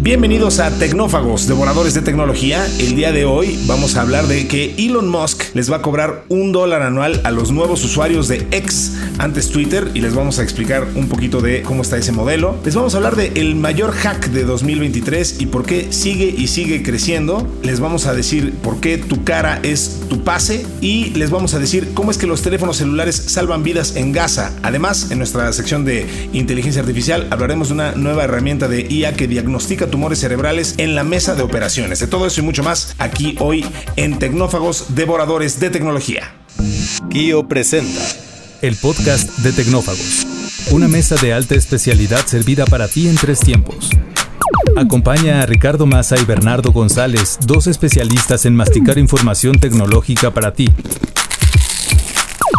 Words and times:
Bienvenidos 0.00 0.60
a 0.60 0.70
Tecnófagos, 0.70 1.48
devoradores 1.48 1.92
de 1.92 2.02
tecnología. 2.02 2.64
El 2.78 2.94
día 2.94 3.10
de 3.10 3.24
hoy 3.24 3.58
vamos 3.66 3.96
a 3.96 4.02
hablar 4.02 4.28
de 4.28 4.46
que 4.46 4.76
Elon 4.78 5.08
Musk 5.08 5.42
les 5.54 5.72
va 5.72 5.78
a 5.78 5.82
cobrar 5.82 6.22
un 6.28 6.52
dólar 6.52 6.82
anual 6.82 7.20
a 7.24 7.32
los 7.32 7.50
nuevos 7.50 7.84
usuarios 7.84 8.28
de 8.28 8.46
X, 8.52 8.96
antes 9.18 9.50
Twitter, 9.50 9.90
y 9.94 10.00
les 10.00 10.14
vamos 10.14 10.38
a 10.38 10.44
explicar 10.44 10.86
un 10.94 11.08
poquito 11.08 11.40
de 11.40 11.62
cómo 11.62 11.82
está 11.82 11.96
ese 11.96 12.12
modelo. 12.12 12.54
Les 12.64 12.76
vamos 12.76 12.94
a 12.94 12.98
hablar 12.98 13.16
de 13.16 13.32
el 13.34 13.56
mayor 13.56 13.90
hack 13.90 14.28
de 14.28 14.44
2023 14.44 15.40
y 15.40 15.46
por 15.46 15.66
qué 15.66 15.88
sigue 15.90 16.26
y 16.26 16.46
sigue 16.46 16.84
creciendo. 16.84 17.44
Les 17.64 17.80
vamos 17.80 18.06
a 18.06 18.14
decir 18.14 18.54
por 18.62 18.78
qué 18.78 18.98
tu 18.98 19.24
cara 19.24 19.58
es 19.64 20.02
tu 20.08 20.22
pase 20.22 20.64
y 20.80 21.06
les 21.10 21.30
vamos 21.30 21.54
a 21.54 21.58
decir 21.58 21.90
cómo 21.94 22.12
es 22.12 22.18
que 22.18 22.28
los 22.28 22.42
teléfonos 22.42 22.76
celulares 22.76 23.16
salvan 23.16 23.64
vidas 23.64 23.96
en 23.96 24.12
Gaza. 24.12 24.52
Además, 24.62 25.10
en 25.10 25.18
nuestra 25.18 25.52
sección 25.52 25.84
de 25.84 26.06
inteligencia 26.32 26.82
artificial 26.82 27.26
hablaremos 27.30 27.68
de 27.68 27.74
una 27.74 27.92
nueva 27.96 28.22
herramienta 28.22 28.68
de 28.68 28.86
IA 28.88 29.14
que 29.14 29.26
diagnostica 29.26 29.87
tumores 29.88 30.20
cerebrales 30.20 30.74
en 30.78 30.94
la 30.94 31.04
mesa 31.04 31.34
de 31.34 31.42
operaciones. 31.42 31.98
De 32.00 32.06
todo 32.06 32.26
eso 32.26 32.40
y 32.40 32.44
mucho 32.44 32.62
más 32.62 32.94
aquí 32.98 33.36
hoy 33.40 33.64
en 33.96 34.18
Tecnófagos 34.18 34.94
Devoradores 34.94 35.60
de 35.60 35.70
Tecnología. 35.70 36.34
Kio 37.10 37.48
presenta 37.48 38.00
el 38.62 38.76
podcast 38.76 39.38
de 39.38 39.52
Tecnófagos, 39.52 40.26
una 40.70 40.88
mesa 40.88 41.16
de 41.16 41.32
alta 41.32 41.54
especialidad 41.54 42.26
servida 42.26 42.66
para 42.66 42.88
ti 42.88 43.08
en 43.08 43.16
tres 43.16 43.40
tiempos. 43.40 43.90
Acompaña 44.76 45.42
a 45.42 45.46
Ricardo 45.46 45.86
Massa 45.86 46.16
y 46.20 46.24
Bernardo 46.24 46.72
González, 46.72 47.38
dos 47.44 47.66
especialistas 47.66 48.46
en 48.46 48.54
masticar 48.54 48.98
información 48.98 49.58
tecnológica 49.58 50.32
para 50.32 50.52
ti. 50.52 50.70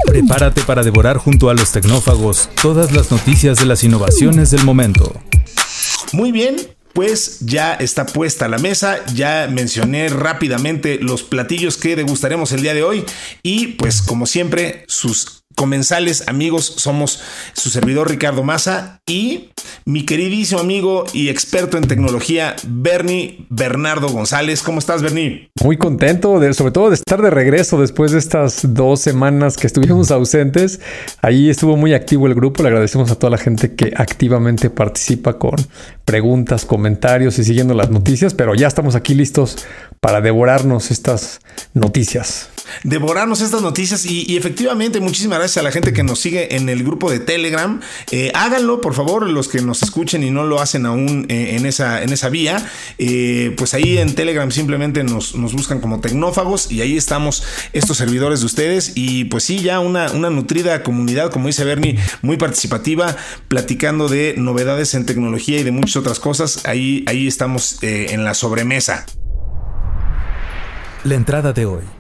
Prepárate 0.06 0.62
para 0.62 0.84
devorar 0.84 1.18
junto 1.18 1.50
a 1.50 1.54
los 1.54 1.72
tecnófagos 1.72 2.50
todas 2.62 2.92
las 2.92 3.12
noticias 3.12 3.60
de 3.60 3.66
las 3.66 3.84
innovaciones 3.84 4.52
del 4.52 4.66
momento. 4.66 5.14
Muy 6.12 6.32
bien, 6.32 6.58
pues 6.94 7.40
ya 7.42 7.74
está 7.74 8.06
puesta 8.06 8.48
la 8.48 8.58
mesa, 8.58 9.00
ya 9.14 9.48
mencioné 9.52 10.10
rápidamente 10.10 11.00
los 11.02 11.24
platillos 11.24 11.78
que 11.78 11.96
degustaremos 11.96 12.52
el 12.52 12.62
día 12.62 12.74
de 12.74 12.84
hoy 12.84 13.06
y 13.44 13.68
pues 13.68 14.02
como 14.02 14.26
siempre 14.26 14.84
sus 14.88 15.39
comensales 15.60 16.24
amigos 16.30 16.74
somos 16.78 17.22
su 17.52 17.70
servidor 17.70 18.10
Ricardo 18.10 18.44
Massa 18.44 19.02
y 19.06 19.50
mi 19.84 20.06
queridísimo 20.06 20.62
amigo 20.62 21.04
y 21.12 21.28
experto 21.28 21.78
en 21.78 21.86
tecnología, 21.86 22.56
Bernie 22.66 23.46
Bernardo 23.50 24.08
González. 24.08 24.64
¿Cómo 24.64 24.80
estás, 24.80 25.02
Bernie? 25.02 25.50
Muy 25.62 25.76
contento, 25.76 26.40
de, 26.40 26.54
sobre 26.54 26.72
todo 26.72 26.88
de 26.88 26.96
estar 26.96 27.22
de 27.22 27.30
regreso 27.30 27.82
después 27.82 28.14
de 28.14 28.20
estas 28.20 28.74
dos 28.74 29.02
semanas 29.02 29.58
que 29.58 29.68
estuvimos 29.68 30.12
ausentes. 30.12 30.80
Ahí 31.22 31.50
estuvo 31.50 31.76
muy 31.76 31.94
activo 31.94 32.28
el 32.28 32.36
grupo. 32.36 32.64
Le 32.64 32.70
agradecemos 32.70 33.12
a 33.12 33.16
toda 33.16 33.32
la 33.32 33.38
gente 33.38 33.76
que 33.76 33.92
activamente 33.98 34.70
participa 34.70 35.38
con 35.38 35.58
preguntas, 36.06 36.64
comentarios 36.64 37.38
y 37.38 37.44
siguiendo 37.44 37.74
las 37.74 37.90
noticias, 37.90 38.34
pero 38.34 38.56
ya 38.56 38.68
estamos 38.68 38.96
aquí 38.96 39.14
listos 39.14 39.58
para 40.00 40.22
devorarnos 40.22 40.90
estas 40.90 41.42
noticias 41.74 42.50
devorarnos 42.84 43.42
estas 43.42 43.62
noticias 43.62 44.06
y, 44.06 44.38
efectivamente 44.38 45.00
muchísimas 45.00 45.40
gracias 45.40 45.58
a 45.58 45.64
la 45.64 45.72
gente 45.72 45.94
que 45.94 46.04
nos 46.04 46.20
sigue 46.20 46.56
en 46.56 46.70
el 46.70 46.84
grupo 46.84 47.12
de 47.12 47.20
Telegram. 47.20 47.80
Eh, 48.12 48.32
háganlo, 48.34 48.82
por 48.82 48.94
favor, 48.94 49.30
los 49.30 49.48
que 49.48 49.62
nos 49.62 49.84
escuchen 49.84 50.24
y 50.24 50.32
no 50.32 50.44
lo 50.44 50.62
hacen 50.62 50.86
aún 50.86 51.26
eh, 51.30 51.56
en, 51.56 51.66
esa, 51.66 52.04
en 52.04 52.12
esa 52.12 52.30
vía. 52.30 52.66
Eh, 52.98 53.54
pues 53.58 53.74
ahí 53.74 53.98
en 53.98 54.16
Telegram 54.16 54.50
simplemente 54.52 55.04
nos, 55.04 55.34
buscan 55.34 55.80
como 55.80 56.00
tecnófagos 56.00 56.72
y 56.72 56.82
ahí 56.82 56.98
estamos 56.98 57.44
estos 57.74 57.98
servidores 57.98 58.42
de 58.42 58.46
ustedes. 58.46 58.94
Y 58.96 59.26
pues 59.26 59.44
sí, 59.44 59.60
ya 59.60 59.80
una, 59.80 60.12
una 60.12 60.30
nutrida 60.30 60.84
comunidad, 60.84 61.32
como 61.32 61.48
dice 61.48 61.64
Bernie, 61.64 61.98
muy 62.22 62.38
participativa, 62.38 63.16
platicando 63.48 64.08
de 64.08 64.36
novedades 64.38 64.94
en 64.94 65.06
tecnología 65.06 65.60
y 65.60 65.64
de 65.64 65.72
muchas 65.72 65.98
otras 65.98 66.20
cosas. 66.20 66.66
Ahí, 66.66 67.04
ahí 67.08 67.28
estamos 67.28 67.80
en 67.82 68.24
la 68.24 68.34
sobremesa. 68.34 69.06
La 71.04 71.16
entrada 71.16 71.54
de 71.54 71.66
hoy. 71.66 71.99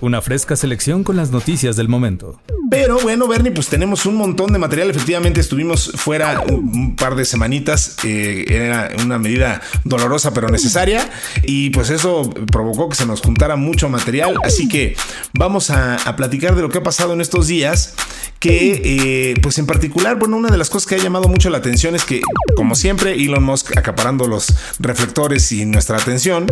Una 0.00 0.22
fresca 0.22 0.54
selección 0.54 1.02
con 1.02 1.16
las 1.16 1.30
noticias 1.30 1.74
del 1.76 1.88
momento. 1.88 2.40
Pero 2.70 3.00
bueno, 3.00 3.26
Bernie, 3.26 3.50
pues 3.50 3.68
tenemos 3.68 4.06
un 4.06 4.14
montón 4.16 4.52
de 4.52 4.58
material. 4.58 4.90
Efectivamente, 4.90 5.40
estuvimos 5.40 5.90
fuera 5.96 6.40
un, 6.40 6.94
par 6.96 7.16
de 7.16 7.24
semanitas. 7.24 7.96
Eh, 8.04 8.44
era 8.48 8.90
una 9.02 9.18
medida 9.18 9.60
dolorosa 9.84 10.32
pero 10.32 10.48
necesaria. 10.48 11.10
Y 11.42 11.70
pues 11.70 11.90
eso 11.90 12.30
provocó 12.52 12.88
que 12.88 12.96
se 12.96 13.06
nos 13.06 13.22
juntara 13.22 13.56
mucho 13.56 13.88
material. 13.88 14.36
Así 14.44 14.68
que 14.68 14.96
vamos 15.32 15.70
a, 15.70 15.98
platicar 16.16 16.56
de 16.56 16.62
lo 16.62 16.68
que 16.68 16.78
ha 16.78 16.82
pasado 16.82 17.12
en 17.12 17.20
estos 17.20 17.46
días 17.46 17.94
que 18.40 18.82
eh, 18.84 19.34
pues 19.42 19.58
en 19.58 19.66
particular, 19.66 20.16
bueno, 20.16 20.36
una 20.36 20.48
de 20.48 20.56
las 20.58 20.70
cosas 20.70 20.86
que 20.86 20.94
ha 20.94 20.98
llamado 20.98 21.28
mucho 21.28 21.50
la 21.50 21.58
atención 21.58 21.96
es 21.96 22.04
que, 22.04 22.20
como 22.56 22.76
siempre, 22.76 23.14
Elon 23.14 23.42
Musk 23.42 23.76
acaparando 23.76 24.28
los 24.28 24.54
reflectores 24.78 25.50
y 25.50 25.64
nuestra 25.66 25.96
atención, 25.96 26.46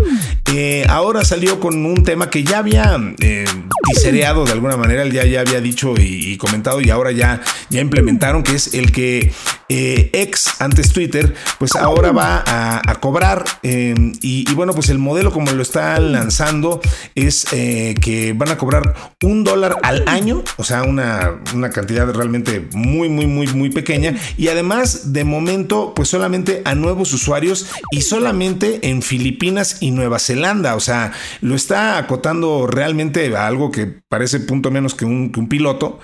eh, 0.52 0.84
ahora 0.88 1.24
salió 1.24 1.60
con 1.60 1.86
un 1.86 2.02
tema 2.02 2.28
que 2.28 2.42
ya 2.42 2.58
había 2.58 2.96
eh, 3.20 3.35
tisereado 3.84 4.44
de 4.44 4.52
alguna 4.52 4.76
manera, 4.76 5.02
él 5.02 5.12
ya, 5.12 5.24
ya 5.24 5.40
había 5.40 5.60
dicho 5.60 5.94
y, 5.98 6.36
comentado 6.38 6.80
y 6.80 6.90
ahora 6.90 7.12
ya, 7.12 7.40
ya 7.70 7.80
implementaron, 7.80 8.42
que 8.42 8.54
es 8.54 8.74
el 8.74 8.92
que 8.92 9.32
ex 9.68 10.60
antes 10.60 10.92
Twitter, 10.92 11.34
pues 11.58 11.74
ahora 11.76 12.12
va 12.12 12.44
a, 12.46 12.94
cobrar 13.00 13.44
y, 13.62 14.50
y, 14.50 14.54
bueno, 14.54 14.72
pues 14.72 14.88
el 14.88 14.98
modelo 14.98 15.32
como 15.32 15.50
lo 15.52 15.62
está 15.62 15.98
lanzando 16.00 16.80
es 17.14 17.44
que 17.44 18.34
van 18.36 18.50
a 18.50 18.56
cobrar 18.56 18.94
un 19.22 19.44
dólar 19.44 19.78
al 19.82 20.04
año, 20.06 20.42
o 20.56 20.64
sea, 20.64 20.82
una, 20.82 21.40
una 21.54 21.70
cantidad 21.70 22.10
realmente 22.12 22.68
muy, 22.72 23.08
muy, 23.08 23.26
muy, 23.26 23.46
muy 23.48 23.70
pequeña. 23.70 24.14
Y 24.36 24.48
además, 24.48 25.12
de 25.12 25.24
momento, 25.24 25.92
pues 25.94 26.08
solamente 26.08 26.62
a 26.64 26.74
nuevos 26.74 27.12
usuarios 27.12 27.66
y 27.90 28.02
solamente 28.02 28.88
en 28.88 29.02
Filipinas 29.02 29.78
y 29.80 29.90
Nueva 29.90 30.18
Zelanda. 30.18 30.74
O 30.76 30.80
sea, 30.80 31.12
lo 31.40 31.54
está 31.54 31.98
acotando 31.98 32.66
realmente 32.66 33.36
a 33.36 33.46
algo 33.46 33.70
que 33.70 33.86
parece 33.86 34.40
punto 34.40 34.70
menos 34.70 34.94
que 34.94 35.04
un, 35.04 35.30
piloto. 35.48 35.98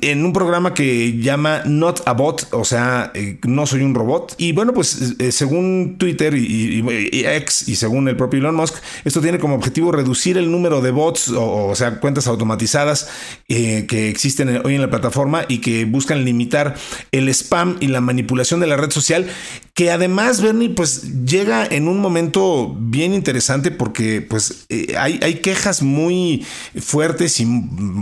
En 0.00 0.24
un 0.24 0.32
programa 0.32 0.74
que 0.74 1.18
llama 1.18 1.62
Not 1.64 2.02
a 2.06 2.12
Bot, 2.12 2.48
o 2.52 2.64
sea, 2.64 3.05
eh, 3.14 3.38
no 3.46 3.66
soy 3.66 3.82
un 3.82 3.94
robot. 3.94 4.34
Y 4.38 4.52
bueno, 4.52 4.72
pues 4.72 5.14
eh, 5.18 5.32
según 5.32 5.96
Twitter 5.98 6.34
y, 6.34 6.84
X 7.26 7.68
y 7.68 7.76
según 7.76 8.08
el 8.08 8.16
propio 8.16 8.40
Elon 8.40 8.54
Musk, 8.54 8.76
esto 9.04 9.20
tiene 9.20 9.38
como 9.38 9.54
objetivo 9.54 9.92
reducir 9.92 10.36
el 10.38 10.50
número 10.50 10.80
de 10.80 10.90
bots, 10.90 11.28
o, 11.28 11.74
sea, 11.74 12.00
cuentas 12.00 12.26
automatizadas 12.26 13.08
eh, 13.48 13.86
que 13.88 14.08
existen 14.08 14.60
hoy 14.64 14.74
en 14.74 14.80
la 14.80 14.90
plataforma 14.90 15.44
y 15.48 15.58
que 15.58 15.84
buscan 15.84 16.24
limitar 16.24 16.74
el 17.12 17.28
spam 17.28 17.76
y 17.80 17.88
la 17.88 18.00
manipulación 18.00 18.60
de 18.60 18.66
la 18.66 18.76
red 18.76 18.90
social, 18.90 19.26
que 19.76 19.90
además, 19.90 20.40
Bernie, 20.40 20.70
pues 20.70 21.26
llega 21.26 21.66
en 21.66 21.86
un 21.86 22.00
momento 22.00 22.74
bien 22.78 23.12
interesante 23.12 23.70
porque 23.70 24.22
pues 24.22 24.64
eh, 24.70 24.94
hay, 24.98 25.20
hay, 25.22 25.34
quejas 25.34 25.82
muy 25.82 26.46
fuertes 26.80 27.38
y 27.40 27.46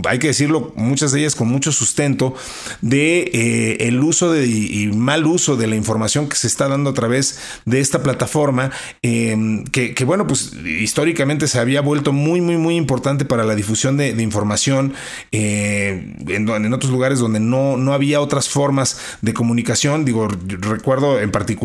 hay 0.07 0.17
que 0.17 0.27
decirlo, 0.27 0.71
muchas 0.77 1.11
de 1.11 1.19
ellas 1.19 1.35
con 1.35 1.49
mucho 1.49 1.73
sustento 1.73 2.33
de 2.81 3.29
eh, 3.33 3.87
el 3.87 4.01
uso 4.01 4.31
de, 4.31 4.47
y 4.47 4.87
mal 4.93 5.25
uso 5.25 5.57
de 5.57 5.67
la 5.67 5.75
información 5.75 6.29
que 6.29 6.37
se 6.37 6.47
está 6.47 6.69
dando 6.69 6.91
a 6.91 6.93
través 6.93 7.39
de 7.65 7.81
esta 7.81 8.01
plataforma, 8.01 8.71
em, 9.01 9.65
que, 9.65 9.93
bueno, 10.05 10.27
pues 10.27 10.53
históricamente 10.79 11.49
se 11.49 11.59
había 11.59 11.81
vuelto 11.81 12.13
muy, 12.13 12.39
muy, 12.39 12.55
muy 12.55 12.77
importante 12.77 13.25
para 13.25 13.43
la 13.43 13.53
difusión 13.53 13.97
de, 13.97 14.11
información 14.23 14.93
eh, 15.33 16.15
en, 16.25 16.47
en 16.47 16.73
otros 16.73 16.89
lugares 16.89 17.19
donde 17.19 17.41
no, 17.41 17.75
no 17.75 17.91
había 17.91 18.21
otras 18.21 18.47
formas 18.47 18.97
de 19.21 19.33
comunicación. 19.33 20.05
Digo, 20.05 20.29
recuerdo 20.29 21.19
en 21.19 21.31
particular 21.31 21.64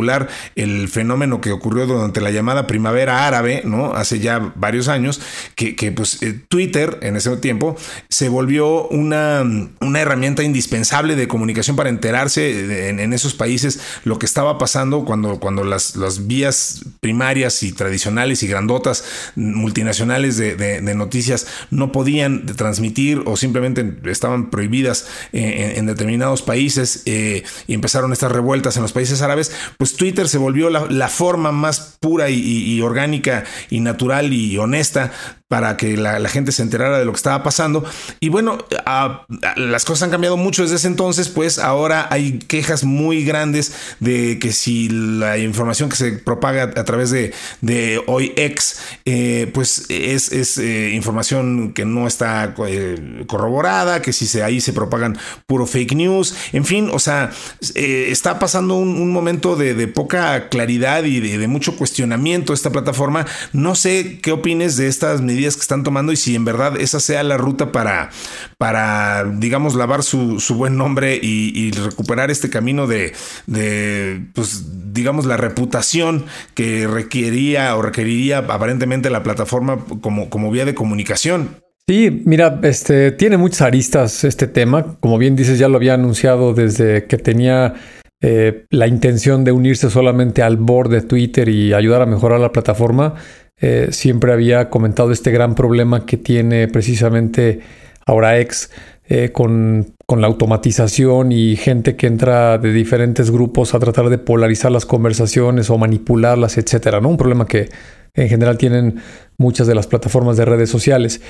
el 0.56 0.88
fenómeno 0.88 1.41
que 1.41 1.53
ocurrió 1.53 1.87
durante 1.87 2.21
la 2.21 2.31
llamada 2.31 2.66
primavera 2.66 3.27
árabe, 3.27 3.62
¿no? 3.65 3.94
Hace 3.94 4.19
ya 4.21 4.53
varios 4.56 4.88
años, 4.88 5.21
que, 5.55 5.93
pues 5.93 6.22
eh, 6.22 6.38
Twitter 6.49 6.99
en 7.03 7.16
ese 7.16 7.37
tiempo 7.37 7.77
se 8.09 8.28
volvió 8.28 8.89
una, 8.89 9.43
una 9.81 10.00
herramienta 10.00 10.43
indispensable 10.43 11.16
de 11.16 11.28
comunicación 11.28 11.77
para 11.77 11.91
enterarse 11.91 12.89
en, 12.89 13.12
esos 13.12 13.34
países 13.34 13.81
lo 14.05 14.19
que 14.19 14.27
estaba 14.27 14.59
pasando 14.59 15.05
cuando, 15.05 15.41
cuando 15.41 15.65
las, 15.65 15.97
las 15.97 16.27
vías 16.27 16.83
primarias 17.00 17.62
y 17.62 17.72
tradicionales 17.72 18.42
y 18.42 18.47
grandotas 18.47 19.04
multinacionales 19.36 20.36
de, 20.36 20.80
noticias 20.95 21.47
no 21.71 21.92
podían 21.92 22.47
transmitir 22.47 23.22
o 23.27 23.36
simplemente 23.36 23.95
estaban 24.07 24.51
prohibidas 24.51 25.07
en, 25.33 25.86
determinados 25.86 26.42
países 26.42 27.03
eh, 27.07 27.42
y 27.66 27.75
empezaron 27.75 28.13
estas 28.13 28.33
revueltas 28.33 28.77
en 28.77 28.83
los 28.83 28.92
países 28.92 29.22
árabes, 29.22 29.53
pues 29.78 29.90
Twitter 29.97 30.28
se 30.28 30.39
volvió 30.39 30.71
la, 30.71 31.09
forma 31.09 31.53
más 31.53 31.97
pura 32.01 32.31
y, 32.31 32.81
orgánica 32.83 33.45
y 33.71 33.81
natural 33.81 34.33
y 34.33 34.57
honesta 34.59 35.13
para 35.51 35.77
que 35.77 35.97
la, 35.97 36.29
gente 36.29 36.53
se 36.53 36.63
enterara 36.63 37.01
de 37.01 37.05
lo 37.05 37.11
que 37.11 37.17
estaba 37.17 37.43
pasando. 37.43 37.85
Y 38.21 38.29
bueno, 38.29 38.59
las 39.57 39.85
cosas 39.85 40.05
han 40.05 40.11
cambiado 40.11 40.37
mucho 40.37 40.63
desde 40.63 40.77
ese 40.77 40.87
entonces, 40.87 41.29
pues 41.29 41.59
ahora 41.59 42.07
hay 42.09 42.39
quejas 42.39 42.85
muy 42.85 43.25
grandes 43.25 43.73
de 43.99 44.39
que 44.39 44.53
si 44.53 44.89
la 44.89 45.39
información 45.39 45.89
que 45.89 45.97
se 45.97 46.13
propaga 46.13 46.71
a 46.77 46.85
través 46.85 47.11
de, 47.11 47.35
de 47.63 48.01
hoy 48.07 48.33
ex, 48.37 48.81
eh, 49.05 49.51
pues 49.53 49.87
es, 49.89 50.31
es 50.31 50.57
eh, 50.59 50.93
información 50.95 51.73
que 51.73 51.85
no 51.85 52.07
está 52.07 52.55
eh, 52.69 53.25
corroborada, 53.27 54.03
que 54.03 54.13
si 54.13 54.29
se, 54.29 54.45
ahí 54.45 54.61
se 54.61 54.73
propagan 54.73 55.19
puro 55.49 55.67
fake 55.67 55.97
news, 55.97 56.33
en 56.53 56.65
fin, 56.65 56.91
o 56.93 57.01
sea, 57.01 57.33
está 57.75 58.39
pasando 58.39 58.77
un, 58.77 59.11
momento 59.11 59.57
de, 59.57 59.89
poca 59.89 60.49
claridad 60.49 61.03
y 61.03 61.19
de, 61.19 61.39
de 61.39 61.49
mucho 61.49 61.77
cuestionamiento 61.77 62.53
esta 62.53 62.71
plataforma. 62.71 63.27
No 63.53 63.75
sé 63.75 64.21
qué 64.23 64.31
opines 64.31 64.77
de 64.77 64.87
estas 64.87 65.21
medidas 65.21 65.40
que 65.41 65.63
están 65.63 65.83
tomando 65.83 66.13
y 66.13 66.16
si 66.16 66.34
en 66.34 66.45
verdad 66.45 66.81
esa 66.81 67.01
sea 67.01 67.22
la 67.22 67.37
ruta 67.37 67.72
para, 67.72 68.10
para 68.59 69.25
digamos, 69.25 69.75
lavar 69.75 70.03
su, 70.03 70.39
buen 70.51 70.77
nombre 70.77 71.19
y, 71.21 71.71
recuperar 71.71 72.31
este 72.31 72.51
camino 72.51 72.87
de, 72.87 73.13
de, 73.47 74.21
pues, 74.34 74.92
digamos, 74.92 75.25
la 75.25 75.37
reputación 75.37 76.27
que 76.54 76.87
requeriría 76.87 77.77
o 77.77 77.83
requeriría 77.83 78.39
aparentemente 78.39 79.10
la 79.10 79.22
plataforma 79.22 79.78
como, 80.01 80.28
como 80.31 80.51
vía 80.51 80.65
de 80.65 80.75
comunicación. 80.75 81.57
Sí, 81.87 82.22
mira, 82.25 82.60
este 82.63 83.10
tiene 83.10 83.37
muchas 83.37 83.63
aristas 83.63 84.22
este 84.25 84.47
tema. 84.47 84.97
Como 85.01 85.19
bien 85.19 85.34
dices, 85.34 85.59
ya 85.59 85.69
lo 85.69 85.77
había 85.77 85.95
anunciado 85.95 86.54
desde 86.54 87.07
que 87.07 87.19
tenía 87.19 87.75
eh, 88.22 88.66
la 88.71 88.87
intención 88.87 89.45
de 89.45 89.53
unirse 89.53 89.89
solamente 89.89 90.42
al 90.42 90.59
board 90.59 90.91
de 90.91 91.01
Twitter 91.01 91.48
y 91.48 91.72
ayudar 91.72 92.03
a 92.03 92.07
mejorar 92.07 92.39
la 92.39 92.53
plataforma. 92.53 93.15
Eh, 93.60 93.89
siempre 93.91 94.33
había 94.33 94.71
comentado 94.71 95.12
este 95.12 95.30
gran 95.30 95.54
problema 95.54 96.07
que 96.07 96.16
tiene 96.16 96.68
precisamente 96.68 97.60
ahora 98.07 98.39
ex 98.39 98.71
eh, 99.12 99.33
con, 99.33 99.95
la 100.09 100.27
automatización 100.27 101.33
y 101.33 101.57
gente 101.57 101.97
que 101.97 102.07
entra 102.07 102.59
de 102.59 102.72
diferentes 102.72 103.30
grupos 103.30 103.74
a 103.74 103.78
tratar 103.78 104.09
de 104.09 104.18
polarizar 104.18 104.72
las 104.72 104.86
conversaciones 104.86 105.71
o 105.71 105.78
manipularlas, 105.78 106.59
etcétera, 106.59 107.01
¿no? 107.01 107.09
Un 107.09 107.16
problema 107.16 107.47
que 107.47 107.68
en 108.15 108.28
general 108.28 108.59
tienen 108.59 109.01
muchas 109.36 109.66
de 109.66 109.74
las 109.74 109.86
plataformas 109.86 110.36
de 110.36 110.45
redes 110.45 110.71
sociales. 110.71 111.21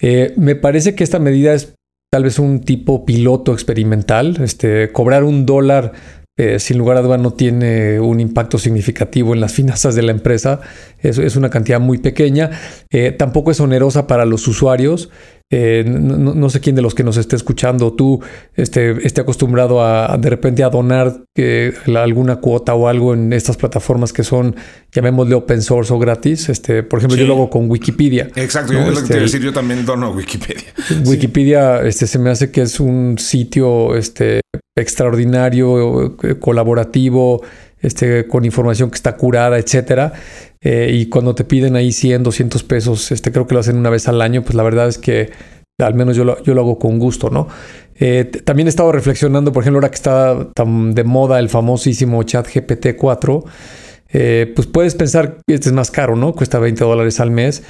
Eh, 0.00 0.34
me 0.36 0.54
parece 0.54 0.94
que 0.94 1.04
esta 1.04 1.18
medida 1.18 1.52
es 1.52 1.74
tal 2.10 2.24
vez 2.24 2.38
un 2.38 2.60
tipo 2.60 3.04
piloto 3.04 3.52
experimental, 3.52 4.38
este, 4.42 4.90
cobrar 4.92 5.24
un 5.24 5.46
dólar 5.46 5.92
eh, 6.38 6.58
sin 6.60 6.78
lugar 6.78 6.96
a 6.96 7.02
duda 7.02 7.18
no 7.18 7.32
tiene 7.32 8.00
un 8.00 8.20
impacto 8.20 8.58
significativo 8.58 9.34
en 9.34 9.40
las 9.40 9.52
finanzas 9.58 9.94
de 9.94 10.02
la 10.02 10.12
empresa. 10.12 10.60
Es, 11.00 11.18
es 11.18 11.36
una 11.36 11.50
cantidad 11.50 11.80
muy 11.80 11.98
pequeña. 11.98 12.50
Eh, 12.90 13.10
tampoco 13.10 13.50
es 13.50 13.60
onerosa 13.60 14.06
para 14.06 14.24
los 14.24 14.48
usuarios. 14.48 15.10
Eh, 15.50 15.82
no, 15.86 16.50
sé 16.50 16.60
quién 16.60 16.76
de 16.76 16.82
los 16.82 16.94
que 16.94 17.02
nos 17.02 17.16
esté 17.16 17.34
escuchando, 17.34 17.94
tú 17.94 18.20
esté, 18.54 19.06
esté 19.06 19.22
acostumbrado 19.22 19.82
a, 19.82 20.18
de 20.18 20.28
repente 20.28 20.62
a 20.62 20.68
donar 20.68 21.24
alguna 21.96 22.36
cuota 22.36 22.74
o 22.74 22.86
algo 22.86 23.14
en 23.14 23.32
estas 23.32 23.56
plataformas 23.56 24.12
que 24.12 24.24
son, 24.24 24.54
llamémosle 24.92 25.34
open 25.34 25.62
source 25.62 25.92
o 25.92 25.98
gratis. 25.98 26.50
Este, 26.50 26.82
por 26.82 26.98
ejemplo, 26.98 27.16
yo 27.16 27.26
lo 27.26 27.32
hago 27.32 27.50
con 27.50 27.70
Wikipedia. 27.70 28.28
Exacto, 28.36 28.74
yo, 28.74 28.80
lo 28.80 28.96
que 28.96 29.00
este, 29.00 29.20
decir, 29.20 29.40
yo 29.40 29.52
también 29.52 29.86
dono 29.86 30.10
Wikipedia. 30.10 30.68
Wikipedia 31.06 31.80
este, 31.80 32.06
se 32.06 32.18
me 32.18 32.28
hace 32.28 32.50
que 32.50 32.62
es 32.62 32.78
un 32.78 33.16
sitio 33.18 33.96
este, 33.96 34.42
extraordinario, 34.76 36.16
eh, 36.22 36.38
colaborativo, 36.38 37.42
este, 37.80 38.26
con 38.26 38.44
información 38.44 38.90
que 38.90 38.96
está 38.96 39.16
curada, 39.16 39.58
etcétera. 39.58 40.12
Eh, 40.60 40.90
y 40.92 41.06
cuando 41.06 41.34
te 41.34 41.44
piden 41.44 41.76
ahí 41.76 41.92
100, 41.92 42.22
200 42.22 42.62
pesos, 42.64 43.12
este, 43.12 43.30
creo 43.32 43.46
que 43.46 43.54
lo 43.54 43.60
hacen 43.60 43.76
una 43.76 43.90
vez 43.90 44.08
al 44.08 44.20
año, 44.20 44.42
pues 44.42 44.54
la 44.54 44.62
verdad 44.62 44.88
es 44.88 44.98
que 44.98 45.30
al 45.80 45.94
menos 45.94 46.16
yo 46.16 46.24
lo, 46.24 46.42
yo 46.42 46.54
lo 46.54 46.62
hago 46.62 46.78
con 46.78 46.98
gusto, 46.98 47.30
¿no? 47.30 47.46
Eh, 48.00 48.24
también 48.44 48.66
he 48.66 48.70
estado 48.70 48.90
reflexionando, 48.90 49.52
por 49.52 49.62
ejemplo, 49.62 49.78
ahora 49.78 49.90
que 49.90 49.96
está 49.96 50.48
tan 50.54 50.94
de 50.94 51.04
moda 51.04 51.38
el 51.38 51.48
famosísimo 51.48 52.22
chat 52.24 52.48
GPT-4, 52.48 53.44
pues 54.54 54.66
puedes 54.66 54.94
pensar 54.94 55.36
que 55.46 55.54
este 55.54 55.68
es 55.68 55.74
más 55.74 55.90
caro, 55.90 56.16
¿no? 56.16 56.32
Cuesta 56.32 56.58
20 56.58 56.82
dólares 56.82 57.20
al 57.20 57.30
mes, 57.30 57.62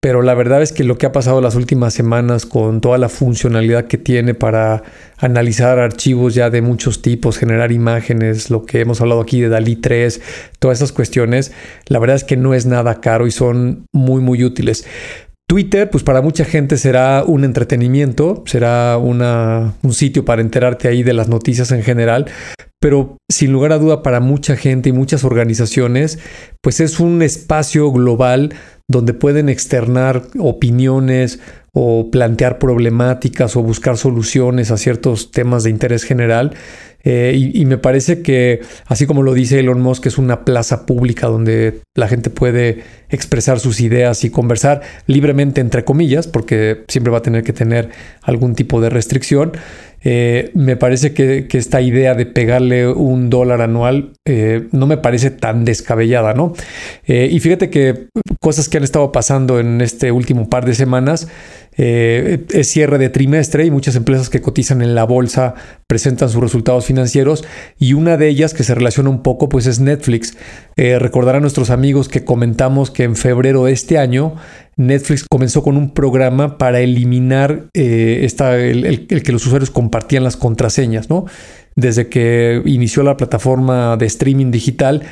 pero 0.00 0.22
la 0.22 0.34
verdad 0.34 0.62
es 0.62 0.72
que 0.72 0.82
lo 0.82 0.96
que 0.96 1.04
ha 1.04 1.12
pasado 1.12 1.42
las 1.42 1.54
últimas 1.54 1.92
semanas 1.92 2.46
con 2.46 2.80
toda 2.80 2.96
la 2.96 3.10
funcionalidad 3.10 3.84
que 3.84 3.98
tiene 3.98 4.32
para 4.32 4.82
analizar 5.18 5.78
archivos 5.78 6.34
ya 6.34 6.48
de 6.48 6.62
muchos 6.62 7.02
tipos, 7.02 7.36
generar 7.36 7.70
imágenes, 7.70 8.48
lo 8.50 8.64
que 8.64 8.80
hemos 8.80 9.02
hablado 9.02 9.20
aquí 9.20 9.42
de 9.42 9.50
Dalí 9.50 9.76
3, 9.76 10.20
todas 10.58 10.78
esas 10.78 10.92
cuestiones, 10.92 11.52
la 11.86 11.98
verdad 11.98 12.16
es 12.16 12.24
que 12.24 12.38
no 12.38 12.54
es 12.54 12.64
nada 12.64 13.00
caro 13.02 13.26
y 13.26 13.30
son 13.30 13.84
muy, 13.92 14.22
muy 14.22 14.42
útiles. 14.42 14.86
Twitter, 15.46 15.90
pues 15.90 16.02
para 16.02 16.22
mucha 16.22 16.44
gente 16.44 16.78
será 16.78 17.24
un 17.26 17.44
entretenimiento, 17.44 18.42
será 18.46 18.96
una, 18.96 19.74
un 19.82 19.92
sitio 19.92 20.24
para 20.24 20.40
enterarte 20.40 20.88
ahí 20.88 21.02
de 21.02 21.12
las 21.12 21.28
noticias 21.28 21.72
en 21.72 21.82
general, 21.82 22.26
pero 22.80 23.18
sin 23.28 23.52
lugar 23.52 23.72
a 23.72 23.78
duda 23.78 24.02
para 24.02 24.20
mucha 24.20 24.56
gente 24.56 24.88
y 24.88 24.92
muchas 24.92 25.22
organizaciones, 25.22 26.18
pues 26.62 26.80
es 26.80 26.98
un 26.98 27.22
espacio 27.22 27.92
global 27.92 28.54
donde 28.88 29.14
pueden 29.14 29.48
externar 29.48 30.22
opiniones 30.38 31.38
o 31.72 32.10
plantear 32.10 32.58
problemáticas 32.58 33.54
o 33.54 33.62
buscar 33.62 33.96
soluciones 33.96 34.70
a 34.70 34.76
ciertos 34.76 35.30
temas 35.30 35.62
de 35.62 35.70
interés 35.70 36.02
general. 36.02 36.54
Eh, 37.02 37.50
y, 37.54 37.64
me 37.64 37.78
parece 37.78 38.20
que, 38.20 38.60
así 38.86 39.06
como 39.06 39.22
lo 39.22 39.32
dice 39.32 39.58
Elon 39.60 39.80
Musk, 39.80 40.06
es 40.06 40.18
una 40.18 40.44
plaza 40.44 40.84
pública 40.84 41.28
donde 41.28 41.80
la 41.94 42.08
gente 42.08 42.28
puede 42.28 42.82
expresar 43.08 43.58
sus 43.58 43.80
ideas 43.80 44.22
y 44.24 44.30
conversar 44.30 44.82
libremente, 45.06 45.62
entre 45.62 45.84
comillas, 45.84 46.26
porque 46.26 46.84
siempre 46.88 47.10
va 47.10 47.18
a 47.18 47.22
tener 47.22 47.42
que 47.42 47.54
tener 47.54 47.88
algún 48.22 48.54
tipo 48.54 48.80
de 48.80 48.90
restricción. 48.90 49.52
Eh, 50.02 50.50
me 50.54 50.76
parece 50.76 51.12
que, 51.12 51.46
esta 51.52 51.80
idea 51.80 52.14
de 52.14 52.26
pegarle 52.26 52.88
un 52.88 53.28
dólar 53.28 53.60
anual 53.60 54.12
eh, 54.24 54.68
no 54.72 54.86
me 54.86 54.96
parece 54.96 55.30
tan 55.30 55.64
descabellada, 55.64 56.32
¿no? 56.32 56.54
Eh, 57.06 57.28
y 57.30 57.38
fíjate 57.40 57.68
que 57.68 58.08
cosas 58.40 58.68
que 58.68 58.78
han 58.78 58.84
estado 58.84 59.12
pasando 59.12 59.60
en 59.60 59.80
este 59.80 60.10
último 60.10 60.48
par 60.48 60.64
de 60.64 60.74
semanas, 60.74 61.28
es 61.82 62.68
cierre 62.68 62.98
de 62.98 63.08
trimestre 63.08 63.64
y 63.64 63.70
muchas 63.70 63.96
empresas 63.96 64.28
que 64.28 64.40
cotizan 64.40 64.82
en 64.82 64.94
la 64.94 65.04
bolsa 65.04 65.54
presentan 65.86 66.28
sus 66.28 66.40
resultados 66.40 66.84
financieros 66.84 67.44
y 67.78 67.94
una 67.94 68.16
de 68.16 68.28
ellas 68.28 68.54
que 68.54 68.64
se 68.64 68.74
relaciona 68.74 69.08
un 69.10 69.22
poco 69.22 69.48
pues 69.48 69.66
es 69.66 69.80
Netflix. 69.80 70.36
recordarán 70.76 71.42
nuestros 71.42 71.70
amigos 71.70 72.08
que 72.08 72.24
comentamos 72.24 72.90
que 72.90 73.04
en 73.04 73.16
febrero 73.16 73.64
de 73.64 73.72
este 73.72 73.98
año 73.98 74.34
Netflix 74.80 75.26
comenzó 75.30 75.62
con 75.62 75.76
un 75.76 75.92
programa 75.92 76.56
para 76.56 76.80
eliminar 76.80 77.68
eh, 77.74 78.26
el, 78.48 79.22
que 79.22 79.32
los 79.32 79.46
usuarios 79.46 79.70
compartían 79.70 80.24
las 80.24 80.36
contraseñas, 80.36 81.10
¿no? 81.10 81.26
Desde 81.76 82.08
que 82.08 82.62
inició 82.64 83.02
la 83.02 83.16
plataforma 83.16 83.96
de 83.98 84.06
streaming 84.06 84.50
digital, 84.50 85.02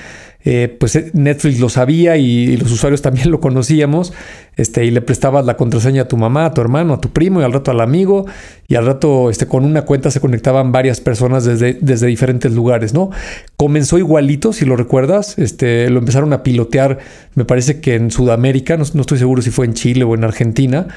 eh, 0.45 0.77
pues 0.79 0.95
eh, 0.95 1.11
Netflix 1.15 1.59
lo 1.59 1.69
sabía 1.69 2.17
y, 2.17 2.57
los 2.57 2.71
usuarios 2.71 3.03
también 3.03 3.31
lo 3.33 3.41
conocíamos, 3.41 4.13
este, 4.57 4.85
y 4.85 4.91
le 4.91 5.01
prestabas 5.01 5.45
la 5.45 5.57
contraseña 5.57 6.03
a 6.03 6.09
tu 6.09 6.17
mamá, 6.17 6.47
a 6.47 6.55
tu 6.55 6.61
hermano, 6.61 6.95
a 6.95 7.01
tu 7.01 7.11
primo 7.11 7.41
y 7.41 7.45
al 7.45 7.53
rato 7.53 7.71
al 7.71 7.81
amigo, 7.81 8.27
y 8.67 8.77
al 8.77 8.87
rato 8.87 9.31
este, 9.31 9.47
con 9.47 9.65
una 9.65 9.83
cuenta 9.83 10.11
se 10.11 10.21
conectaban 10.21 10.73
varias 10.73 11.01
personas 11.01 11.45
desde, 11.45 11.75
desde 11.81 12.07
diferentes 12.07 12.53
lugares, 12.53 12.95
¿no? 12.95 13.11
Comenzó 13.57 13.99
igualito, 13.99 14.53
si 14.53 14.65
lo 14.65 14.77
recuerdas, 14.77 15.39
este, 15.39 15.91
lo 15.91 15.99
empezaron 15.99 16.33
a 16.33 16.43
pilotear, 16.43 16.99
me 17.35 17.45
parece 17.45 17.81
que 17.81 17.95
en 17.95 18.11
Sudamérica, 18.11 18.77
no, 18.77 18.85
estoy 18.85 19.19
seguro 19.19 19.43
si 19.43 19.51
fue 19.51 19.67
en 19.67 19.75
Chile 19.75 20.05
o 20.05 20.15
en 20.15 20.25
Argentina, 20.25 20.89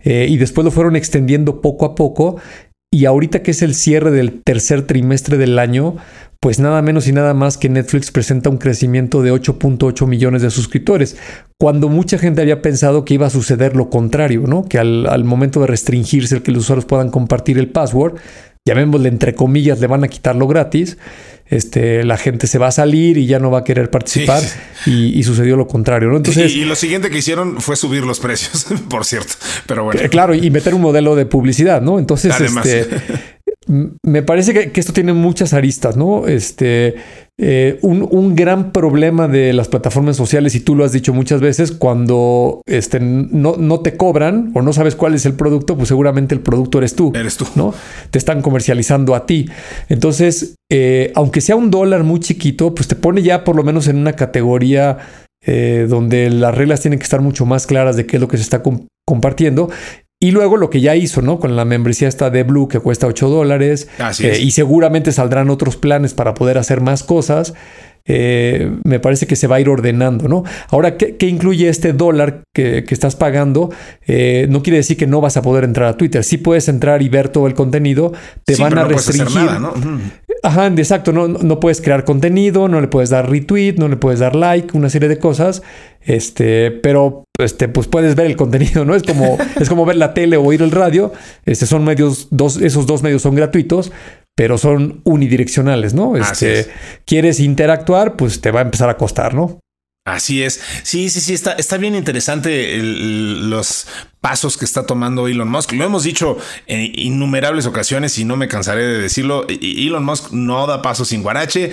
eh, 0.00 0.26
y 0.28 0.36
después 0.36 0.64
lo 0.64 0.70
fueron 0.70 0.96
extendiendo 0.96 1.60
poco 1.60 1.84
a 1.84 1.94
poco, 1.94 2.36
y 2.90 3.04
ahorita 3.04 3.42
que 3.42 3.50
es 3.50 3.62
el 3.62 3.74
cierre 3.74 4.10
del 4.10 4.40
tercer 4.42 4.86
trimestre 4.86 5.36
del 5.36 5.58
año, 5.58 5.96
pues 6.46 6.60
nada 6.60 6.80
menos 6.80 7.08
y 7.08 7.12
nada 7.12 7.34
más 7.34 7.58
que 7.58 7.68
Netflix 7.68 8.12
presenta 8.12 8.50
un 8.50 8.58
crecimiento 8.58 9.20
de 9.20 9.32
8.8 9.32 10.06
millones 10.06 10.42
de 10.42 10.50
suscriptores, 10.50 11.16
cuando 11.58 11.88
mucha 11.88 12.18
gente 12.18 12.40
había 12.40 12.62
pensado 12.62 13.04
que 13.04 13.14
iba 13.14 13.26
a 13.26 13.30
suceder 13.30 13.74
lo 13.74 13.90
contrario, 13.90 14.44
¿no? 14.46 14.64
Que 14.64 14.78
al, 14.78 15.24
momento 15.24 15.58
de 15.62 15.66
restringirse 15.66 16.36
el 16.36 16.44
que 16.44 16.52
los 16.52 16.62
usuarios 16.62 16.84
puedan 16.84 17.10
compartir 17.10 17.58
el 17.58 17.70
password, 17.70 18.20
llamémosle 18.64 19.08
entre 19.08 19.34
comillas, 19.34 19.80
le 19.80 19.88
van 19.88 20.04
a 20.04 20.06
quitarlo 20.06 20.46
gratis, 20.46 20.98
este, 21.46 22.04
la 22.04 22.16
gente 22.16 22.46
se 22.46 22.58
va 22.58 22.68
a 22.68 22.72
salir 22.72 23.18
y 23.18 23.26
ya 23.26 23.40
no 23.40 23.50
va 23.50 23.58
a 23.58 23.64
querer 23.64 23.90
participar 23.90 24.40
y, 24.86 25.20
sucedió 25.24 25.56
lo 25.56 25.66
contrario, 25.66 26.10
¿no? 26.10 26.16
Entonces, 26.16 26.54
y, 26.54 26.64
lo 26.64 26.76
siguiente 26.76 27.10
que 27.10 27.18
hicieron 27.18 27.60
fue 27.60 27.74
subir 27.74 28.04
los 28.04 28.20
precios, 28.20 28.68
por 28.88 29.04
cierto, 29.04 29.32
pero 29.66 29.82
bueno. 29.82 30.00
Eh, 30.00 30.08
claro, 30.08 30.32
y 30.32 30.48
meter 30.52 30.74
un 30.74 30.82
modelo 30.82 31.16
de 31.16 31.26
publicidad, 31.26 31.82
¿no? 31.82 31.98
Entonces, 31.98 32.40
este, 32.40 32.86
me 33.66 34.22
parece 34.22 34.70
que, 34.70 34.80
esto 34.80 34.92
tiene 34.92 35.12
muchas 35.12 35.52
aristas, 35.52 35.96
¿no? 35.96 36.28
Este, 36.28 36.94
eh, 37.38 37.78
un, 37.82 38.36
gran 38.36 38.70
problema 38.70 39.26
de 39.26 39.52
las 39.52 39.68
plataformas 39.68 40.16
sociales, 40.16 40.54
y 40.54 40.60
tú 40.60 40.76
lo 40.76 40.84
has 40.84 40.92
dicho 40.92 41.12
muchas 41.12 41.40
veces, 41.40 41.72
cuando 41.72 42.62
este, 42.66 43.00
no, 43.00 43.56
no, 43.56 43.80
te 43.80 43.96
cobran 43.96 44.52
o 44.54 44.62
no 44.62 44.72
sabes 44.72 44.94
cuál 44.94 45.14
es 45.14 45.26
el 45.26 45.34
producto, 45.34 45.76
pues 45.76 45.88
seguramente 45.88 46.34
el 46.34 46.40
producto 46.40 46.78
eres 46.78 46.94
tú. 46.94 47.12
Eres 47.14 47.36
tú. 47.36 47.46
¿no? 47.56 47.74
Te 48.10 48.18
están 48.18 48.40
comercializando 48.40 49.14
a 49.14 49.26
ti. 49.26 49.48
Entonces, 49.88 50.54
eh, 50.70 51.12
aunque 51.16 51.40
sea 51.40 51.56
un 51.56 51.70
dólar 51.70 52.04
muy 52.04 52.20
chiquito, 52.20 52.74
pues 52.74 52.86
te 52.86 52.94
pone 52.94 53.22
ya 53.22 53.42
por 53.42 53.56
lo 53.56 53.64
menos 53.64 53.88
en 53.88 53.96
una 53.96 54.12
categoría 54.12 54.98
eh, 55.44 55.86
donde 55.88 56.30
las 56.30 56.54
reglas 56.54 56.80
tienen 56.80 56.98
que 56.98 57.04
estar 57.04 57.20
mucho 57.20 57.46
más 57.46 57.66
claras 57.66 57.96
de 57.96 58.06
qué 58.06 58.16
es 58.16 58.20
lo 58.20 58.28
que 58.28 58.36
se 58.36 58.42
está 58.42 58.62
compartiendo. 59.06 59.70
Y 60.26 60.32
luego 60.32 60.56
lo 60.56 60.70
que 60.70 60.80
ya 60.80 60.96
hizo, 60.96 61.22
¿no? 61.22 61.38
Con 61.38 61.54
la 61.54 61.64
membresía 61.64 62.08
esta 62.08 62.30
de 62.30 62.42
Blue 62.42 62.66
que 62.66 62.80
cuesta 62.80 63.06
8 63.06 63.28
dólares. 63.28 63.86
Eh, 64.18 64.40
y 64.42 64.50
seguramente 64.50 65.12
saldrán 65.12 65.50
otros 65.50 65.76
planes 65.76 66.14
para 66.14 66.34
poder 66.34 66.58
hacer 66.58 66.80
más 66.80 67.04
cosas. 67.04 67.54
Eh, 68.06 68.72
me 68.82 68.98
parece 68.98 69.28
que 69.28 69.36
se 69.36 69.46
va 69.46 69.56
a 69.56 69.60
ir 69.60 69.68
ordenando, 69.68 70.26
¿no? 70.26 70.42
Ahora, 70.70 70.96
¿qué, 70.96 71.16
incluye 71.28 71.68
este 71.68 71.92
dólar 71.92 72.42
que, 72.52 72.84
estás 72.88 73.14
pagando? 73.14 73.70
Eh, 74.04 74.48
no 74.50 74.64
quiere 74.64 74.78
decir 74.78 74.96
que 74.96 75.06
no 75.06 75.20
vas 75.20 75.36
a 75.36 75.42
poder 75.42 75.62
entrar 75.62 75.90
a 75.90 75.96
Twitter. 75.96 76.24
Sí 76.24 76.38
puedes 76.38 76.66
entrar 76.66 77.02
y 77.02 77.08
ver 77.08 77.28
todo 77.28 77.46
el 77.46 77.54
contenido. 77.54 78.12
Te 78.44 78.56
van 78.56 78.76
a 78.78 78.82
restringir. 78.82 79.48
Ajá, 80.42 80.66
exacto. 80.66 81.12
No, 81.12 81.28
no 81.28 81.60
puedes 81.60 81.80
crear 81.80 82.04
contenido, 82.04 82.68
no 82.68 82.80
le 82.80 82.88
puedes 82.88 83.10
dar 83.10 83.30
retweet, 83.30 83.74
no 83.78 83.88
le 83.88 83.96
puedes 83.96 84.20
dar 84.20 84.36
like, 84.36 84.76
una 84.76 84.90
serie 84.90 85.08
de 85.08 85.18
cosas. 85.18 85.62
Este, 86.00 86.70
pero 86.70 87.24
este, 87.38 87.68
pues 87.68 87.88
puedes 87.88 88.14
ver 88.14 88.26
el 88.26 88.36
contenido, 88.36 88.84
¿no? 88.84 88.94
Es 88.94 89.02
como, 89.02 89.38
es 89.60 89.68
como 89.68 89.84
ver 89.84 89.96
la 89.96 90.14
tele 90.14 90.36
o 90.36 90.42
oír 90.42 90.62
el 90.62 90.70
radio. 90.70 91.12
Este, 91.44 91.66
son 91.66 91.84
medios, 91.84 92.28
dos, 92.30 92.58
esos 92.58 92.86
dos 92.86 93.02
medios 93.02 93.22
son 93.22 93.34
gratuitos, 93.34 93.92
pero 94.36 94.58
son 94.58 95.00
unidireccionales, 95.04 95.94
¿no? 95.94 96.16
Este, 96.16 96.66
quieres 97.04 97.40
interactuar, 97.40 98.16
pues 98.16 98.40
te 98.40 98.50
va 98.50 98.60
a 98.60 98.64
empezar 98.64 98.88
a 98.88 98.96
costar, 98.96 99.34
¿no? 99.34 99.60
Así 100.06 100.44
es. 100.44 100.60
Sí, 100.84 101.10
sí, 101.10 101.20
sí, 101.20 101.34
está, 101.34 101.54
está 101.54 101.78
bien 101.78 101.96
interesante 101.96 102.78
los 102.80 103.88
pasos 104.26 104.56
que 104.56 104.64
está 104.64 104.86
tomando 104.86 105.28
Elon 105.28 105.48
Musk. 105.48 105.70
Lo 105.70 105.84
hemos 105.84 106.02
dicho 106.02 106.36
en 106.66 106.90
innumerables 106.98 107.64
ocasiones 107.64 108.18
y 108.18 108.24
no 108.24 108.36
me 108.36 108.48
cansaré 108.48 108.84
de 108.84 108.98
decirlo. 108.98 109.46
Elon 109.48 110.04
Musk 110.04 110.32
no 110.32 110.66
da 110.66 110.82
pasos 110.82 111.06
sin 111.06 111.22
guarache, 111.22 111.70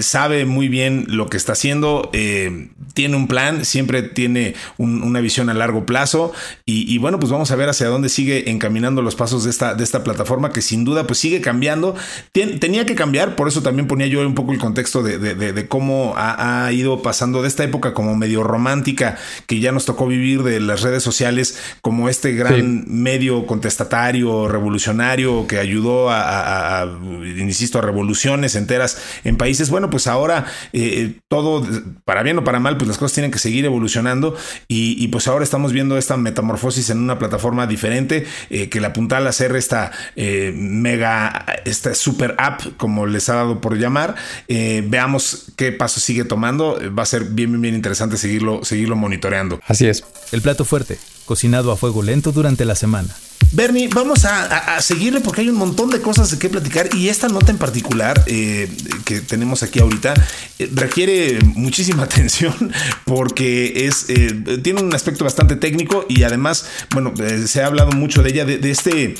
sabe 0.00 0.44
muy 0.44 0.66
bien 0.66 1.04
lo 1.06 1.28
que 1.28 1.36
está 1.36 1.52
haciendo, 1.52 2.10
eh, 2.12 2.70
tiene 2.94 3.14
un 3.14 3.28
plan, 3.28 3.64
siempre 3.64 4.02
tiene 4.02 4.56
una 4.76 5.20
visión 5.20 5.50
a 5.50 5.54
largo 5.54 5.86
plazo 5.86 6.32
y, 6.66 6.98
bueno, 6.98 7.20
pues 7.20 7.30
vamos 7.30 7.52
a 7.52 7.54
ver 7.54 7.68
hacia 7.68 7.86
dónde 7.86 8.08
sigue 8.08 8.50
encaminando 8.50 9.00
los 9.00 9.14
pasos 9.14 9.44
de 9.44 9.50
esta, 9.50 10.02
plataforma 10.02 10.52
que 10.52 10.62
sin 10.62 10.84
duda 10.84 11.06
pues 11.06 11.20
sigue 11.20 11.40
cambiando. 11.40 11.94
tenía 12.32 12.86
que 12.86 12.96
cambiar, 12.96 13.36
por 13.36 13.46
eso 13.46 13.62
también 13.62 13.86
ponía 13.86 14.08
yo 14.08 14.26
un 14.26 14.34
poco 14.34 14.50
el 14.50 14.58
contexto 14.58 15.04
de, 15.04 15.68
cómo 15.68 16.14
ha 16.16 16.72
ido 16.72 17.02
pasando 17.02 17.40
de 17.42 17.46
esta 17.46 17.62
época 17.62 17.94
como 17.94 18.16
medio 18.16 18.42
romántica 18.42 19.16
que 19.46 19.60
ya 19.60 19.70
nos 19.70 19.84
tocó 19.84 20.08
vivir 20.08 20.42
de 20.42 20.58
las 20.58 20.82
redes 20.82 21.04
sociales 21.04 21.56
como 21.80 22.08
este 22.08 22.32
gran 22.32 22.84
medio 22.88 23.46
contestatario, 23.46 24.48
revolucionario 24.48 25.46
que 25.46 25.58
ayudó 25.58 26.10
a, 26.10 26.88
insisto, 27.38 27.78
a 27.78 27.82
revoluciones 27.82 28.54
enteras 28.54 29.00
en 29.24 29.36
países. 29.36 29.70
Bueno, 29.70 29.90
pues 29.90 30.06
ahora 30.06 30.46
eh, 30.72 31.14
todo, 31.28 31.66
para 32.04 32.22
bien 32.22 32.38
o 32.38 32.44
para 32.44 32.60
mal, 32.60 32.76
pues 32.76 32.88
las 32.88 32.98
cosas 32.98 33.14
tienen 33.14 33.30
que 33.30 33.38
seguir 33.38 33.64
evolucionando 33.64 34.36
y, 34.68 35.08
pues 35.08 35.26
ahora 35.26 35.44
estamos 35.44 35.72
viendo 35.72 35.96
esta 35.96 36.16
metamorfosis 36.16 36.90
en 36.90 36.98
una 36.98 37.18
plataforma 37.18 37.66
diferente 37.66 38.26
eh, 38.50 38.68
que 38.68 38.80
la 38.80 38.88
apunta 38.88 39.18
a 39.18 39.28
hacer 39.28 39.56
esta 39.56 39.90
eh, 40.16 40.52
mega, 40.54 41.46
esta 41.64 41.94
super 41.94 42.34
app, 42.38 42.60
como 42.76 43.06
les 43.06 43.28
ha 43.28 43.34
dado 43.34 43.60
por 43.60 43.76
llamar. 43.76 44.14
veamos 44.48 45.52
qué 45.56 45.72
paso 45.72 46.00
sigue 46.00 46.24
tomando. 46.24 46.78
Va 46.96 47.02
a 47.02 47.06
ser 47.06 47.24
bien, 47.24 47.60
bien, 47.60 47.74
interesante 47.74 48.16
seguirlo, 48.16 48.64
seguirlo 48.64 48.96
monitoreando. 48.96 49.60
Así 49.66 49.86
es. 49.86 50.04
El 50.32 50.42
plato 50.42 50.64
fuerte 50.64 50.98
cocinado 51.28 51.70
a 51.70 51.76
fuego 51.76 52.02
lento 52.02 52.32
durante 52.32 52.64
la 52.64 52.74
semana. 52.74 53.14
Bernie, 53.52 53.88
vamos 53.88 54.26
a, 54.26 54.80
seguirle 54.82 55.20
porque 55.20 55.40
hay 55.40 55.48
un 55.48 55.56
montón 55.56 55.90
de 55.90 56.00
cosas 56.00 56.30
de 56.30 56.38
qué 56.38 56.50
platicar 56.50 56.94
y 56.94 57.08
esta 57.08 57.28
nota 57.28 57.50
en 57.50 57.56
particular 57.56 58.22
eh, 58.26 58.70
que 59.04 59.20
tenemos 59.20 59.62
aquí 59.62 59.80
ahorita 59.80 60.14
eh, 60.58 60.70
requiere 60.74 61.40
muchísima 61.42 62.02
atención 62.04 62.54
porque 63.04 63.86
es 63.86 64.06
eh, 64.10 64.60
tiene 64.62 64.82
un 64.82 64.94
aspecto 64.94 65.24
bastante 65.24 65.56
técnico 65.56 66.04
y 66.08 66.24
además, 66.24 66.66
bueno, 66.92 67.14
se 67.46 67.62
ha 67.62 67.66
hablado 67.66 67.92
mucho 67.92 68.22
de 68.22 68.30
ella, 68.30 68.44
de, 68.44 68.70
este, 68.70 69.14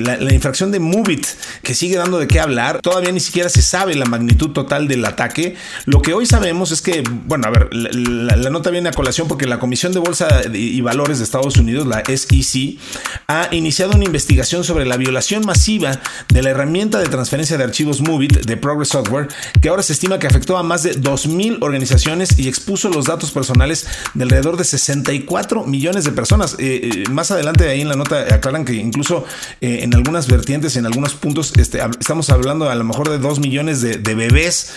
la, 0.00 0.32
infracción 0.32 0.72
de 0.72 0.80
Movit 0.80 1.24
que 1.62 1.74
sigue 1.74 1.96
dando 1.96 2.18
de 2.18 2.26
qué 2.26 2.40
hablar. 2.40 2.80
Todavía 2.80 3.12
ni 3.12 3.20
siquiera 3.20 3.48
se 3.48 3.62
sabe 3.62 3.94
la 3.94 4.06
magnitud 4.06 4.50
total 4.50 4.88
del 4.88 5.04
ataque. 5.04 5.54
Lo 5.84 6.02
que 6.02 6.14
hoy 6.14 6.26
sabemos 6.26 6.72
es 6.72 6.82
que, 6.82 7.04
bueno, 7.26 7.46
a 7.46 7.50
ver, 7.50 7.68
la, 7.72 8.50
nota 8.50 8.70
viene 8.70 8.88
a 8.88 8.92
colación 8.92 9.28
porque 9.28 9.46
la 9.46 9.58
Comisión 9.58 9.92
de 9.92 10.00
Bolsa 10.00 10.42
y 10.52 10.80
Valores 10.80 11.18
de 11.18 11.24
Estados 11.32 11.56
Unidos, 11.56 11.86
la 11.86 12.02
SEC, 12.04 12.78
ha 13.26 13.48
iniciado 13.52 13.92
una 13.92 14.04
investigación 14.04 14.64
sobre 14.64 14.84
la 14.84 14.98
violación 14.98 15.46
masiva 15.46 15.98
de 16.28 16.42
la 16.42 16.50
herramienta 16.50 16.98
de 16.98 17.06
transferencia 17.06 17.56
de 17.56 17.64
archivos 17.64 18.02
Movit 18.02 18.44
de 18.44 18.56
Progress 18.58 18.88
Software, 18.88 19.28
que 19.62 19.70
ahora 19.70 19.82
se 19.82 19.94
estima 19.94 20.18
que 20.18 20.26
afectó 20.26 20.58
a 20.58 20.62
más 20.62 20.82
de 20.82 20.94
2.000 20.94 21.58
organizaciones 21.62 22.38
y 22.38 22.48
expuso 22.48 22.90
los 22.90 23.06
datos 23.06 23.30
personales 23.30 23.86
de 24.12 24.24
alrededor 24.24 24.58
de 24.58 24.64
64 24.64 25.64
millones 25.64 26.04
de 26.04 26.12
personas. 26.12 26.56
Eh, 26.58 26.90
eh, 27.06 27.10
más 27.10 27.30
adelante 27.30 27.66
ahí 27.66 27.80
en 27.80 27.88
la 27.88 27.96
nota 27.96 28.34
aclaran 28.34 28.66
que 28.66 28.74
incluso 28.74 29.24
eh, 29.62 29.78
en 29.82 29.94
algunas 29.94 30.28
vertientes, 30.28 30.76
en 30.76 30.84
algunos 30.84 31.14
puntos, 31.14 31.54
este, 31.56 31.80
estamos 31.98 32.28
hablando 32.28 32.68
a 32.68 32.74
lo 32.74 32.84
mejor 32.84 33.08
de 33.08 33.18
2 33.18 33.40
millones 33.40 33.80
de, 33.80 34.12
bebés. 34.14 34.74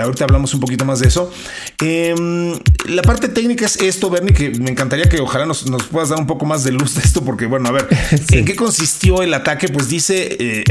ahorita 0.00 0.22
hablamos 0.22 0.54
un 0.54 0.60
poquito 0.60 0.84
más 0.84 1.00
de 1.00 1.08
eso. 1.08 1.32
Em, 1.80 2.52
la 2.84 3.02
parte 3.02 3.28
técnica 3.28 3.66
es 3.66 3.76
esto, 3.78 4.08
Bernie, 4.08 4.32
que 4.32 4.50
me 4.50 4.70
encantaría 4.70 5.08
que 5.08 5.20
ojalá 5.20 5.46
nos 5.46 5.66
puedas 5.96 6.10
dar 6.10 6.18
un 6.18 6.26
poco 6.26 6.44
más 6.44 6.62
de 6.62 6.72
luz 6.72 6.94
de 6.94 7.00
esto, 7.00 7.24
porque 7.24 7.46
bueno, 7.46 7.70
a 7.70 7.72
ver, 7.72 7.88
¿En 8.32 8.44
qué 8.44 8.54
consistió 8.54 9.22
el 9.22 9.32
ataque? 9.32 9.70
Pues 9.70 9.88
dice 9.88 10.36
eh, 10.38 10.64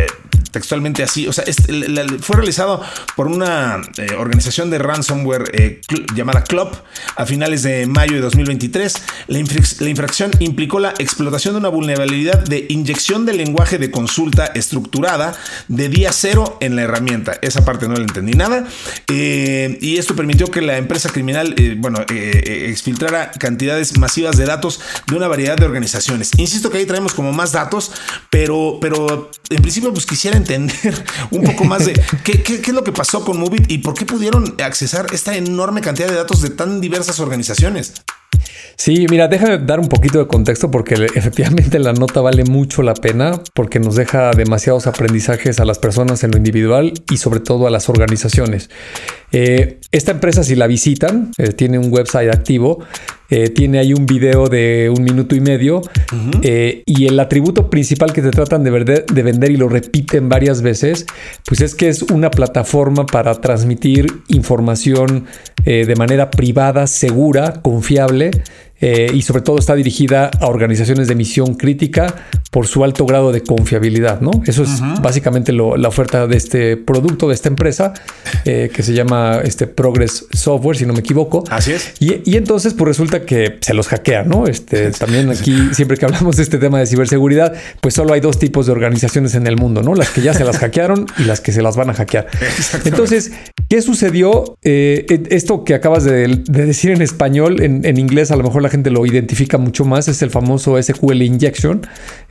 textualmente 0.56 1.04
así, 1.04 1.28
o 1.28 1.34
sea, 1.34 1.44
fue 2.22 2.38
realizado 2.38 2.82
por 3.18 3.28
una 3.28 3.82
eh, 3.98 4.16
organización 4.18 4.70
de 4.70 4.78
ransomware 4.78 5.52
eh, 5.52 5.82
llamada 6.16 6.46
Club 6.46 6.70
a 7.18 7.26
finales 7.26 7.62
de 7.62 7.86
mayo 7.88 8.14
de 8.14 8.22
2023. 8.22 9.04
La, 9.28 9.40
infracción 9.90 10.32
implicó 10.40 10.80
la 10.80 10.94
explotación 10.98 11.56
de 11.56 11.60
una 11.60 11.68
vulnerabilidad 11.68 12.42
de 12.42 12.68
inyección 12.70 13.26
de 13.26 13.34
lenguaje 13.34 13.78
de 13.78 13.92
consulta 13.92 14.46
estructurada 14.46 15.36
de 15.68 15.90
día 15.90 16.14
cero 16.14 16.58
en 16.62 16.78
la 16.78 16.84
herramienta. 16.84 17.38
Esa 17.42 17.66
parte 17.66 17.90
no 17.90 17.96
la 17.96 18.04
entendí 18.04 18.32
nada. 18.32 18.66
y 19.10 19.98
esto 19.98 20.16
permitió 20.16 20.50
que 20.50 20.62
la 20.62 20.78
empresa 20.78 21.10
criminal, 21.10 21.54
bueno, 21.80 22.00
exfiltrara 22.08 23.32
cantidades 23.32 23.98
masivas 23.98 24.38
de 24.38 24.46
datos 24.46 24.80
de 25.08 25.18
una 25.18 25.28
variedad 25.28 25.58
de 25.58 25.66
organizaciones. 25.66 26.32
Insisto 26.38 26.70
que 26.70 26.78
ahí 26.78 26.86
traemos 26.86 27.14
como 27.14 27.34
más 27.34 27.52
datos, 27.52 27.92
pero, 28.30 28.78
pero 28.80 29.32
en 29.50 29.62
principio 29.62 29.92
pues 29.92 30.06
quisiera 30.06 30.38
entender 30.46 31.04
un 31.32 31.44
poco 31.44 31.66
más 31.66 31.86
de 31.86 31.94
qué, 32.24 32.44
es 32.46 32.74
lo 32.74 32.84
que 32.84 32.92
pasó 32.92 33.26
con 33.26 33.40
Movit 33.40 33.72
y 33.72 33.80
por 33.80 33.94
qué 33.94 34.06
pudieron 34.06 34.56
accesar 34.64 35.08
esta 35.12 35.36
enorme 35.36 35.82
cantidad 35.82 36.08
de 36.08 36.16
datos 36.16 36.42
de 36.42 36.50
tan 36.50 36.82
diversas 36.82 37.20
organizaciones. 37.20 37.94
Sí, 38.78 39.08
mira, 39.10 39.28
déjame 39.28 39.58
dar 39.60 39.80
un 39.80 39.88
poquito 39.88 40.20
de 40.20 40.28
contexto 40.28 40.70
porque 40.70 40.96
efectivamente 41.16 41.80
la 41.80 41.94
nota 41.94 42.22
vale 42.22 42.44
mucho 42.44 42.82
la 42.82 42.94
pena 42.94 43.42
porque 43.54 43.80
nos 43.80 43.96
deja 43.96 44.32
demasiados 44.32 44.88
aprendizajes 44.88 45.60
a 45.60 45.66
las 45.66 45.80
personas 45.80 46.24
en 46.24 46.32
lo 46.32 46.38
individual 46.38 46.94
y 47.10 47.18
sobre 47.18 47.40
todo 47.40 47.68
a 47.68 47.70
las 47.70 47.90
organizaciones. 47.90 48.70
Eh, 49.38 49.82
esta 49.92 50.14
empresa, 50.14 50.44
si 50.44 50.56
la 50.56 50.66
visitan, 50.66 51.34
eh, 51.38 51.50
tiene 51.50 51.78
un 51.78 51.92
website 51.92 52.34
activo, 52.34 52.80
eh, 53.30 53.50
tiene 53.50 53.80
ahí 53.80 53.94
un 53.94 54.06
video 54.06 54.48
de 54.48 54.90
un 54.90 55.04
minuto 55.04 55.36
y 55.36 55.42
medio 55.42 55.82
y 56.86 57.06
el 57.06 57.20
atributo 57.20 57.70
principal 57.70 58.14
que 58.14 58.22
te 58.22 58.32
tratan 58.32 58.64
de, 58.64 59.04
de, 59.12 59.24
vender 59.24 59.52
y 59.52 59.58
lo 59.58 59.68
repiten 59.68 60.30
varias 60.30 60.62
veces, 60.62 61.06
pues 61.46 61.60
es 61.60 61.76
que 61.76 61.90
es 61.90 62.04
una 62.04 62.32
plataforma 62.32 63.06
para 63.06 63.34
transmitir 63.42 64.08
información 64.30 65.26
de 65.66 65.96
manera 65.98 66.30
privada, 66.30 66.88
segura, 66.88 67.62
confiable 67.62 68.32
eh, 68.82 69.10
y 69.14 69.22
sobre 69.22 69.42
todo 69.42 69.58
está 69.58 69.74
dirigida 69.76 70.30
a 70.40 70.48
organizaciones 70.48 71.08
de 71.08 71.16
misión 71.16 71.56
crítica 71.56 72.14
por 72.52 72.68
su 72.68 72.84
alto 72.84 73.06
grado 73.06 73.32
de 73.32 73.42
confiabilidad, 73.42 74.22
¿no? 74.22 74.32
Eso 74.46 74.64
es 74.64 74.82
básicamente 75.02 75.52
la 75.52 75.88
oferta 75.88 76.28
de 76.28 76.38
este 76.38 76.78
producto, 76.78 77.28
de 77.28 77.34
esta 77.34 77.50
empresa, 77.50 77.94
eh, 78.46 78.70
que 78.74 78.84
se 78.84 78.94
llama 78.94 79.42
este 79.44 79.68
Progress 79.68 80.26
Software, 80.32 80.78
si 80.78 80.86
no 80.86 80.94
me 80.94 81.00
equivoco. 81.00 81.44
Así 81.50 81.74
es. 81.74 81.94
Y, 82.00 82.38
entonces, 82.38 82.74
pues 82.74 82.88
resulta 82.88 83.26
que 83.26 83.58
se 83.62 83.74
los 83.74 83.88
hackean, 83.88 84.30
¿no? 84.30 84.48
Este, 84.48 84.92
también 84.92 85.30
aquí, 85.30 85.70
siempre 85.74 85.98
que 85.98 86.06
hablamos 86.06 86.38
de 86.38 86.44
este 86.44 86.58
tema 86.58 86.80
de 86.80 86.86
ciberseguridad, 86.86 87.54
pues 87.82 87.94
solo 87.94 88.14
hay 88.14 88.22
dos 88.22 88.40
tipos 88.40 88.66
de 88.66 88.72
organizaciones 88.72 89.36
en 89.36 89.48
el 89.48 89.58
mundo, 89.58 89.82
¿no? 89.84 89.94
Las 89.96 90.10
que 90.10 90.22
ya 90.22 90.34
se 90.34 90.44
las 90.44 90.58
hackearon 90.58 91.08
y 91.18 91.24
las 91.24 91.42
que 91.42 91.52
se 91.52 91.62
las 91.62 91.76
van 91.76 91.90
a 91.90 91.94
hackear. 91.94 92.28
Entonces, 92.86 93.32
¿qué 93.70 93.82
sucedió? 93.82 94.58
Eh, 94.64 95.06
esto 95.30 95.64
que 95.64 95.74
acabas 95.74 96.04
de, 96.04 96.28
decir 96.48 96.92
en 96.92 97.02
español, 97.02 97.62
en 97.62 97.98
inglés 97.98 98.32
a 98.32 98.36
lo 98.36 98.44
mejor 98.44 98.62
la 98.62 98.70
gente 98.76 98.92
lo 98.92 99.06
identifica 99.06 99.58
mucho 99.58 99.86
más, 99.86 100.08
es 100.08 100.22
el 100.22 100.30
famoso 100.30 100.82
SQL 100.82 101.22
Injection. 101.22 101.82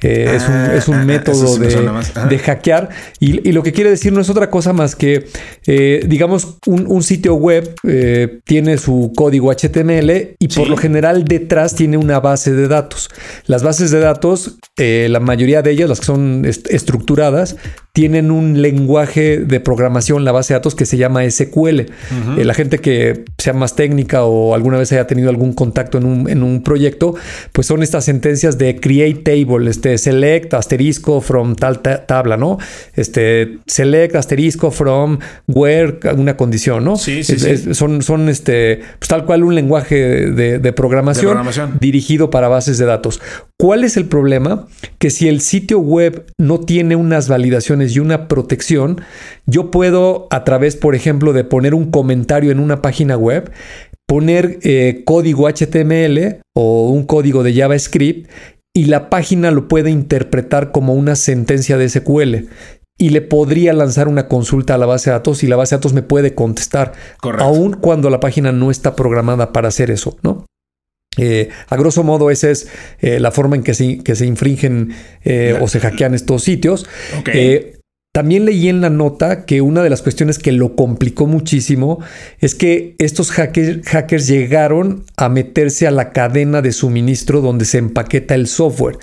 Eh, 0.02 0.36
es, 0.76 0.88
un, 0.88 0.96
ah, 0.96 1.04
método 1.04 1.56
de, 1.58 2.38
hackear. 2.38 2.90
Y, 3.18 3.52
lo 3.52 3.62
que 3.62 3.72
quiere 3.72 3.88
decir 3.88 4.12
no 4.12 4.20
es 4.20 4.28
otra 4.28 4.50
cosa 4.50 4.72
más 4.74 4.94
que, 4.94 5.26
eh, 5.66 6.04
digamos, 6.06 6.58
un, 6.66 7.02
sitio 7.02 7.34
web 7.34 7.74
eh, 7.86 8.40
tiene 8.44 8.76
su 8.78 9.12
código 9.16 9.50
HTML 9.50 10.36
y 10.38 10.48
por 10.48 10.68
lo 10.68 10.76
general 10.76 11.24
detrás 11.24 11.74
tiene 11.74 11.96
una 11.96 12.20
base 12.20 12.52
de 12.52 12.68
datos. 12.68 13.08
Las 13.46 13.62
bases 13.62 13.90
de 13.90 14.00
datos, 14.00 14.58
la 14.76 15.20
mayoría 15.20 15.62
de 15.62 15.70
ellas, 15.70 15.88
las 15.88 16.00
que 16.00 16.06
son 16.06 16.44
estructuradas, 16.44 17.56
tienen 17.94 18.32
un 18.32 18.60
lenguaje 18.60 19.38
de 19.38 19.60
programación, 19.60 20.24
la 20.24 20.32
base 20.32 20.52
de 20.52 20.58
datos, 20.58 20.74
que 20.74 20.84
se 20.84 20.96
llama 20.96 21.22
SQL. 21.30 21.78
Eh, 22.36 22.44
la 22.44 22.52
gente 22.52 22.80
que 22.80 23.24
sea 23.38 23.52
más 23.52 23.76
técnica 23.76 24.24
o 24.24 24.56
alguna 24.56 24.78
vez 24.78 24.90
haya 24.90 25.06
tenido 25.06 25.30
algún 25.30 25.52
contacto 25.52 25.98
en 25.98 26.04
un, 26.04 26.28
en 26.28 26.42
un 26.42 26.64
proyecto, 26.64 27.14
pues 27.52 27.68
son 27.68 27.84
estas 27.84 28.04
sentencias 28.04 28.58
de 28.58 28.80
create 28.80 29.22
table, 29.22 29.70
este, 29.70 29.96
select, 29.96 30.54
asterisco 30.54 31.20
from 31.20 31.54
tal 31.54 31.82
tabla, 31.82 32.36
¿no? 32.36 32.58
Este, 32.96 33.58
select, 33.68 34.16
asterisco 34.16 34.72
from 34.72 35.20
where, 35.46 36.00
una 36.16 36.36
condición, 36.36 36.84
¿no? 36.84 36.96
Sí, 36.96 37.22
sí, 37.22 37.38
sí. 37.38 37.74
son, 37.74 38.02
son 38.02 38.28
este, 38.28 38.80
pues 38.98 39.08
tal 39.08 39.24
cual 39.24 39.44
un 39.44 39.54
lenguaje 39.54 39.94
de, 40.32 40.72
programación, 40.72 41.78
dirigido 41.78 42.28
para 42.28 42.48
bases 42.48 42.76
de 42.78 42.86
datos. 42.86 43.20
¿Cuál 43.58 43.84
es 43.84 43.96
el 43.96 44.06
problema? 44.06 44.66
Que 44.98 45.10
si 45.10 45.28
el 45.28 45.40
sitio 45.40 45.78
web 45.78 46.26
no 46.38 46.60
tiene 46.60 46.96
unas 46.96 47.28
validaciones 47.28 47.94
y 47.94 48.00
una 48.00 48.26
protección, 48.26 49.00
yo 49.46 49.70
puedo 49.70 50.26
a 50.30 50.44
través, 50.44 50.76
por 50.76 50.94
ejemplo, 50.94 51.32
de 51.32 51.44
poner 51.44 51.74
un 51.74 51.90
comentario 51.90 52.50
en 52.50 52.58
una 52.58 52.82
página 52.82 53.16
web, 53.16 53.52
poner 54.08 54.58
eh, 54.62 55.02
código 55.04 55.48
HTML 55.48 56.40
o 56.54 56.88
un 56.90 57.04
código 57.04 57.42
de 57.42 57.54
JavaScript 57.54 58.28
y 58.76 58.86
la 58.86 59.08
página 59.08 59.52
lo 59.52 59.68
puede 59.68 59.90
interpretar 59.90 60.72
como 60.72 60.94
una 60.94 61.14
sentencia 61.14 61.78
de 61.78 61.88
SQL 61.88 62.48
y 62.98 63.10
le 63.10 63.22
podría 63.22 63.72
lanzar 63.72 64.08
una 64.08 64.28
consulta 64.28 64.74
a 64.74 64.78
la 64.78 64.86
base 64.86 65.10
de 65.10 65.14
datos 65.14 65.42
y 65.42 65.46
la 65.46 65.56
base 65.56 65.74
de 65.74 65.78
datos 65.78 65.92
me 65.92 66.02
puede 66.02 66.34
contestar, 66.34 66.92
Correcto. 67.20 67.44
aun 67.44 67.74
cuando 67.74 68.10
la 68.10 68.20
página 68.20 68.52
no 68.52 68.70
está 68.70 68.96
programada 68.96 69.52
para 69.52 69.68
hacer 69.68 69.90
eso, 69.90 70.16
¿no? 70.22 70.44
Eh, 71.16 71.48
a 71.68 71.76
grosso 71.76 72.02
modo, 72.02 72.30
esa 72.30 72.50
es 72.50 72.68
eh, 73.00 73.20
la 73.20 73.30
forma 73.30 73.56
en 73.56 73.62
que 73.62 73.74
se, 73.74 73.98
que 73.98 74.14
se 74.14 74.26
infringen 74.26 74.94
eh, 75.24 75.58
o 75.60 75.68
se 75.68 75.80
hackean 75.80 76.14
estos 76.14 76.42
sitios. 76.42 76.86
también 78.12 78.44
leí 78.44 78.68
en 78.68 78.80
la 78.80 78.90
nota 78.90 79.44
que 79.44 79.60
una 79.60 79.82
de 79.82 79.90
las 79.90 80.00
cuestiones 80.00 80.38
que 80.38 80.52
lo 80.52 80.76
complicó 80.76 81.26
muchísimo 81.26 81.98
es 82.38 82.54
que 82.54 82.94
estos 82.98 83.32
hackers 83.32 84.28
llegaron 84.28 85.04
a 85.16 85.28
meterse 85.28 85.88
a 85.88 85.90
la 85.90 86.12
cadena 86.12 86.62
de 86.62 86.70
suministro 86.70 87.40
donde 87.40 87.64
se 87.64 87.78
empaqueta 87.78 88.36
el 88.36 88.46
software. 88.46 88.98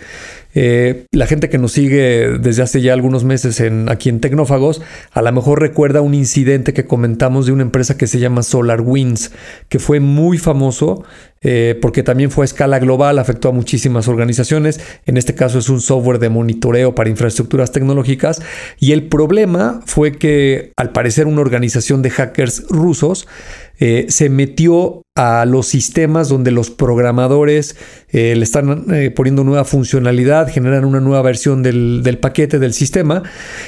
Eh, 0.53 1.05
la 1.12 1.27
gente 1.27 1.50
que 1.50 1.58
nos 1.58 1.72
sigue 1.72 2.38
desde 2.39 2.63
hace 2.63 2.81
ya 2.81 2.93
algunos 2.93 3.24
meses 3.24 3.60
en, 3.60 3.89
aquí 3.89 4.10
en 4.10 4.20
Tecnófagos, 4.20 4.81
a 5.12 5.22
lo 5.22 5.31
mejor 5.31 5.62
recuerda 5.62 6.01
un 6.01 6.13
incidente 6.13 6.74
que 6.74 6.86
comentamos 6.86 7.46
de 7.46 7.51
una 7.51 7.63
empresa 7.63 7.98
que 7.98 8.08
se 8.08 8.20
llama 8.20 8.43
SolarWinds, 8.43 9.31
que 9.70 9.79
fue 9.79 10.00
muy 10.00 10.38
famoso 10.38 11.03
eh, 11.43 11.75
porque 11.81 12.03
también 12.03 12.29
fue 12.29 12.43
a 12.43 12.46
escala 12.46 12.77
global, 12.77 13.17
afectó 13.17 13.50
a 13.50 13.51
muchísimas 13.51 14.08
organizaciones. 14.08 14.79
En 15.08 15.17
este 15.17 15.34
caso 15.34 15.58
es 15.58 15.70
un 15.70 15.81
software 15.81 16.20
de 16.20 16.29
monitoreo 16.29 16.93
para 16.93 17.10
infraestructuras 17.10 17.72
tecnológicas. 17.72 18.41
Y 18.79 18.91
el 18.91 19.08
problema 19.08 19.81
fue 19.86 20.12
que 20.12 20.72
al 20.77 20.91
parecer 20.91 21.25
una 21.25 21.41
organización 21.41 22.03
de 22.03 22.12
hackers 22.12 22.65
rusos 22.70 23.27
eh, 23.81 24.05
se 24.07 24.29
metió 24.29 25.01
a 25.15 25.43
los 25.45 25.67
sistemas 25.67 26.29
donde 26.29 26.51
los 26.51 26.69
programadores 26.69 27.75
eh, 28.07 28.33
le 28.38 28.43
están 28.43 28.85
poniendo 29.13 29.43
nueva 29.43 29.65
funcionalidad, 29.65 30.47
generan 30.47 30.85
una 30.85 31.01
nueva 31.01 31.21
versión 31.21 31.63
del, 31.63 32.17
paquete 32.21 32.59
del 32.59 32.73
sistema 32.73 33.23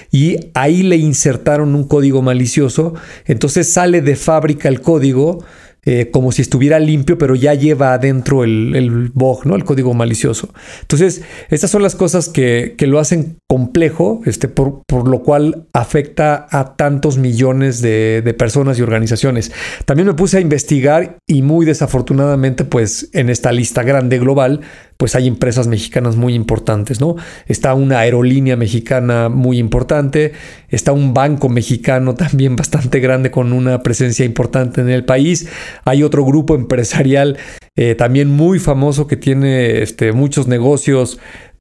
y 0.09 0.37
ahí 0.53 0.83
le 0.83 0.95
insertaron 0.95 1.75
un 1.75 1.83
código 1.83 2.21
malicioso. 2.21 2.93
Entonces 3.25 3.73
sale 3.73 4.01
de 4.01 4.15
fábrica 4.15 4.69
el 4.69 4.79
código 4.79 5.43
eh, 5.85 6.09
como 6.11 6.31
si 6.31 6.41
estuviera 6.41 6.79
limpio, 6.79 7.17
pero 7.17 7.35
ya 7.35 7.53
lleva 7.53 7.93
adentro 7.93 8.43
el, 8.43 8.73
el 8.75 9.11
¿no? 9.43 9.55
El 9.55 9.63
código 9.65 9.93
malicioso. 9.93 10.53
Entonces, 10.81 11.23
estas 11.49 11.71
son 11.71 11.83
las 11.83 11.95
cosas 11.95 12.29
que, 12.29 12.75
que 12.77 12.87
lo 12.87 12.99
hacen 12.99 13.37
complejo, 13.49 14.21
este, 14.25 14.47
por, 14.47 14.81
por, 14.87 15.07
lo 15.09 15.23
cual 15.23 15.67
afecta 15.73 16.47
a 16.49 16.75
tantos 16.75 17.17
millones 17.17 17.81
de, 17.81 18.21
de, 18.23 18.33
personas 18.33 18.79
y 18.79 18.81
organizaciones. 18.81 19.51
También 19.85 20.07
me 20.07 20.13
puse 20.13 20.37
a 20.37 20.41
investigar 20.41 21.17
y 21.27 21.41
muy 21.41 21.65
desafortunadamente, 21.65 22.63
pues 22.63 23.09
en 23.13 23.29
esta 23.29 23.51
lista 23.51 23.83
grande 23.83 24.19
global, 24.19 24.61
pues 25.03 25.15
hay 25.15 25.27
empresas 25.27 25.67
mexicanas 25.67 26.15
muy 26.15 26.33
importantes, 26.33 27.01
¿no? 27.01 27.17
Está 27.45 27.73
una 27.73 27.99
aerolínea 27.99 28.55
mexicana 28.55 29.27
muy 29.27 29.57
importante, 29.57 30.31
está 30.69 30.93
un 30.93 31.13
banco 31.13 31.49
mexicano 31.49 32.15
también 32.15 32.55
bastante 32.55 33.01
grande 33.01 33.29
con 33.29 33.51
una 33.51 33.83
presencia 33.83 34.23
importante 34.23 34.79
en 34.79 34.87
el 34.87 35.03
país, 35.03 35.49
hay 35.83 36.03
otro 36.03 36.23
grupo 36.23 36.55
empresarial 36.55 37.37
eh, 37.75 37.95
también 37.95 38.29
muy 38.29 38.59
famoso 38.59 39.05
que 39.05 39.17
tiene 39.17 39.81
este, 39.81 40.13
muchos 40.13 40.47
negocios 40.47 41.19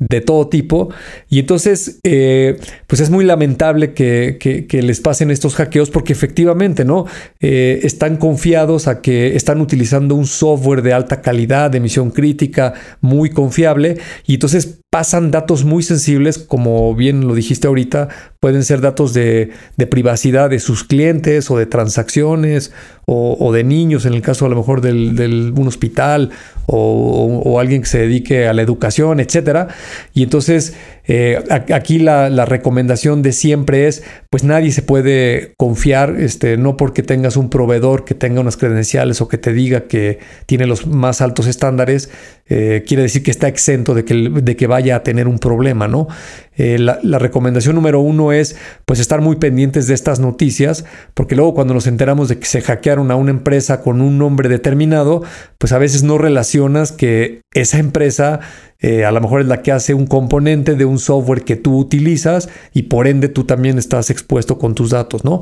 de 0.09 0.21
todo 0.21 0.49
tipo. 0.49 0.90
Y 1.28 1.38
entonces, 1.38 2.00
eh, 2.02 2.59
pues 2.87 3.00
es 3.00 3.11
muy 3.11 3.25
lamentable 3.25 3.94
que, 3.94 4.66
les 4.82 5.00
pasen 5.00 5.30
estos 5.30 5.54
hackeos 5.54 5.90
porque 5.90 6.12
efectivamente, 6.12 6.85
¿no? 6.85 7.06
Eh, 7.40 7.80
están 7.85 8.16
confiados 8.16 8.88
a 8.88 9.00
que 9.00 9.37
están 9.37 9.61
utilizando 9.61 10.14
un 10.14 10.26
software 10.26 10.82
de 10.82 10.92
alta 10.92 11.21
calidad, 11.23 11.71
de 11.71 11.78
emisión 11.78 12.11
crítica, 12.11 12.75
muy 13.00 13.30
confiable. 13.30 13.99
Y 14.26 14.35
entonces 14.35 14.80
pasan 14.93 15.30
datos 15.30 15.65
muy 15.65 15.82
sensibles, 15.82 16.36
como 16.36 16.95
bien 16.95 17.26
lo 17.26 17.34
dijiste 17.34 17.67
ahorita, 17.67 18.08
pueden 18.41 18.62
ser 18.62 18.82
datos 18.82 19.15
de, 19.15 19.50
privacidad 19.91 20.50
de 20.50 20.58
sus 20.58 20.84
clientes 20.84 21.50
o 21.50 21.56
de 21.56 21.65
transacciones 21.65 22.73
o, 23.06 23.52
de 23.52 23.65
niños, 23.65 24.06
en 24.06 24.15
el 24.15 24.23
caso 24.23 24.47
a 24.47 24.49
lo 24.49 24.56
mejor 24.56 24.80
del, 24.80 25.52
un 25.56 25.69
hospital 25.69 26.30
o, 26.67 27.58
alguien 27.60 27.82
que 27.82 27.88
se 27.88 27.99
dedique 27.99 28.47
a 28.47 28.52
la 28.52 28.62
educación, 28.62 29.21
etcétera. 29.21 29.69
Y 30.15 30.23
entonces 30.23 30.75
eh, 31.04 31.43
aquí 31.75 31.99
la, 31.99 32.45
recomendación 32.45 33.23
de 33.23 33.32
siempre 33.32 33.88
es, 33.88 34.04
pues 34.30 34.45
nadie 34.45 34.71
se 34.71 34.82
puede 34.82 35.54
confiar, 35.56 36.17
este, 36.19 36.56
no 36.56 36.76
porque 36.76 37.02
tengas 37.02 37.36
un 37.36 37.50
proveedor 37.50 38.04
que 38.04 38.15
tenga 38.15 38.41
unas 38.41 38.56
credenciales 38.56 39.21
o 39.21 39.28
que 39.28 39.38
te 39.38 39.52
diga 39.52 39.82
que 39.82 40.21
tiene 40.47 40.67
los 40.67 40.86
más 40.86 41.21
altos 41.21 41.47
estándares, 41.47 42.10
eh, 42.47 42.84
quiere 42.86 43.02
decir 43.04 43.23
que 43.23 43.30
está 43.30 43.49
exento 43.49 43.95
de 43.95 44.04
que, 44.04 44.15
de 44.15 44.56
que 44.56 44.67
vaya 44.67 44.97
a 44.97 45.02
tener 45.02 45.26
un 45.26 45.38
problema, 45.38 45.88
¿no? 45.88 46.08
Eh, 46.54 46.78
la, 46.78 47.19
recomendación 47.19 47.75
número 47.75 48.00
uno 48.00 48.30
es 48.30 48.56
pues 48.84 49.00
estar 49.00 49.23
muy 49.23 49.36
pendientes 49.36 49.86
de 49.86 49.95
estas 49.95 50.21
noticias, 50.21 50.84
porque 51.15 51.34
luego 51.34 51.54
cuando 51.54 51.73
nos 51.73 51.86
enteramos 51.86 52.28
de 52.28 52.38
que 52.38 52.45
se 52.45 52.60
hackearon 52.60 53.10
a 53.10 53.17
una 53.17 53.30
empresa 53.30 53.80
con 53.80 54.02
un 54.02 54.19
nombre 54.19 54.50
determinado, 54.50 55.23
pues 55.56 55.73
a 55.73 55.78
veces 55.78 56.02
no 56.02 56.19
relacionas 56.19 56.93
que 56.93 57.41
esa 57.54 57.78
empresa 57.78 58.41
eh, 58.82 59.04
a 59.04 59.12
lo 59.12 59.21
mejor 59.21 59.40
es 59.40 59.47
la 59.47 59.62
que 59.62 59.71
hace 59.71 59.95
un 59.95 60.06
componente 60.06 60.75
de 60.75 60.84
un 60.84 60.99
software 60.99 61.42
que 61.45 61.54
tú 61.56 61.78
utilizas 61.78 62.49
y 62.75 62.84
por 62.84 63.06
ende 63.06 63.28
tú 63.28 63.45
también 63.45 63.78
estás 63.78 64.10
expuesto 64.10 64.58
con 64.58 64.75
tus 64.75 64.90
datos, 64.90 65.25
¿no? 65.25 65.40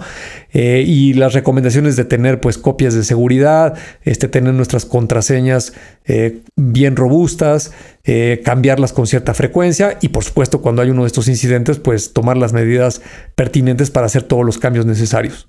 Eh, 0.53 0.85
y 0.87 1.15
las 1.15 1.33
recomendaciones 1.33 1.97
de 1.97 2.05
tener 2.05 2.41
pues 2.41 2.59
copias 2.59 2.95
de 2.95 3.03
seguridad, 3.03 3.75
este, 4.03 4.29
tener 4.29 4.53
nuestras 4.53 4.85
contraseñas 4.85 5.73
eh, 6.05 6.41
bien 6.57 6.97
robustas, 6.97 7.73
cambiarlas 8.45 8.93
con 8.93 9.07
cierta 9.07 9.35
frecuencia 9.35 9.97
y 10.01 10.09
por 10.09 10.25
supuesto 10.25 10.61
cuando 10.61 10.83
hay 10.83 10.91
uno 10.91 11.03
de 11.03 11.07
estos 11.07 11.29
incidentes 11.29 11.79
pues 11.79 12.13
tomar 12.13 12.37
las 12.37 12.53
medidas 12.53 13.03
pertinentes 13.37 13.91
para 13.91 14.07
hacer 14.07 14.25
todos 14.25 14.45
los 14.45 14.59
cambios 14.59 14.85
necesarios. 14.85 15.47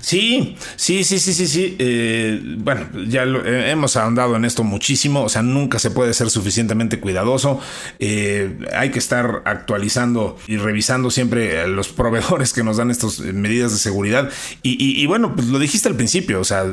Sí, 0.00 0.56
sí, 0.76 1.04
sí, 1.04 1.18
sí, 1.18 1.32
sí, 1.34 1.46
sí. 1.46 1.76
Eh, 1.78 2.40
bueno, 2.58 2.86
ya 3.06 3.24
eh, 3.24 3.70
hemos 3.70 3.96
ahondado 3.96 4.36
en 4.36 4.44
esto 4.44 4.64
muchísimo. 4.64 5.22
O 5.22 5.28
sea, 5.28 5.42
nunca 5.42 5.78
se 5.78 5.90
puede 5.90 6.14
ser 6.14 6.30
suficientemente 6.30 7.00
cuidadoso. 7.00 7.60
Eh, 7.98 8.58
hay 8.74 8.90
que 8.90 8.98
estar 8.98 9.42
actualizando 9.44 10.38
y 10.46 10.56
revisando 10.56 11.10
siempre 11.10 11.66
los 11.68 11.88
proveedores 11.88 12.52
que 12.52 12.62
nos 12.62 12.76
dan 12.76 12.90
estas 12.90 13.20
medidas 13.20 13.72
de 13.72 13.78
seguridad. 13.78 14.30
Y, 14.62 15.06
bueno, 15.06 15.34
pues 15.34 15.48
lo 15.48 15.58
dijiste 15.58 15.88
al 15.88 15.96
principio. 15.96 16.40
O 16.40 16.44
sea, 16.44 16.64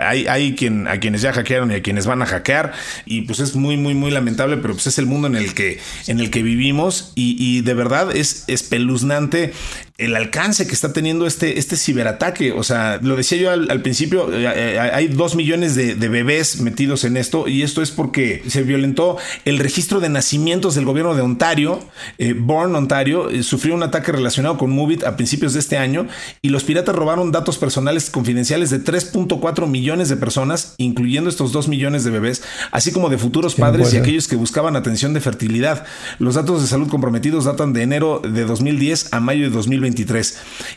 hay, 0.00 0.26
hay 0.26 0.54
quien, 0.54 0.88
a 0.88 1.00
quienes 1.00 1.22
ya 1.22 1.32
hackearon 1.32 1.70
y 1.72 1.74
a 1.74 1.82
quienes 1.82 2.06
van 2.06 2.22
a 2.22 2.26
hackear. 2.26 2.72
Y 3.06 3.22
pues 3.22 3.40
es 3.40 3.54
muy, 3.54 3.76
muy, 3.76 3.94
muy 3.94 4.10
lamentable, 4.10 4.56
pero 4.58 4.74
pues 4.74 4.86
es 4.86 4.98
el 4.98 5.06
mundo 5.06 5.28
en 5.28 5.36
el 5.36 5.54
que, 5.54 5.80
en 6.06 6.20
el 6.20 6.30
que 6.30 6.42
vivimos. 6.42 7.12
Y, 7.14 7.36
y 7.38 7.62
de 7.62 7.74
verdad 7.74 8.14
es 8.14 8.44
espeluznante 8.46 9.52
el 9.96 10.16
alcance 10.16 10.66
que 10.66 10.72
está 10.72 10.92
teniendo 10.92 11.24
este, 11.24 11.56
este 11.60 11.76
ciberataque. 11.76 12.50
O 12.50 12.64
sea, 12.64 12.98
lo 13.00 13.14
decía 13.14 13.38
yo 13.38 13.50
al, 13.52 13.80
principio, 13.80 14.32
eh, 14.32 14.74
eh, 14.74 14.80
hay 14.80 15.06
dos 15.06 15.36
millones 15.36 15.76
de, 15.76 15.94
bebés 15.94 16.60
metidos 16.60 17.04
en 17.04 17.16
esto 17.16 17.46
y 17.46 17.62
esto 17.62 17.80
es 17.80 17.92
porque 17.92 18.42
se 18.48 18.62
violentó 18.62 19.16
el 19.44 19.58
registro 19.58 20.00
de 20.00 20.08
nacimientos 20.08 20.74
del 20.74 20.84
gobierno 20.84 21.14
de 21.14 21.22
Ontario. 21.22 21.78
Eh, 22.18 22.34
Born 22.36 22.74
Ontario 22.74 23.30
sufrió 23.44 23.74
un 23.74 23.84
ataque 23.84 24.10
relacionado 24.10 24.58
con 24.58 24.70
Movit 24.70 25.04
a 25.04 25.16
principios 25.16 25.52
de 25.54 25.60
este 25.60 25.78
año 25.78 26.08
y 26.42 26.48
los 26.48 26.64
piratas 26.64 26.94
robaron 26.94 27.30
datos 27.30 27.58
personales 27.58 28.10
confidenciales 28.10 28.70
de 28.70 28.82
3.4 28.82 29.68
millones 29.68 30.08
de 30.08 30.16
personas, 30.16 30.74
incluyendo 30.78 31.30
estos 31.30 31.52
2 31.52 31.68
millones 31.68 32.02
de 32.02 32.10
bebés, 32.10 32.42
así 32.72 32.90
como 32.90 33.10
de 33.10 33.18
futuros 33.18 33.54
padres 33.54 33.94
y 33.94 33.98
aquellos 33.98 34.26
que 34.26 34.34
buscaban 34.34 34.74
atención 34.74 35.14
de 35.14 35.20
fertilidad. 35.20 35.86
Los 36.18 36.34
datos 36.34 36.62
de 36.62 36.66
salud 36.66 36.88
comprometidos 36.88 37.44
datan 37.44 37.72
de 37.72 37.82
enero 37.82 38.20
de 38.24 38.44
2010 38.44 39.12
a 39.12 39.20
mayo 39.20 39.44
de 39.44 39.50
2020 39.50 39.83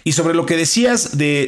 y 0.04 0.12
sobre 0.12 0.34
lo 0.34 0.46
que 0.46 0.58
decías 0.58 1.18
de, 1.18 1.48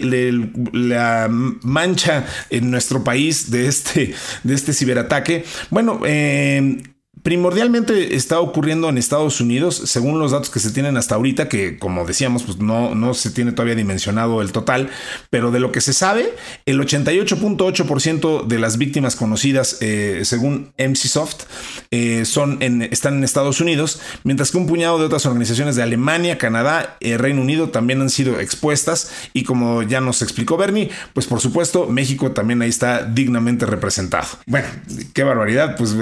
la 0.74 1.28
mancha 1.30 2.26
en 2.50 2.72
nuestro 2.72 3.04
país 3.04 3.52
de 3.52 3.68
este, 3.68 4.14
de 4.44 4.54
este 4.54 4.74
ciberataque, 4.74 5.46
bueno, 5.70 6.02
eh, 6.06 6.82
primordialmente 7.24 8.16
está 8.16 8.40
ocurriendo 8.40 8.90
en 8.90 8.98
Estados 8.98 9.42
Unidos, 9.42 9.82
según 9.86 10.20
los 10.20 10.32
datos 10.32 10.50
que 10.50 10.60
se 10.60 10.72
tienen 10.72 10.98
hasta 10.98 11.16
ahorita, 11.16 11.50
que 11.50 11.78
como 11.78 12.06
decíamos, 12.06 12.44
pues 12.44 12.58
no, 12.60 12.96
no 12.96 13.14
se 13.14 13.32
tiene 13.32 13.52
todavía 13.52 13.76
dimensionado 13.76 14.42
el 14.42 14.52
total, 14.52 14.90
pero 15.30 15.52
de 15.52 15.60
lo 15.60 15.72
que 15.72 15.82
se 15.82 15.94
sabe, 15.94 16.34
el 16.66 16.80
88.8% 16.80 18.46
de 18.46 18.60
las 18.60 18.78
víctimas 18.78 19.16
conocidas, 19.16 19.78
eh, 19.82 20.22
según 20.24 20.72
MCSoft, 20.78 21.44
eh, 21.92 22.26
son 22.26 22.62
en, 22.62 22.84
están 22.84 23.18
en 23.18 23.24
Estados 23.24 23.60
Unidos, 23.62 24.02
mientras 24.24 24.52
que 24.52 24.58
un 24.58 24.68
puñado 24.68 25.00
de 25.00 25.06
otras 25.06 25.26
organizaciones 25.26 25.76
de 25.76 25.84
Alemania, 25.84 26.38
Canadá, 26.38 26.98
eh, 27.00 27.18
Reino 27.18 27.42
Unido 27.42 27.70
también 27.70 28.02
han 28.02 28.10
sido 28.10 28.40
expuestas 28.40 29.12
y 29.34 29.44
como 29.44 29.84
ya 29.84 30.02
nos 30.02 30.22
explicó 30.22 30.58
Bernie, 30.58 30.90
pues 31.14 31.28
por 31.28 31.42
supuesto 31.42 31.88
México 31.88 32.32
también 32.32 32.62
ahí 32.62 32.70
está 32.70 33.04
dignamente 33.04 33.66
representado. 33.66 34.28
Bueno, 34.46 34.68
qué 35.14 35.24
barbaridad, 35.24 35.76
pues 35.78 35.96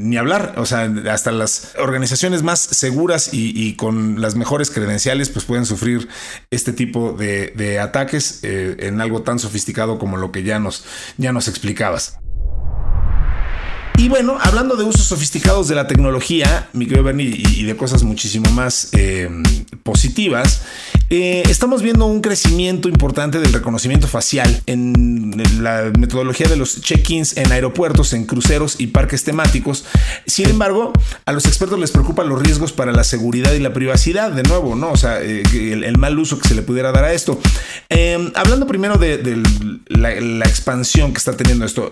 ni 0.00 0.16
hablar, 0.16 0.54
o 0.56 0.66
sea, 0.66 0.90
hasta 1.10 1.32
las 1.32 1.74
organizaciones 1.78 2.42
más 2.42 2.60
seguras 2.60 3.30
y, 3.32 3.74
con 3.76 4.20
las 4.20 4.34
mejores 4.34 4.70
credenciales, 4.70 5.30
pues 5.30 5.44
pueden 5.44 5.66
sufrir 5.66 6.08
este 6.50 6.72
tipo 6.72 7.12
de, 7.12 7.78
ataques 7.80 8.40
eh, 8.42 8.76
en 8.80 9.00
algo 9.00 9.22
tan 9.22 9.38
sofisticado 9.38 9.98
como 9.98 10.16
lo 10.16 10.32
que 10.32 10.42
ya 10.42 10.58
nos, 10.58 10.84
ya 11.18 11.32
nos 11.32 11.48
explicabas. 11.48 12.18
Y 13.98 14.10
bueno, 14.10 14.36
hablando 14.38 14.76
de 14.76 14.84
usos 14.84 15.06
sofisticados 15.06 15.68
de 15.68 15.74
la 15.74 15.86
tecnología, 15.86 16.68
mi 16.74 16.84
querido 16.84 17.02
Bernie, 17.02 17.34
y, 17.34 17.62
de 17.62 17.76
cosas 17.76 18.02
muchísimo 18.02 18.50
más 18.50 18.90
eh, 18.92 19.30
positivas, 19.82 20.62
eh, 21.08 21.44
estamos 21.48 21.80
viendo 21.80 22.04
un 22.04 22.20
crecimiento 22.20 22.90
importante 22.90 23.38
del 23.38 23.54
reconocimiento 23.54 24.06
facial 24.06 24.62
en 24.66 25.32
la 25.62 25.92
metodología 25.98 26.46
de 26.46 26.56
los 26.56 26.82
check-ins 26.82 27.38
en 27.38 27.50
aeropuertos, 27.52 28.12
en 28.12 28.26
cruceros 28.26 28.76
y 28.78 28.88
parques 28.88 29.24
temáticos. 29.24 29.86
Sin 30.26 30.50
embargo, 30.50 30.92
a 31.24 31.32
los 31.32 31.46
expertos 31.46 31.78
les 31.78 31.90
preocupan 31.90 32.28
los 32.28 32.42
riesgos 32.42 32.72
para 32.72 32.92
la 32.92 33.02
seguridad 33.04 33.54
y 33.54 33.60
la 33.60 33.72
privacidad, 33.72 34.30
de 34.30 34.42
nuevo, 34.42 34.76
¿no? 34.76 34.90
O 34.90 34.96
sea, 34.96 35.22
eh, 35.22 35.42
el, 35.52 35.96
mal 35.96 36.18
uso 36.18 36.38
que 36.38 36.48
se 36.48 36.54
le 36.54 36.60
pudiera 36.60 36.92
dar 36.92 37.04
a 37.04 37.14
esto. 37.14 37.40
hablando 38.34 38.66
primero 38.66 38.98
de, 38.98 39.42
la, 39.86 40.20
la, 40.20 40.44
expansión 40.44 41.12
que 41.12 41.18
está 41.18 41.34
teniendo 41.34 41.64
esto, 41.64 41.90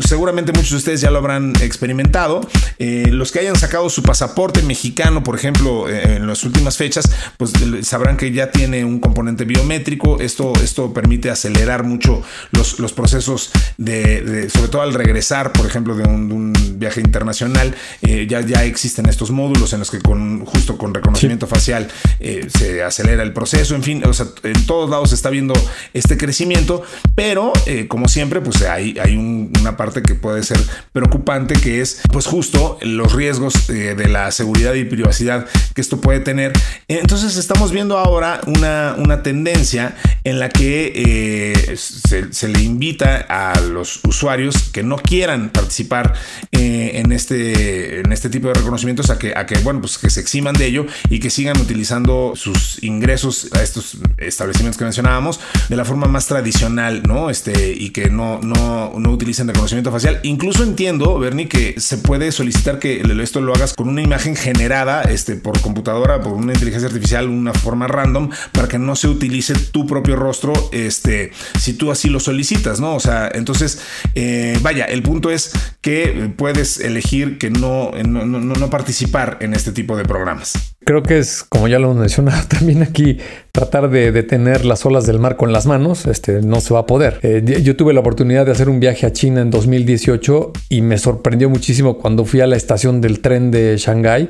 seguramente 0.00 0.52
muchos 0.52 0.70
de 0.70 0.76
ustedes 0.78 0.95
ya 1.00 1.10
lo 1.10 1.18
habrán 1.18 1.54
experimentado. 1.62 2.40
Eh, 2.78 3.08
los 3.10 3.32
que 3.32 3.40
hayan 3.40 3.56
sacado 3.56 3.88
su 3.90 4.02
pasaporte 4.02 4.62
mexicano, 4.62 5.22
por 5.22 5.34
ejemplo, 5.34 5.88
eh, 5.88 6.16
en 6.16 6.26
las 6.26 6.44
últimas 6.44 6.76
fechas, 6.76 7.10
pues 7.36 7.52
sabrán 7.82 8.16
que 8.16 8.32
ya 8.32 8.50
tiene 8.50 8.84
un 8.84 9.00
componente 9.00 9.44
biométrico. 9.44 10.20
Esto, 10.20 10.52
esto 10.62 10.92
permite 10.92 11.30
acelerar 11.30 11.84
mucho 11.84 12.22
los, 12.50 12.78
los 12.78 12.92
procesos 12.92 13.50
de, 13.76 14.48
sobre 14.50 14.68
todo 14.68 14.82
al 14.82 14.94
regresar, 14.94 15.52
por 15.52 15.66
ejemplo, 15.66 15.94
de 15.94 16.04
un, 16.04 16.54
viaje 16.78 17.00
internacional. 17.00 17.74
Eh, 18.02 18.26
ya, 18.28 18.40
ya 18.40 18.64
existen 18.64 19.08
estos 19.08 19.30
módulos 19.30 19.72
en 19.72 19.78
los 19.78 19.90
que 19.90 20.00
con 20.00 20.44
justo 20.44 20.76
con 20.76 20.92
reconocimiento 20.92 21.46
facial 21.46 21.88
se 22.20 22.82
acelera 22.82 23.22
el 23.22 23.32
proceso. 23.32 23.74
En 23.74 23.82
fin, 23.82 24.02
o 24.06 24.12
sea, 24.12 24.26
en 24.42 24.66
todos 24.66 24.90
lados 24.90 25.10
se 25.10 25.14
está 25.14 25.30
viendo 25.30 25.54
este 25.94 26.16
crecimiento, 26.16 26.82
pero 27.14 27.52
como 27.88 28.08
siempre, 28.08 28.40
pues 28.40 28.62
hay, 28.62 28.98
hay 28.98 29.16
una 29.16 29.76
parte 29.76 30.02
que 30.02 30.14
puede 30.14 30.42
ser 30.42 30.58
preocupante 30.92 31.54
que 31.54 31.80
es 31.80 32.00
pues 32.12 32.26
justo 32.26 32.78
los 32.82 33.12
riesgos 33.12 33.68
eh, 33.68 33.94
de 33.96 34.08
la 34.08 34.30
seguridad 34.30 34.74
y 34.74 34.84
privacidad 34.84 35.46
que 35.74 35.80
esto 35.80 36.00
puede 36.00 36.20
tener. 36.20 36.52
Entonces 36.88 37.36
estamos 37.36 37.72
viendo 37.72 37.98
ahora 37.98 38.40
una, 38.46 38.94
una 38.98 39.22
tendencia 39.22 39.96
en 40.24 40.38
la 40.40 40.48
que 40.48 40.92
eh, 40.94 41.76
se, 41.76 42.48
le 42.48 42.62
invita 42.62 43.26
a 43.28 43.60
los 43.60 44.00
usuarios 44.04 44.70
que 44.72 44.82
no 44.82 44.96
quieran 44.96 45.50
participar 45.50 46.14
eh, 46.52 46.92
en, 46.94 47.12
este, 47.12 48.00
en 48.00 48.12
este 48.12 48.30
tipo 48.30 48.48
de 48.48 48.54
reconocimientos 48.54 49.10
a 49.10 49.18
que, 49.18 49.34
a 49.36 49.46
que, 49.46 49.56
bueno, 49.58 49.80
pues 49.80 49.98
que 49.98 50.10
se 50.10 50.20
eximan 50.20 50.54
de 50.56 50.66
ello 50.66 50.86
y 51.10 51.20
que 51.20 51.30
sigan 51.30 51.60
utilizando 51.60 52.32
sus 52.34 52.82
ingresos 52.82 53.48
a 53.52 53.62
estos 53.62 53.98
establecimientos 54.18 54.78
que 54.78 54.84
mencionábamos 54.84 55.40
de 55.68 55.76
la 55.76 55.84
forma 55.84 56.06
más 56.06 56.26
tradicional, 56.26 57.02
¿no? 57.04 57.30
Este, 57.30 57.72
y 57.72 57.90
que 57.90 58.10
no, 58.10 58.40
no, 58.40 58.94
no 58.98 59.10
utilicen 59.10 59.48
reconocimiento 59.48 59.92
facial. 59.92 60.20
Incluso 60.22 60.64
entiendo, 60.76 61.18
Bernie, 61.18 61.48
que 61.48 61.80
se 61.80 61.96
puede 61.96 62.30
solicitar 62.32 62.78
que 62.78 63.00
esto 63.22 63.40
lo 63.40 63.54
hagas 63.54 63.72
con 63.72 63.88
una 63.88 64.02
imagen 64.02 64.36
generada 64.36 65.00
este, 65.04 65.36
por 65.36 65.58
computadora, 65.62 66.20
por 66.20 66.34
una 66.34 66.52
inteligencia 66.52 66.88
artificial, 66.88 67.30
una 67.30 67.54
forma 67.54 67.88
random, 67.88 68.28
para 68.52 68.68
que 68.68 68.78
no 68.78 68.94
se 68.94 69.08
utilice 69.08 69.54
tu 69.54 69.86
propio 69.86 70.16
rostro, 70.16 70.52
este, 70.72 71.32
si 71.58 71.72
tú 71.72 71.90
así 71.90 72.10
lo 72.10 72.20
solicitas, 72.20 72.78
¿no? 72.78 72.94
O 72.94 73.00
sea, 73.00 73.30
entonces, 73.32 73.80
eh, 74.14 74.58
vaya, 74.60 74.84
el 74.84 75.02
punto 75.02 75.30
es 75.30 75.52
que 75.80 76.30
puedes 76.36 76.78
elegir 76.78 77.38
que 77.38 77.48
no, 77.48 77.92
no, 78.06 78.26
no, 78.26 78.38
no 78.40 78.70
participar 78.70 79.38
en 79.40 79.54
este 79.54 79.72
tipo 79.72 79.96
de 79.96 80.04
programas. 80.04 80.75
Creo 80.86 81.02
que 81.02 81.18
es, 81.18 81.42
como 81.42 81.66
ya 81.66 81.80
lo 81.80 81.86
hemos 81.86 81.96
mencionado 81.96 82.46
también 82.48 82.80
aquí, 82.84 83.18
tratar 83.50 83.90
de 83.90 84.12
detener 84.12 84.64
las 84.64 84.86
olas 84.86 85.04
del 85.04 85.18
mar 85.18 85.36
con 85.36 85.52
las 85.52 85.66
manos, 85.66 86.06
este, 86.06 86.42
no 86.42 86.60
se 86.60 86.72
va 86.72 86.80
a 86.80 86.86
poder. 86.86 87.18
Eh, 87.24 87.60
yo 87.64 87.74
tuve 87.74 87.92
la 87.92 87.98
oportunidad 87.98 88.46
de 88.46 88.52
hacer 88.52 88.68
un 88.68 88.78
viaje 88.78 89.04
a 89.04 89.12
China 89.12 89.40
en 89.40 89.50
2018 89.50 90.52
y 90.68 90.82
me 90.82 90.96
sorprendió 90.98 91.50
muchísimo 91.50 91.98
cuando 91.98 92.24
fui 92.24 92.40
a 92.40 92.46
la 92.46 92.54
estación 92.54 93.00
del 93.00 93.18
tren 93.18 93.50
de 93.50 93.76
Shanghái 93.76 94.28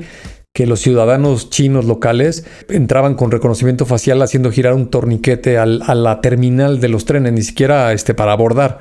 que 0.54 0.66
los 0.66 0.80
ciudadanos 0.80 1.50
chinos 1.50 1.84
locales 1.84 2.46
entraban 2.70 3.16
con 3.16 3.30
reconocimiento 3.30 3.84
facial 3.84 4.22
haciendo 4.22 4.50
girar 4.50 4.72
un 4.72 4.88
torniquete 4.88 5.58
a 5.58 5.66
la 5.66 6.20
terminal 6.22 6.80
de 6.80 6.88
los 6.88 7.04
trenes, 7.04 7.34
ni 7.34 7.42
siquiera 7.42 7.92
este, 7.92 8.14
para 8.14 8.32
abordar. 8.32 8.78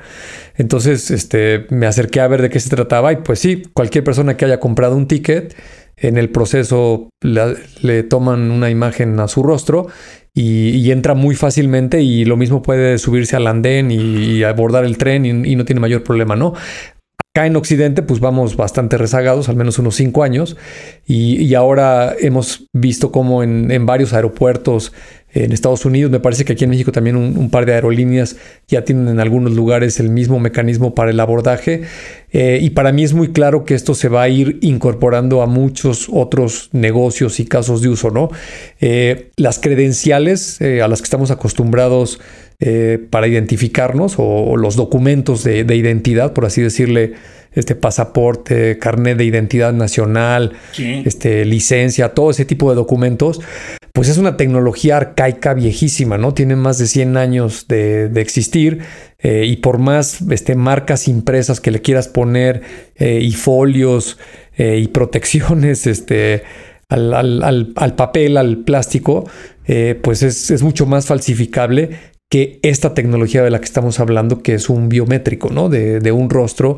Entonces 0.54 1.10
este, 1.10 1.66
me 1.68 1.86
acerqué 1.86 2.22
a 2.22 2.28
ver 2.28 2.40
de 2.40 2.48
qué 2.48 2.58
se 2.58 2.70
trataba 2.70 3.12
y 3.12 3.16
pues 3.16 3.40
sí, 3.40 3.64
cualquier 3.74 4.02
persona 4.04 4.38
que 4.38 4.46
haya 4.46 4.58
comprado 4.58 4.96
un 4.96 5.06
ticket 5.06 5.54
en 5.98 6.18
el 6.18 6.30
proceso 6.30 7.08
le, 7.22 8.02
toman 8.02 8.50
una 8.50 8.70
imagen 8.70 9.18
a 9.18 9.28
su 9.28 9.42
rostro 9.42 9.88
y, 10.34 10.90
entra 10.90 11.14
muy 11.14 11.34
fácilmente 11.34 12.02
y 12.02 12.26
lo 12.26 12.36
mismo 12.36 12.62
puede 12.62 12.98
subirse 12.98 13.36
al 13.36 13.46
andén 13.46 13.90
y, 13.90 14.42
abordar 14.42 14.84
el 14.84 14.98
tren 14.98 15.24
y, 15.24 15.56
no 15.56 15.64
tiene 15.64 15.80
mayor 15.80 16.02
problema, 16.02 16.36
¿no? 16.36 16.52
Acá 17.34 17.46
en 17.46 17.56
Occidente 17.56 18.02
pues 18.02 18.20
vamos 18.20 18.56
bastante 18.56 18.96
rezagados, 18.98 19.48
al 19.48 19.56
menos 19.56 19.78
unos 19.78 19.96
cinco 19.96 20.22
años, 20.22 20.56
y, 21.06 21.54
ahora 21.54 22.14
hemos 22.18 22.66
visto 22.74 23.10
como 23.10 23.42
en, 23.42 23.70
en 23.70 23.86
varios 23.86 24.12
aeropuertos 24.12 24.92
en 25.44 25.52
Estados 25.52 25.84
Unidos. 25.84 26.10
Me 26.10 26.20
parece 26.20 26.44
que 26.44 26.54
aquí 26.54 26.64
en 26.64 26.70
México 26.70 26.92
también 26.92 27.16
un, 27.16 27.50
par 27.50 27.66
de 27.66 27.74
aerolíneas 27.74 28.36
ya 28.68 28.84
tienen 28.84 29.08
en 29.08 29.20
algunos 29.20 29.52
lugares 29.52 30.00
el 30.00 30.08
mismo 30.08 30.40
mecanismo 30.40 30.94
para 30.94 31.10
el 31.10 31.20
abordaje. 31.20 31.82
Eh, 32.32 32.58
y 32.62 32.70
para 32.70 32.92
mí 32.92 33.04
es 33.04 33.12
muy 33.12 33.32
claro 33.32 33.64
que 33.64 33.74
esto 33.74 33.94
se 33.94 34.08
va 34.08 34.22
a 34.22 34.28
ir 34.28 34.58
incorporando 34.62 35.42
a 35.42 35.46
muchos 35.46 36.08
otros 36.10 36.70
negocios 36.72 37.38
y 37.38 37.44
casos 37.44 37.82
de 37.82 37.88
uso, 37.88 38.10
¿no? 38.10 38.30
Eh, 38.80 39.30
las 39.36 39.58
credenciales 39.58 40.60
eh, 40.60 40.82
a 40.82 40.88
las 40.88 41.00
que 41.00 41.06
estamos 41.06 41.30
acostumbrados 41.30 42.20
para 43.10 43.28
identificarnos 43.28 44.14
o, 44.16 44.56
los 44.56 44.76
documentos 44.76 45.44
de, 45.44 45.64
de, 45.64 45.76
identidad, 45.76 46.32
por 46.32 46.46
así 46.46 46.62
decirle, 46.62 47.12
este 47.56 47.74
pasaporte, 47.74 48.78
carnet 48.78 49.18
de 49.18 49.24
identidad 49.24 49.72
nacional, 49.72 50.52
este, 50.78 51.44
licencia, 51.44 52.10
todo 52.10 52.30
ese 52.30 52.44
tipo 52.44 52.70
de 52.70 52.76
documentos, 52.76 53.40
pues 53.96 54.10
es 54.10 54.18
una 54.18 54.36
tecnología 54.36 54.98
arcaica 54.98 55.54
viejísima, 55.54 56.18
¿no? 56.18 56.34
Tiene 56.34 56.54
más 56.54 56.76
de 56.76 56.86
100 56.86 57.16
años 57.16 57.66
de, 57.66 58.10
existir 58.20 58.80
eh, 59.18 59.46
y 59.46 59.56
por 59.56 59.78
más 59.78 60.20
este, 60.30 60.54
marcas 60.54 61.08
impresas 61.08 61.62
que 61.62 61.70
le 61.70 61.80
quieras 61.80 62.06
poner 62.06 62.60
eh, 62.96 63.20
y 63.22 63.32
folios 63.32 64.18
eh, 64.58 64.78
y 64.82 64.88
protecciones 64.88 65.86
este, 65.86 66.42
al, 66.90 67.94
papel, 67.96 68.36
al 68.36 68.58
plástico, 68.58 69.24
pues 70.02 70.22
es, 70.22 70.50
es, 70.50 70.62
mucho 70.62 70.84
más 70.84 71.06
falsificable 71.06 71.90
que 72.28 72.60
esta 72.62 72.92
tecnología 72.92 73.42
de 73.42 73.50
la 73.50 73.60
que 73.60 73.64
estamos 73.64 73.98
hablando, 73.98 74.42
que 74.42 74.52
es 74.54 74.68
un 74.68 74.90
biométrico, 74.90 75.48
¿no? 75.48 75.70
De, 75.70 76.00
de 76.00 76.12
un 76.12 76.28
rostro 76.28 76.76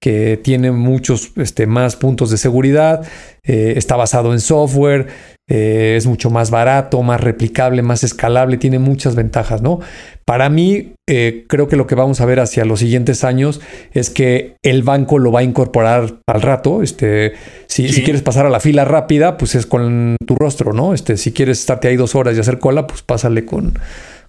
que 0.00 0.38
tiene 0.42 0.70
muchos 0.70 1.32
este, 1.36 1.66
más 1.66 1.96
puntos 1.96 2.30
de 2.30 2.38
seguridad, 2.38 3.06
eh, 3.44 3.74
está 3.76 3.96
basado 3.96 4.32
en 4.32 4.40
software, 4.40 5.08
eh, 5.46 5.94
es 5.96 6.06
mucho 6.06 6.30
más 6.30 6.50
barato, 6.50 7.02
más 7.02 7.20
replicable, 7.20 7.82
más 7.82 8.02
escalable, 8.04 8.56
tiene 8.56 8.78
muchas 8.78 9.14
ventajas, 9.14 9.60
¿no? 9.62 9.80
Para 10.24 10.48
mí, 10.48 10.94
eh, 11.08 11.44
creo 11.48 11.68
que 11.68 11.76
lo 11.76 11.86
que 11.86 11.96
vamos 11.96 12.20
a 12.20 12.24
ver 12.24 12.40
hacia 12.40 12.64
los 12.64 12.80
siguientes 12.80 13.24
años 13.24 13.60
es 13.92 14.10
que 14.10 14.54
el 14.62 14.82
banco 14.82 15.18
lo 15.18 15.32
va 15.32 15.40
a 15.40 15.42
incorporar 15.42 16.20
al 16.26 16.42
rato. 16.42 16.82
Este, 16.82 17.32
si, 17.66 17.88
si, 17.88 18.02
quieres 18.02 18.22
pasar 18.22 18.46
a 18.46 18.50
la 18.50 18.60
fila 18.60 18.84
rápida, 18.84 19.36
pues 19.36 19.54
es 19.54 19.66
con 19.66 20.16
tu 20.24 20.36
rostro, 20.36 20.72
¿no? 20.72 20.94
Este, 20.94 21.16
si 21.16 21.32
quieres 21.32 21.58
estarte 21.58 21.88
ahí 21.88 21.96
dos 21.96 22.14
horas 22.14 22.36
y 22.36 22.40
hacer 22.40 22.58
cola, 22.58 22.86
pues 22.86 23.02
pásale 23.02 23.44
con, 23.44 23.74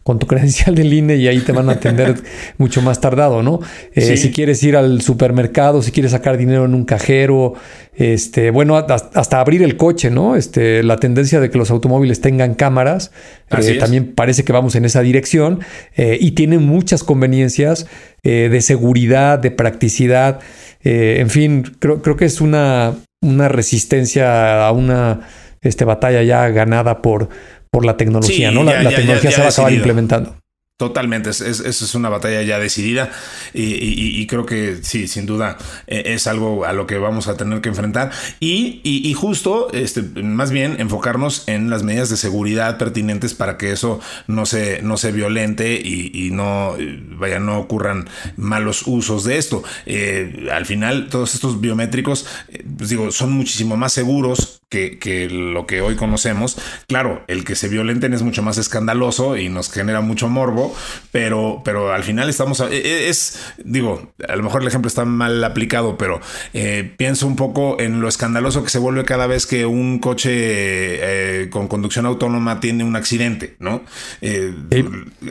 con 0.03 0.17
tu 0.17 0.25
credencial 0.25 0.73
del 0.73 0.91
INE 0.93 1.15
y 1.17 1.27
ahí 1.27 1.39
te 1.39 1.51
van 1.51 1.69
a 1.69 1.73
atender 1.73 2.15
mucho 2.57 2.81
más 2.81 2.99
tardado, 2.99 3.43
¿no? 3.43 3.59
Eh, 3.93 4.17
si 4.17 4.31
quieres 4.31 4.63
ir 4.63 4.75
al 4.75 5.01
supermercado, 5.01 5.81
si 5.81 5.91
quieres 5.91 6.11
sacar 6.11 6.37
dinero 6.37 6.65
en 6.65 6.73
un 6.73 6.85
cajero, 6.85 7.53
este, 7.93 8.49
bueno, 8.49 8.75
hasta 8.77 9.39
abrir 9.39 9.61
el 9.61 9.77
coche, 9.77 10.09
¿no? 10.09 10.35
Este, 10.35 10.81
la 10.81 10.97
tendencia 10.97 11.39
de 11.39 11.51
que 11.51 11.57
los 11.57 11.69
automóviles 11.69 12.19
tengan 12.19 12.55
cámaras, 12.55 13.11
eh, 13.51 13.77
también 13.79 14.13
parece 14.13 14.43
que 14.43 14.53
vamos 14.53 14.75
en 14.75 14.85
esa 14.85 15.01
dirección 15.01 15.59
eh, 15.95 16.17
y 16.19 16.31
tiene 16.31 16.57
muchas 16.57 17.03
conveniencias 17.03 17.87
de 18.23 18.61
seguridad, 18.61 19.39
de 19.39 19.49
practicidad, 19.49 20.41
en 20.83 21.29
fin, 21.31 21.63
creo, 21.79 22.03
creo 22.03 22.17
que 22.17 22.25
es 22.25 22.39
una, 22.39 22.93
una 23.19 23.47
resistencia 23.47 24.67
a 24.67 24.71
una 24.71 25.21
este, 25.61 25.85
batalla 25.85 26.21
ya 26.21 26.47
ganada 26.49 27.01
por, 27.01 27.29
por 27.71 27.86
la 27.86 27.97
tecnología, 27.97 28.51
¿no? 28.51 28.63
La, 28.63 28.89
tecnología 28.89 29.31
se 29.31 29.39
va 29.39 29.47
a 29.47 29.49
acabar 29.49 29.73
implementando. 29.73 30.36
Totalmente, 30.81 31.29
esa 31.29 31.47
es, 31.47 31.60
es, 31.60 31.93
una 31.93 32.10
batalla 32.10 32.41
ya 32.41 32.57
decidida 32.57 33.12
y, 33.53 34.25
creo 34.25 34.47
que 34.47 34.79
sí, 34.81 35.07
sin 35.07 35.27
duda 35.27 35.60
e, 35.86 36.15
es 36.15 36.25
algo 36.25 36.65
a 36.65 36.73
lo 36.73 36.88
que 36.88 36.97
vamos 36.97 37.27
a 37.27 37.38
tener 37.38 37.62
que 37.62 37.69
enfrentar 37.69 38.10
y, 38.39 39.13
justo, 39.15 39.71
este, 39.73 40.01
más 40.01 40.49
bien 40.49 40.77
enfocarnos 40.79 41.47
en 41.47 41.69
las 41.69 41.84
medidas 41.84 42.10
de 42.10 42.17
seguridad 42.17 42.79
pertinentes 42.79 43.36
para 43.36 43.60
que 43.60 43.71
eso 43.71 43.99
no 44.25 44.47
se, 44.47 44.81
no 44.81 44.97
se 44.97 45.12
violente 45.12 45.79
y, 45.79 46.31
no, 46.31 46.75
vaya, 47.19 47.39
no 47.39 47.60
ocurran 47.60 48.10
malos 48.36 48.81
usos 48.88 49.23
de 49.23 49.38
esto. 49.38 49.63
Eh, 49.86 50.47
al 50.51 50.65
final, 50.65 51.10
todos 51.10 51.36
estos 51.36 51.62
biométricos, 51.62 52.25
eh, 52.49 52.65
pues 52.75 52.89
digo, 52.89 53.12
son 53.12 53.34
muchísimo 53.34 53.77
más 53.77 53.93
seguros 53.93 54.61
que, 54.71 54.97
que, 54.97 55.29
lo 55.29 55.67
que 55.67 55.81
hoy 55.81 55.95
conocemos. 55.95 56.57
Claro, 56.88 57.23
el 57.27 57.43
que 57.43 57.55
se 57.55 57.67
violenten 57.67 58.13
es 58.13 58.23
mucho 58.23 58.41
más 58.41 58.57
escandaloso 58.57 59.36
y 59.36 59.49
nos 59.49 59.69
genera 59.69 59.99
mucho 59.99 60.29
morbo, 60.29 60.73
pero, 61.12 61.62
pero 61.65 61.91
al 61.93 62.03
final 62.03 62.29
estamos, 62.29 62.62
e, 62.62 62.77
e, 62.77 63.10
es, 63.10 63.53
digo, 63.63 64.13
a 64.27 64.36
lo 64.38 64.43
mejor 64.43 64.62
el 64.62 64.69
ejemplo 64.69 64.88
está 64.88 65.03
mal 65.03 65.43
aplicado, 65.43 65.97
pero 65.97 66.21
eh, 66.53 66.89
pienso 66.95 67.27
un 67.27 67.36
poco 67.36 67.81
en 67.81 67.99
lo 67.99 68.07
escandaloso 68.07 68.63
que 68.63 68.69
se 68.69 68.79
vuelve 68.79 69.03
cada 69.03 69.27
vez 69.27 69.45
que 69.45 69.65
un 69.65 69.99
coche 69.99 70.31
eh, 70.31 71.49
con 71.49 71.67
conducción 71.67 72.05
autónoma 72.05 72.62
tiene 72.62 72.86
un 72.86 72.95
accidente, 72.95 73.57
¿no? 73.60 73.84
Eh, 74.21 74.55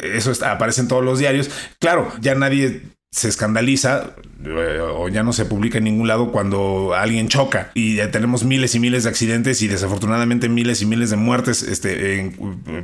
eso 0.03 0.33
aparece 0.45 0.83
en 0.83 0.89
todos 0.89 1.03
los 1.03 1.19
diarios. 1.19 1.51
Claro, 1.79 2.13
ya 2.21 2.35
nadie 2.35 2.83
se 3.13 3.29
escandaliza 3.29 4.15
eh, 4.45 4.79
o 4.81 5.09
ya 5.09 5.25
no 5.25 5.33
se 5.33 5.45
publica 5.45 5.79
en 5.79 5.85
ningún 5.85 6.07
lado 6.07 6.31
cuando 6.31 6.95
alguien 6.95 7.29
choca. 7.29 7.73
Y 7.75 7.97
ya 7.97 8.13
tenemos 8.13 8.45
miles 8.45 8.77
y 8.77 8.79
miles 8.79 9.03
de 9.03 9.11
accidentes 9.11 9.63
y 9.63 9.69
desafortunadamente 9.69 10.49
miles 10.49 10.81
y 10.81 10.87
miles 10.87 11.11
de 11.11 11.17
muertes 11.17 11.65
este, 11.65 12.33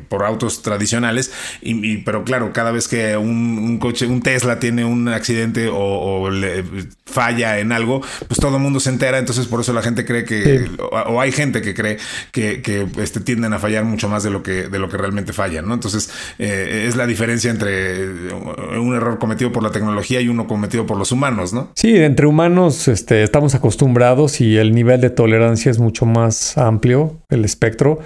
por 0.08 0.24
autos 0.24 0.62
tradicionales. 0.62 1.32
Y, 1.62 1.98
pero 1.98 2.24
claro 2.24 2.52
cada 2.52 2.72
vez 2.72 2.88
que 2.88 3.16
un, 3.16 3.78
coche 3.78 4.06
un 4.06 4.20
Tesla 4.20 4.58
tiene 4.58 4.84
un 4.84 5.06
accidente 5.08 5.68
o, 5.72 6.28
le 6.28 6.64
falla 7.04 7.60
en 7.60 7.70
algo 7.70 8.02
pues 8.26 8.40
todo 8.40 8.56
el 8.56 8.62
mundo 8.62 8.80
se 8.80 8.90
entera. 8.90 9.18
Entonces 9.18 9.46
por 9.46 9.60
eso 9.60 9.72
la 9.72 9.82
gente 9.82 10.04
cree 10.04 10.24
que 10.24 10.68
o, 10.90 11.20
hay 11.20 11.30
gente 11.30 11.62
que 11.62 11.72
cree 11.72 11.98
que, 12.32 12.62
que 12.62 12.88
este, 12.98 13.20
tienden 13.20 13.52
a 13.52 13.60
fallar 13.60 13.84
mucho 13.84 14.08
más 14.08 14.24
de 14.24 14.30
lo 14.30 14.42
que 14.42 14.68
de 14.68 14.78
lo 14.80 14.88
que 14.88 14.96
realmente 14.96 15.32
fallan 15.32 15.66
no 15.66 15.74
entonces 15.74 16.10
eh, 16.38 16.86
es 16.88 16.96
la 16.96 17.06
diferencia 17.06 17.50
entre 17.50 18.08
un 18.32 18.94
error 18.94 19.18
cometido 19.18 19.52
por 19.52 19.62
la 19.62 19.70
tecnología 19.70 20.15
hay 20.16 20.28
uno 20.28 20.46
cometido 20.46 20.86
por 20.86 20.96
los 20.96 21.12
humanos, 21.12 21.52
¿no? 21.52 21.70
Sí, 21.74 21.96
entre 21.96 22.26
humanos 22.26 22.88
este, 22.88 23.22
estamos 23.22 23.54
acostumbrados 23.54 24.40
y 24.40 24.56
el 24.56 24.74
nivel 24.74 25.00
de 25.00 25.10
tolerancia 25.10 25.70
es 25.70 25.78
mucho 25.78 26.06
más 26.06 26.56
amplio, 26.58 27.20
el 27.28 27.44
espectro, 27.44 27.98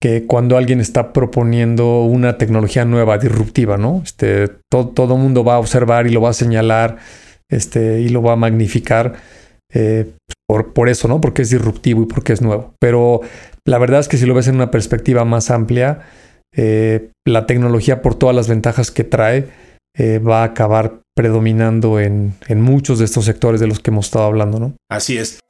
que 0.00 0.26
cuando 0.26 0.56
alguien 0.56 0.80
está 0.80 1.12
proponiendo 1.12 2.02
una 2.02 2.38
tecnología 2.38 2.84
nueva, 2.84 3.18
disruptiva, 3.18 3.76
¿no? 3.76 4.02
Este, 4.04 4.48
todo 4.70 5.14
el 5.14 5.20
mundo 5.20 5.44
va 5.44 5.54
a 5.54 5.58
observar 5.58 6.06
y 6.06 6.10
lo 6.10 6.20
va 6.20 6.30
a 6.30 6.34
señalar 6.34 6.98
este, 7.50 8.00
y 8.00 8.08
lo 8.08 8.22
va 8.22 8.32
a 8.32 8.36
magnificar. 8.36 9.14
Eh, 9.72 10.12
por, 10.48 10.72
por, 10.72 10.88
eso, 10.88 11.08
¿no? 11.08 11.20
Porque 11.20 11.42
es 11.42 11.50
disruptivo 11.50 12.02
y 12.02 12.06
porque 12.06 12.32
es 12.32 12.40
nuevo. 12.40 12.74
Pero 12.78 13.22
la 13.66 13.78
verdad 13.78 14.00
es 14.00 14.08
que 14.08 14.16
si 14.16 14.26
lo 14.26 14.34
ves 14.34 14.48
en 14.48 14.54
una 14.54 14.70
perspectiva 14.70 15.24
más 15.24 15.50
amplia, 15.50 16.02
eh, 16.54 17.10
la 17.26 17.46
tecnología, 17.46 18.00
por 18.00 18.14
todas 18.14 18.34
las 18.34 18.48
ventajas 18.48 18.90
que 18.90 19.04
trae, 19.04 19.48
eh, 19.96 20.18
va 20.18 20.42
a 20.42 20.44
acabar 20.44 21.00
predominando 21.16 21.98
en, 21.98 22.34
en, 22.46 22.60
muchos 22.60 22.98
de 22.98 23.06
estos 23.06 23.24
sectores 23.24 23.58
de 23.58 23.66
los 23.66 23.80
que 23.80 23.90
hemos 23.90 24.06
estado 24.06 24.26
hablando, 24.26 24.60
¿no? 24.60 24.74
Así 24.90 25.16
es. 25.16 25.40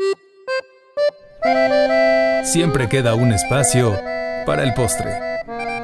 Siempre 2.45 2.89
queda 2.89 3.17
un 3.17 3.33
espacio 3.33 3.99
para 4.47 4.63
el 4.63 4.73
postre. 4.75 5.11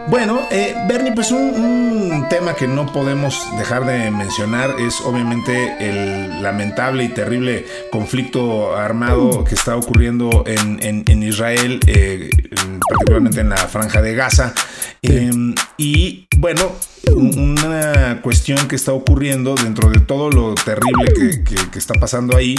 Bueno, 0.08 0.40
eh, 0.50 0.74
Bernie, 0.88 1.12
pues 1.12 1.32
un, 1.32 2.26
tema 2.28 2.54
que 2.54 2.68
no 2.68 2.90
podemos 2.92 3.46
dejar 3.58 3.84
de 3.84 4.10
mencionar 4.10 4.76
es 4.78 5.00
obviamente 5.00 5.76
el 5.80 6.42
lamentable 6.42 7.04
y 7.04 7.08
terrible 7.08 7.66
conflicto 7.90 8.76
armado 8.76 9.44
que 9.44 9.54
está 9.54 9.76
ocurriendo 9.76 10.44
en, 10.46 10.78
en, 11.06 11.22
Israel, 11.22 11.80
eh, 11.86 12.30
particularmente 12.88 13.40
en 13.40 13.48
la 13.50 13.56
franja 13.56 14.00
de 14.00 14.14
Gaza. 14.14 14.54
Em, 15.02 15.54
y 15.76 16.28
bueno, 16.42 16.72
una 17.14 18.20
cuestión 18.20 18.66
que 18.66 18.74
está 18.74 18.92
ocurriendo 18.92 19.54
dentro 19.54 19.90
de 19.90 20.00
todo 20.00 20.28
lo 20.28 20.54
terrible 20.56 21.44
que, 21.44 21.78
está 21.78 21.94
pasando 21.94 22.36
ahí. 22.36 22.56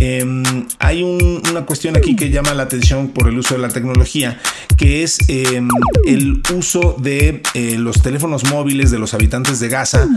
Em, 0.00 0.66
hay 0.78 1.02
una 1.02 1.64
cuestión 1.64 1.96
aquí 1.96 2.16
que 2.16 2.30
llama 2.30 2.54
la 2.54 2.64
atención 2.64 3.08
por 3.08 3.28
el 3.28 3.38
uso 3.38 3.54
de 3.54 3.60
la 3.60 3.68
tecnología, 3.68 4.40
que 4.76 5.04
es 5.04 5.18
em, 5.28 5.68
el 6.04 6.42
uso 6.54 6.96
de 6.98 7.42
eh, 7.54 7.76
los 7.78 8.02
teléfonos 8.02 8.44
móviles 8.44 8.90
de 8.90 8.98
los 8.98 9.14
habitantes 9.14 9.60
de 9.60 9.68
Gaza 9.68 10.08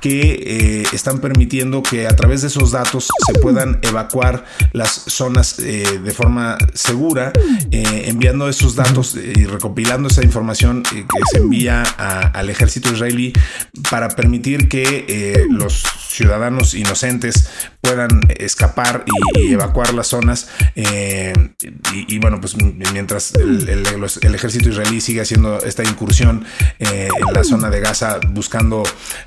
que 0.00 0.42
eh, 0.46 0.84
están 0.92 1.18
permitiendo 1.18 1.82
que 1.82 2.06
a 2.06 2.14
través 2.14 2.42
de 2.42 2.48
esos 2.48 2.70
datos 2.70 3.08
se 3.26 3.38
puedan 3.40 3.80
evacuar 3.82 4.44
las 4.72 4.90
zonas 4.90 5.58
eh, 5.58 6.00
de 6.02 6.10
forma 6.12 6.56
segura, 6.74 7.32
enviando 7.70 8.48
esos 8.48 8.76
datos 8.76 9.16
y 9.16 9.44
recopilando 9.44 10.08
esa 10.08 10.22
información 10.22 10.82
que 10.82 11.04
se 11.32 11.38
envía 11.38 11.82
al 11.82 12.48
ejército 12.50 12.59
israelí 12.64 13.32
para 13.90 14.08
permitir 14.10 14.68
que 14.68 15.04
eh, 15.08 15.46
los 15.50 15.82
ciudadanos 16.10 16.74
inocentes 16.74 17.48
puedan 17.80 18.20
escapar 18.36 19.04
y, 19.34 19.52
evacuar 19.52 19.94
las 19.94 20.08
zonas. 20.08 20.48
Eh, 20.74 21.32
y, 21.92 22.18
bueno, 22.18 22.40
pues 22.40 22.56
mientras 22.56 23.34
el, 23.34 24.34
ejército 24.34 24.68
israelí 24.68 25.00
sigue 25.00 25.22
haciendo 25.22 25.62
esta 25.62 25.82
incursión 25.84 26.44
eh, 26.78 27.08
en 27.16 27.32
la 27.32 27.44
zona 27.44 27.70
de 27.70 27.80
Gaza 27.80 28.20
buscando 28.28 28.82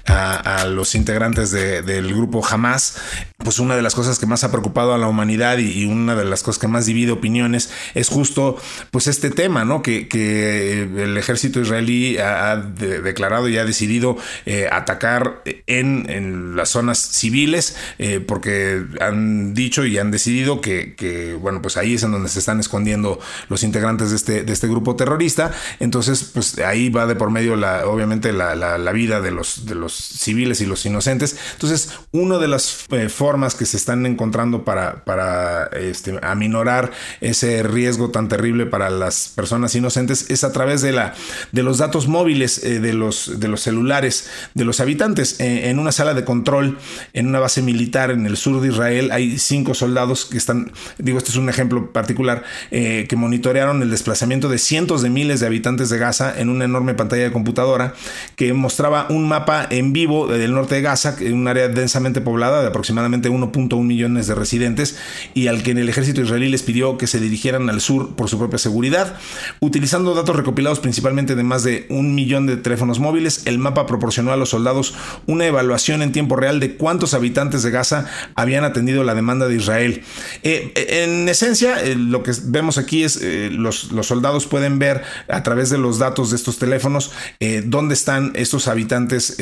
a, 0.05 0.65
los 0.65 0.95
integrantes 0.95 1.51
del 1.51 2.13
grupo 2.13 2.45
Hamas, 2.45 2.97
pues 3.37 3.59
una 3.59 3.75
de 3.75 3.81
las 3.81 3.95
cosas 3.95 4.19
que 4.19 4.25
más 4.25 4.43
ha 4.43 4.51
preocupado 4.51 4.93
a 4.93 4.97
la 4.97 5.07
humanidad 5.07 5.57
y, 5.57 5.85
una 5.85 6.15
de 6.15 6.25
las 6.25 6.43
cosas 6.43 6.59
que 6.59 6.67
más 6.67 6.85
divide 6.85 7.11
opiniones 7.11 7.69
es 7.93 8.09
justo 8.09 8.57
pues 8.91 9.07
este 9.07 9.29
tema, 9.29 9.65
¿no? 9.65 9.81
Que, 9.81 10.07
el 10.83 11.17
ejército 11.17 11.59
israelí 11.59 12.17
ha, 12.17 12.55
declarado 12.57 13.22
y 13.49 13.57
ha 13.57 13.65
decidido 13.65 14.17
eh, 14.45 14.67
atacar 14.71 15.41
en, 15.67 16.55
las 16.55 16.69
zonas 16.69 16.99
civiles 16.99 17.75
porque 18.27 18.83
han 18.99 19.53
dicho 19.53 19.85
y 19.85 19.97
han 19.97 20.11
decidido 20.11 20.61
que, 20.61 21.37
bueno, 21.39 21.61
pues 21.61 21.77
ahí 21.77 21.95
es 21.95 22.03
en 22.03 22.11
donde 22.11 22.29
se 22.29 22.39
están 22.39 22.59
escondiendo 22.59 23.19
los 23.49 23.63
integrantes 23.63 24.09
de 24.09 24.15
este, 24.15 24.43
de 24.43 24.53
este 24.53 24.67
grupo 24.67 24.95
terrorista. 24.95 25.51
Entonces, 25.79 26.23
pues 26.33 26.59
ahí 26.59 26.89
va 26.89 27.05
de 27.05 27.15
por 27.15 27.29
medio, 27.29 27.55
la, 27.55 27.87
obviamente, 27.87 28.31
la, 28.33 28.55
la, 28.55 28.91
vida 28.91 29.21
de 29.21 29.31
los, 29.31 29.65
de 29.65 29.75
los 29.75 29.93
civiles 29.93 30.61
y 30.61 30.65
los 30.65 30.85
inocentes. 30.85 31.35
Entonces, 31.53 31.91
una 32.11 32.37
de 32.37 32.47
las 32.47 32.85
eh, 32.91 33.09
formas 33.09 33.55
que 33.55 33.65
se 33.65 33.77
están 33.77 34.05
encontrando 34.05 34.63
para, 34.63 35.03
para 35.03 35.65
este, 35.67 36.19
aminorar 36.21 36.91
ese 37.21 37.63
riesgo 37.63 38.09
tan 38.09 38.27
terrible 38.27 38.65
para 38.65 38.89
las 38.89 39.29
personas 39.29 39.73
inocentes 39.75 40.29
es 40.29 40.43
a 40.43 40.51
través 40.51 40.81
de, 40.81 40.91
la, 40.91 41.13
de 41.51 41.63
los 41.63 41.77
datos 41.77 42.07
móviles 42.07 42.63
eh, 42.63 42.79
de, 42.79 42.93
los, 42.93 43.12
de 43.39 43.47
los 43.47 43.61
celulares 43.61 44.29
de 44.53 44.65
los 44.65 44.79
habitantes. 44.79 45.39
Eh, 45.39 45.69
en 45.69 45.79
una 45.79 45.91
sala 45.91 46.13
de 46.13 46.23
control, 46.23 46.77
en 47.13 47.27
una 47.27 47.39
base 47.39 47.61
militar 47.61 48.11
en 48.11 48.25
el 48.25 48.37
sur 48.37 48.61
de 48.61 48.69
Israel 48.69 49.11
hay 49.11 49.37
cinco 49.37 49.73
soldados 49.73 50.25
que 50.25 50.37
están, 50.37 50.71
digo, 50.97 51.17
este 51.17 51.31
es 51.31 51.37
un 51.37 51.49
ejemplo 51.49 51.91
particular, 51.91 52.43
eh, 52.71 53.05
que 53.07 53.15
monitorearon 53.15 53.81
el 53.81 53.89
desplazamiento 53.89 54.49
de 54.49 54.57
cientos 54.57 55.01
de 55.01 55.09
miles 55.09 55.39
de 55.39 55.47
habitantes 55.47 55.89
de 55.89 55.97
Gaza 55.97 56.33
en 56.39 56.49
una 56.49 56.65
enorme 56.65 56.93
pantalla 56.93 57.23
de 57.23 57.31
computadora 57.31 57.93
que 58.35 58.53
mostraba 58.53 59.07
un 59.09 59.27
mapa 59.27 59.67
en 59.69 59.93
vivo 59.93 60.27
del 60.27 60.53
norte 60.53 60.75
de 60.75 60.81
Gaza, 60.81 61.15
un 61.31 61.47
área 61.47 61.67
densamente 61.67 62.21
poblada 62.21 62.61
de 62.61 62.67
aproximadamente 62.67 63.29
1.1 63.29 63.83
millones 63.83 64.27
de 64.27 64.35
residentes 64.35 64.97
y 65.33 65.47
al 65.47 65.63
que 65.63 65.71
el 65.71 65.89
ejército 65.89 66.21
israelí 66.21 66.49
les 66.49 66.63
pidió 66.63 66.97
que 66.97 67.07
se 67.07 67.19
dirigieran 67.19 67.69
al 67.69 67.81
sur 67.81 68.15
por 68.15 68.29
su 68.29 68.37
propia 68.37 68.57
seguridad, 68.57 69.17
utilizando 69.59 70.13
datos 70.15 70.35
recopilados 70.35 70.79
principalmente 70.79 71.35
de 71.35 71.43
más 71.43 71.63
de 71.63 71.85
un 71.89 72.15
millón 72.15 72.47
de 72.47 72.57
teléfonos 72.57 72.99
móviles, 73.03 73.43
el 73.45 73.59
mapa 73.59 73.85
proporcionó 73.85 74.31
a 74.31 74.37
los 74.37 74.49
soldados 74.49 74.95
una 75.27 75.45
evaluación 75.45 76.01
en 76.01 76.11
tiempo 76.11 76.35
real 76.35 76.59
de 76.59 76.75
cuántos 76.75 77.13
habitantes 77.13 77.61
de 77.61 77.69
Gaza 77.69 78.07
habían 78.35 78.63
atendido 78.63 79.03
la 79.03 79.13
demanda 79.13 79.47
de 79.47 79.55
Israel. 79.55 80.03
Eh, 80.43 80.71
en 81.03 81.27
esencia, 81.27 81.83
eh, 81.83 81.95
lo 81.95 82.23
que 82.23 82.31
vemos 82.45 82.77
aquí 82.77 83.03
es 83.03 83.19
eh, 83.21 83.49
los, 83.51 83.91
los, 83.91 84.07
soldados 84.07 84.47
pueden 84.47 84.79
ver 84.79 85.03
a 85.27 85.43
través 85.43 85.69
de 85.69 85.77
los 85.77 85.99
datos 85.99 86.29
de 86.29 86.37
estos 86.37 86.57
teléfonos 86.59 87.11
dónde 87.65 87.93
están 87.93 88.31
estos 88.35 88.67
habitantes, 88.67 89.37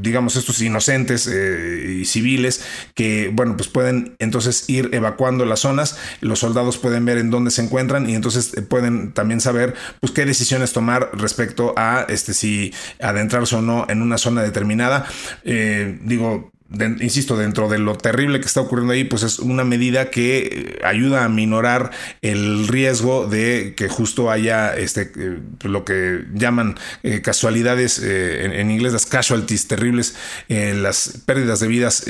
digamos, 0.00 0.36
estos 0.36 0.60
inocentes 0.62 1.26
y 1.26 2.04
civiles 2.04 2.64
que, 2.94 3.30
bueno, 3.32 3.56
pues 3.56 3.68
pueden 3.68 4.16
entonces 4.18 4.68
ir 4.68 4.90
evacuando 4.92 5.44
las 5.44 5.60
zonas. 5.60 5.98
Los 6.20 6.38
soldados 6.38 6.78
pueden 6.78 7.04
ver 7.04 7.18
en 7.18 7.30
dónde 7.30 7.50
se 7.50 7.62
encuentran 7.62 8.08
y 8.08 8.14
entonces 8.14 8.52
pueden 8.68 9.12
también 9.12 9.40
saber 9.40 9.74
pues 10.00 10.12
qué 10.12 10.24
decisiones 10.24 10.72
tomar 10.72 11.10
respecto 11.12 11.74
a 11.76 12.06
este 12.08 12.34
si 12.34 12.72
adentrarse 13.00 13.56
o 13.56 13.62
no 13.62 13.86
en 13.88 14.02
una 14.02 14.18
zona 14.18 14.42
determinada. 14.42 15.06
digo, 15.44 16.52
insisto, 17.00 17.36
dentro 17.36 17.68
de 17.68 17.78
lo 17.78 17.96
terrible 17.96 18.40
que 18.40 18.46
está 18.46 18.60
ocurriendo 18.60 18.92
ahí, 18.92 19.04
pues 19.04 19.22
es 19.22 19.38
una 19.38 19.64
medida 19.64 20.10
que 20.10 20.38
eh, 20.38 20.84
ayuda 20.84 21.24
a 21.24 21.28
minorar 21.28 21.90
el 22.22 22.66
riesgo 22.68 23.26
de 23.26 23.74
que 23.76 23.88
justo 23.88 24.30
haya 24.30 24.74
este, 24.74 25.12
eh, 25.16 25.38
lo 25.62 25.84
que 25.84 26.24
llaman 26.34 26.76
eh, 27.02 27.20
casualidades, 27.20 28.00
en, 28.02 28.70
inglés 28.70 28.92
las 28.92 29.06
casualties 29.06 29.68
terribles, 29.68 30.16
las 30.48 31.22
pérdidas 31.26 31.60
de 31.60 31.66
vidas 31.66 32.04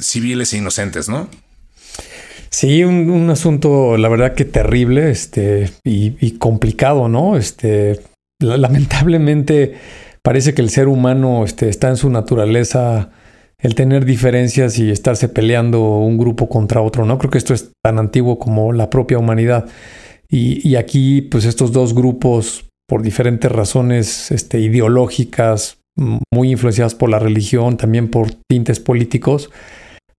civiles 0.00 0.52
e 0.52 0.58
inocentes, 0.58 1.08
¿no? 1.08 1.28
Sí, 2.50 2.84
un, 2.84 3.30
asunto, 3.30 3.96
la 3.96 4.08
verdad 4.08 4.34
que 4.34 4.44
terrible, 4.44 5.10
este, 5.10 5.72
y, 5.84 6.16
y 6.20 6.38
complicado, 6.38 7.08
¿no? 7.08 7.36
Este, 7.36 8.00
lamentablemente 8.40 9.74
parece 10.22 10.54
que 10.54 10.62
el 10.62 10.70
ser 10.70 10.88
humano 10.88 11.44
este, 11.44 11.68
está 11.68 11.88
en 11.88 11.96
su 11.96 12.10
naturaleza 12.10 13.10
el 13.58 13.74
tener 13.76 14.04
diferencias 14.04 14.78
y 14.78 14.90
estarse 14.90 15.28
peleando 15.28 15.98
un 15.98 16.18
grupo 16.18 16.48
contra 16.48 16.80
otro, 16.80 17.04
¿no? 17.06 17.18
Creo 17.18 17.30
que 17.30 17.38
esto 17.38 17.54
es 17.54 17.70
tan 17.82 17.98
antiguo 17.98 18.38
como 18.38 18.72
la 18.72 18.90
propia 18.90 19.18
humanidad. 19.18 19.66
Y, 20.28 20.76
aquí, 20.76 21.20
pues 21.20 21.44
estos 21.44 21.72
dos 21.72 21.94
grupos, 21.94 22.64
por 22.88 23.02
diferentes 23.02 23.52
razones 23.52 24.30
este, 24.30 24.60
ideológicas, 24.60 25.76
muy 26.32 26.50
influenciadas 26.50 26.94
por 26.94 27.10
la 27.10 27.18
religión, 27.18 27.76
también 27.76 28.08
por 28.08 28.32
tintes 28.48 28.80
políticos, 28.80 29.50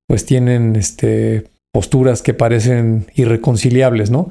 pues 0.07 0.23
tienen 0.23 0.75
este, 0.75 1.45
posturas 1.73 2.21
que 2.21 2.35
parecen 2.35 3.07
irreconciliables, 3.15 4.11
¿no? 4.11 4.29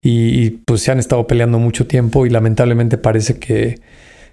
y 0.00 0.50
pues 0.64 0.82
se 0.82 0.92
han 0.92 1.00
estado 1.00 1.26
peleando 1.26 1.58
mucho 1.58 1.86
tiempo 1.86 2.24
y 2.24 2.30
lamentablemente 2.30 2.96
parece 2.98 3.38
que, 3.38 3.80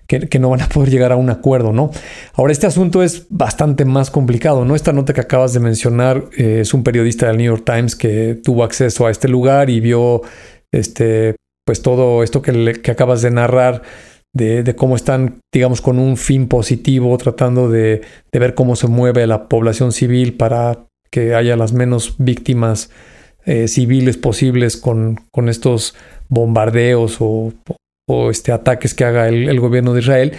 que, 0.08 0.39
no 0.39 0.50
van 0.50 0.62
a 0.62 0.70
poder 0.70 0.89
llegar 0.89 1.12
a 1.12 1.15
un 1.15 1.30
acuerdo, 1.30 1.74
¿no? 1.74 1.91
Ahora, 2.34 2.52
este 2.52 2.68
asunto 2.68 3.02
es 3.02 3.26
bastante 3.30 3.86
más 3.86 4.12
complicado, 4.12 4.65
¿no? 4.65 4.76
Esta 4.76 4.94
nota 4.94 5.13
que 5.13 5.22
acabas 5.22 5.54
de 5.54 5.60
mencionar 5.60 6.26
eh, 6.38 6.60
es 6.62 6.74
un 6.74 6.84
periodista 6.84 7.28
del 7.28 7.38
New 7.38 7.46
York 7.46 7.63
Times 7.65 7.96
que 7.96 8.39
tuvo 8.44 8.63
acceso 8.63 9.08
a 9.08 9.12
este 9.12 9.28
lugar 9.28 9.70
y 9.70 9.80
vio, 9.80 10.22
este, 10.72 11.36
pues 11.65 11.82
todo 11.82 12.24
esto 12.24 12.41
que, 12.41 12.82
acabas 12.89 13.22
de 13.22 13.32
narrar. 13.32 13.82
De, 14.34 14.76
cómo 14.76 14.98
están, 14.98 15.39
digamos, 15.54 15.80
con 15.80 15.98
un 15.98 16.18
fin 16.18 16.50
positivo, 16.50 17.18
tratando 17.18 17.70
de, 17.70 18.02
ver 18.34 18.54
cómo 18.54 18.76
se 18.76 18.88
mueve 18.88 19.26
la 19.28 19.48
población 19.48 19.94
civil 19.94 20.36
para 20.36 20.88
que 21.10 21.34
haya 21.34 21.56
las 21.56 21.72
menos 21.72 22.15
víctimas 22.18 22.89
eh, 23.46 23.70
civiles 23.70 24.18
posibles 24.18 24.76
con, 24.76 25.22
con 25.32 25.48
estos 25.48 25.96
bombardeos 26.28 27.18
o 27.22 27.54
este, 28.08 28.52
ataques 28.52 28.94
que 28.94 29.06
haga 29.06 29.28
el, 29.28 29.60
gobierno 29.60 29.94
de 29.94 30.02
Israel. 30.02 30.32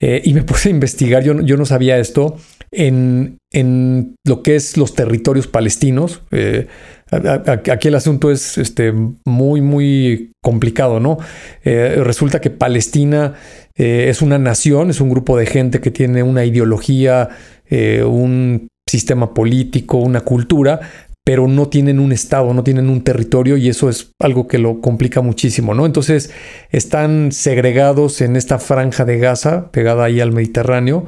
Eh, 0.00 0.22
y 0.24 0.32
me 0.32 0.42
puse 0.42 0.68
a 0.68 0.72
investigar, 0.72 1.24
yo, 1.24 1.40
yo 1.40 1.56
no 1.56 1.66
sabía 1.66 1.98
esto, 1.98 2.36
en, 2.70 3.38
en, 3.52 4.14
lo 4.24 4.42
que 4.42 4.54
es 4.54 4.76
los 4.76 4.94
territorios 4.94 5.48
palestinos. 5.48 6.22
Eh, 6.30 6.68
aquí 7.10 7.88
el 7.88 7.94
asunto 7.96 8.30
es 8.30 8.58
este, 8.58 8.92
muy, 9.24 9.60
muy 9.60 10.32
complicado, 10.40 11.00
¿no? 11.00 11.18
Eh, 11.64 11.96
resulta 12.04 12.40
que 12.40 12.50
Palestina 12.50 13.34
es 13.74 14.22
una 14.22 14.38
nación, 14.38 14.90
es 14.90 15.00
un 15.00 15.08
grupo 15.08 15.38
de 15.38 15.46
gente 15.46 15.80
que 15.80 15.92
tiene 15.92 16.24
una 16.24 16.44
ideología, 16.44 17.28
un 17.70 18.66
sistema 18.88 19.34
político, 19.34 19.98
una 19.98 20.22
cultura, 20.22 20.80
pero 21.28 21.46
no 21.46 21.68
tienen 21.68 22.00
un 22.00 22.10
estado, 22.10 22.54
no 22.54 22.64
tienen 22.64 22.88
un 22.88 23.02
territorio 23.02 23.58
y 23.58 23.68
eso 23.68 23.90
es 23.90 24.12
algo 24.18 24.48
que 24.48 24.56
lo 24.56 24.80
complica 24.80 25.20
muchísimo, 25.20 25.74
¿no? 25.74 25.84
Entonces 25.84 26.30
están 26.70 27.32
segregados 27.32 28.22
en 28.22 28.34
esta 28.34 28.58
franja 28.58 29.04
de 29.04 29.18
Gaza, 29.18 29.70
pegada 29.70 30.04
ahí 30.04 30.22
al 30.22 30.32
Mediterráneo, 30.32 31.04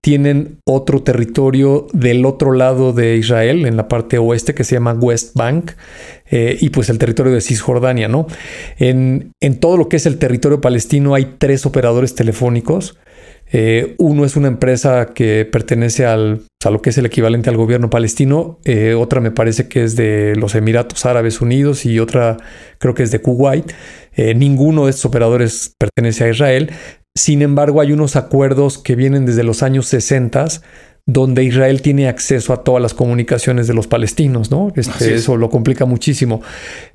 tienen 0.00 0.58
otro 0.64 1.02
territorio 1.02 1.88
del 1.92 2.24
otro 2.24 2.52
lado 2.52 2.92
de 2.92 3.16
Israel, 3.16 3.66
en 3.66 3.76
la 3.76 3.88
parte 3.88 4.16
oeste, 4.16 4.54
que 4.54 4.62
se 4.62 4.76
llama 4.76 4.92
West 4.92 5.34
Bank, 5.34 5.72
eh, 6.30 6.56
y 6.60 6.70
pues 6.70 6.88
el 6.88 6.98
territorio 6.98 7.32
de 7.32 7.40
Cisjordania, 7.40 8.06
¿no? 8.06 8.28
En, 8.78 9.32
en 9.40 9.58
todo 9.58 9.76
lo 9.76 9.88
que 9.88 9.96
es 9.96 10.06
el 10.06 10.18
territorio 10.18 10.60
palestino 10.60 11.16
hay 11.16 11.34
tres 11.38 11.66
operadores 11.66 12.14
telefónicos 12.14 12.96
eh, 13.52 13.94
uno 13.98 14.24
es 14.24 14.36
una 14.36 14.48
empresa 14.48 15.06
que 15.14 15.44
pertenece 15.44 16.06
al, 16.06 16.42
a 16.64 16.70
lo 16.70 16.82
que 16.82 16.90
es 16.90 16.98
el 16.98 17.06
equivalente 17.06 17.50
al 17.50 17.56
gobierno 17.56 17.90
palestino, 17.90 18.58
eh, 18.64 18.94
otra 18.94 19.20
me 19.20 19.30
parece 19.30 19.68
que 19.68 19.84
es 19.84 19.96
de 19.96 20.34
los 20.36 20.54
Emiratos 20.54 21.04
Árabes 21.06 21.40
Unidos 21.40 21.86
y 21.86 22.00
otra 22.00 22.36
creo 22.78 22.94
que 22.94 23.02
es 23.02 23.10
de 23.10 23.20
Kuwait. 23.20 23.72
Eh, 24.16 24.34
ninguno 24.34 24.84
de 24.84 24.90
estos 24.90 25.06
operadores 25.06 25.74
pertenece 25.78 26.24
a 26.24 26.30
Israel. 26.30 26.70
Sin 27.16 27.42
embargo, 27.42 27.80
hay 27.80 27.92
unos 27.92 28.16
acuerdos 28.16 28.78
que 28.78 28.96
vienen 28.96 29.24
desde 29.24 29.44
los 29.44 29.62
años 29.62 29.86
60 29.86 30.46
donde 31.06 31.44
Israel 31.44 31.82
tiene 31.82 32.08
acceso 32.08 32.54
a 32.54 32.64
todas 32.64 32.80
las 32.80 32.94
comunicaciones 32.94 33.66
de 33.66 33.74
los 33.74 33.86
palestinos, 33.86 34.50
¿no? 34.50 34.72
Este, 34.74 35.14
eso 35.14 35.36
lo 35.36 35.50
complica 35.50 35.84
muchísimo. 35.84 36.42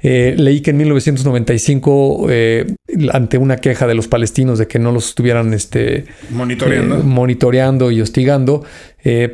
Eh, 0.02 0.34
leí 0.36 0.62
que 0.62 0.72
en 0.72 0.78
1995, 0.78 2.26
eh, 2.30 2.76
ante 3.12 3.38
una 3.38 3.58
queja 3.58 3.86
de 3.86 3.94
los 3.94 4.08
palestinos 4.08 4.58
de 4.58 4.68
que 4.68 4.80
no 4.80 4.92
los 4.92 5.10
estuvieran 5.10 5.54
este, 5.54 6.06
monitoreando. 6.32 6.96
Eh, 6.98 7.04
monitoreando 7.04 7.92
y 7.92 8.02
hostigando, 8.02 8.64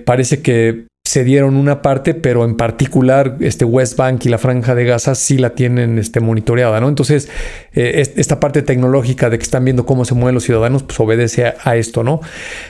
parece 0.03 0.41
que 0.41 0.87
se 1.05 1.23
dieron 1.23 1.55
una 1.55 1.83
parte, 1.83 2.15
pero 2.15 2.43
en 2.45 2.55
particular 2.55 3.37
este 3.39 3.63
West 3.63 3.95
Bank 3.95 4.25
y 4.25 4.29
la 4.29 4.39
Franja 4.39 4.73
de 4.73 4.85
Gaza 4.85 5.13
sí 5.13 5.37
la 5.37 5.51
tienen 5.51 5.99
este, 5.99 6.19
monitoreada, 6.19 6.81
¿no? 6.81 6.89
Entonces, 6.89 7.29
eh, 7.73 8.11
esta 8.15 8.39
parte 8.39 8.63
tecnológica 8.63 9.29
de 9.29 9.37
que 9.37 9.43
están 9.43 9.63
viendo 9.63 9.85
cómo 9.85 10.03
se 10.03 10.15
mueven 10.15 10.33
los 10.33 10.43
ciudadanos, 10.43 10.81
pues 10.81 10.99
obedece 10.99 11.45
a, 11.45 11.75
esto, 11.75 12.03
¿no? 12.03 12.21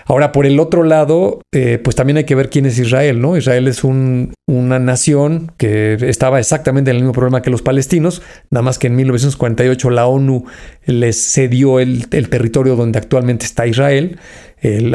Ahora, 0.06 0.34
por 0.34 0.46
el 0.46 0.60
otro 0.60 0.84
lado, 0.84 1.42
eh, 1.54 1.80
pues 1.82 1.96
también 1.96 2.18
hay 2.18 2.26
que 2.26 2.36
ver 2.36 2.50
quién 2.50 2.66
es 2.66 2.78
Israel, 2.78 3.22
¿no? 3.22 3.38
Israel 3.38 3.70
es 3.70 3.86
una 3.86 4.80
nación 4.80 5.54
que 5.58 5.98
estaba 6.02 6.38
exactamente 6.40 6.92
en 6.92 6.98
el 6.98 7.04
mismo 7.04 7.14
problema 7.14 7.42
que 7.42 7.50
los 7.50 7.62
palestinos, 7.62 8.22
nada 8.52 8.64
más 8.64 8.80
que 8.80 8.88
en 8.88 8.98
1948 8.98 9.90
la 9.92 10.08
ONU 10.08 10.44
les 10.86 11.32
cedió 11.32 11.80
el, 11.80 12.08
el 12.12 12.30
territorio 12.30 12.76
donde 12.76 13.00
actualmente 13.00 13.46
está 13.46 13.66
Israel 13.66 14.20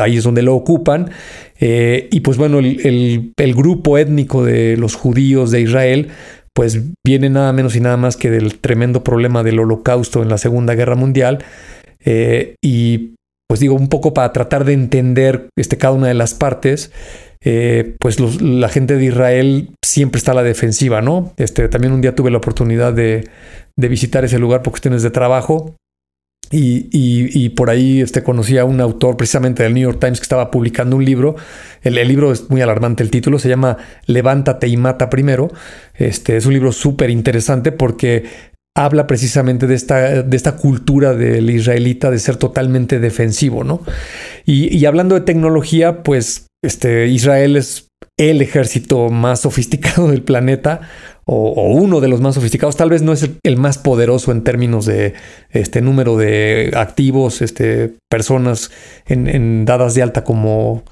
ahí 0.01 0.17
es 0.17 0.25
donde 0.25 0.43
lo 0.43 0.55
ocupan. 0.55 1.11
Eh, 1.61 2.09
y 2.11 2.21
pues 2.21 2.39
bueno, 2.39 2.59
el, 2.59 3.55
grupo 3.55 3.99
étnico 3.99 4.45
de 4.45 4.77
los 4.77 4.95
judíos 4.95 5.51
de 5.51 5.61
Israel, 5.61 6.09
pues 6.55 6.81
viene 7.07 7.29
nada 7.29 7.53
menos 7.53 7.77
y 7.77 7.81
nada 7.81 7.97
más 7.97 8.17
que 8.17 8.31
del 8.31 8.59
tremendo 8.59 9.05
problema 9.05 9.43
del 9.43 9.61
holocausto 9.61 10.23
en 10.23 10.31
la 10.31 10.39
Segunda 10.39 10.75
Guerra 10.75 10.97
Mundial. 10.97 11.45
Eh, 12.05 12.55
y 12.63 13.15
pues 13.47 13.61
digo, 13.61 13.75
un 13.75 13.89
poco 13.89 14.15
para 14.15 14.33
tratar 14.33 14.65
de 14.65 14.73
entender 14.73 15.49
este, 15.57 15.77
cada 15.77 15.93
una 15.93 16.09
de 16.09 16.15
las 16.15 16.35
partes. 16.35 16.93
Eh, 17.43 17.97
pues 17.99 18.21
la 18.41 18.69
gente 18.69 18.97
de 18.97 19.05
Israel 19.05 19.71
siempre 19.83 20.19
está 20.19 20.33
a 20.33 20.35
la 20.35 20.43
defensiva, 20.43 21.01
¿no? 21.01 21.33
Este, 21.39 21.69
también 21.69 21.95
un 21.95 22.03
día 22.03 22.15
tuve 22.15 22.31
la 22.31 22.37
oportunidad 22.37 22.93
de, 22.93 23.29
de 23.79 23.89
visitar 23.89 24.25
ese 24.25 24.39
lugar 24.39 24.63
por 24.63 24.73
cuestiones 24.73 25.03
de 25.03 25.11
trabajo 25.11 25.75
y, 26.53 26.89
y, 26.91 27.49
por 27.51 27.71
ahí 27.71 28.01
este, 28.01 28.25
conocí 28.25 28.59
a 28.59 28.65
un 28.65 28.81
autor 28.81 29.17
precisamente 29.17 29.63
del 29.63 29.73
New 29.73 29.85
York 29.85 30.01
Times 30.01 30.19
que 30.19 30.25
estaba 30.25 30.51
publicando 30.51 30.97
un 30.97 31.05
libro. 31.05 31.37
El, 31.83 31.95
libro 32.09 32.33
es 32.33 32.51
muy 32.51 32.61
alarmante, 32.61 33.05
el 33.05 33.11
título 33.11 33.39
se 33.39 33.49
llama 33.49 33.77
Levántate 34.07 34.67
y 34.67 34.77
mata 34.77 35.09
primero. 35.11 35.49
Este, 35.95 36.37
es 36.37 36.47
un 36.47 36.53
libro 36.53 36.73
súper 36.73 37.09
interesante 37.09 37.71
porque 37.71 38.25
habla 38.77 39.07
precisamente 39.07 39.69
de 39.69 39.77
esta, 39.77 40.25
de 40.25 40.37
esta 40.37 40.57
cultura 40.57 41.15
del 41.15 41.49
israelita 41.51 42.11
de 42.11 42.19
ser 42.19 42.35
totalmente 42.35 42.99
defensivo, 42.99 43.63
¿no? 43.63 43.83
Y, 44.45 44.77
y 44.77 44.87
hablando 44.87 45.15
de 45.15 45.21
tecnología, 45.21 46.03
pues 46.03 46.49
este, 46.65 47.07
Israel 47.07 47.57
es 47.57 47.91
el 48.17 48.43
ejército 48.43 49.09
más 49.09 49.41
sofisticado 49.41 50.09
del 50.09 50.23
planeta 50.23 50.81
o, 51.33 51.69
uno 51.69 52.01
de 52.01 52.09
los 52.09 52.21
más 52.21 52.35
sofisticados. 52.35 52.77
Tal 52.77 52.91
vez 52.91 53.03
no 53.03 53.13
es 53.13 53.31
el, 53.45 53.57
más 53.57 53.79
poderoso 53.79 54.33
en 54.33 54.43
términos 54.43 54.85
de 54.87 55.15
este 55.51 55.81
número 55.81 56.17
de 56.17 56.73
activos, 56.75 57.41
este, 57.41 57.95
personas 58.11 58.73
en, 59.07 59.65
dadas 59.65 59.95
de 59.95 60.03
alta 60.03 60.25
como, 60.25 60.83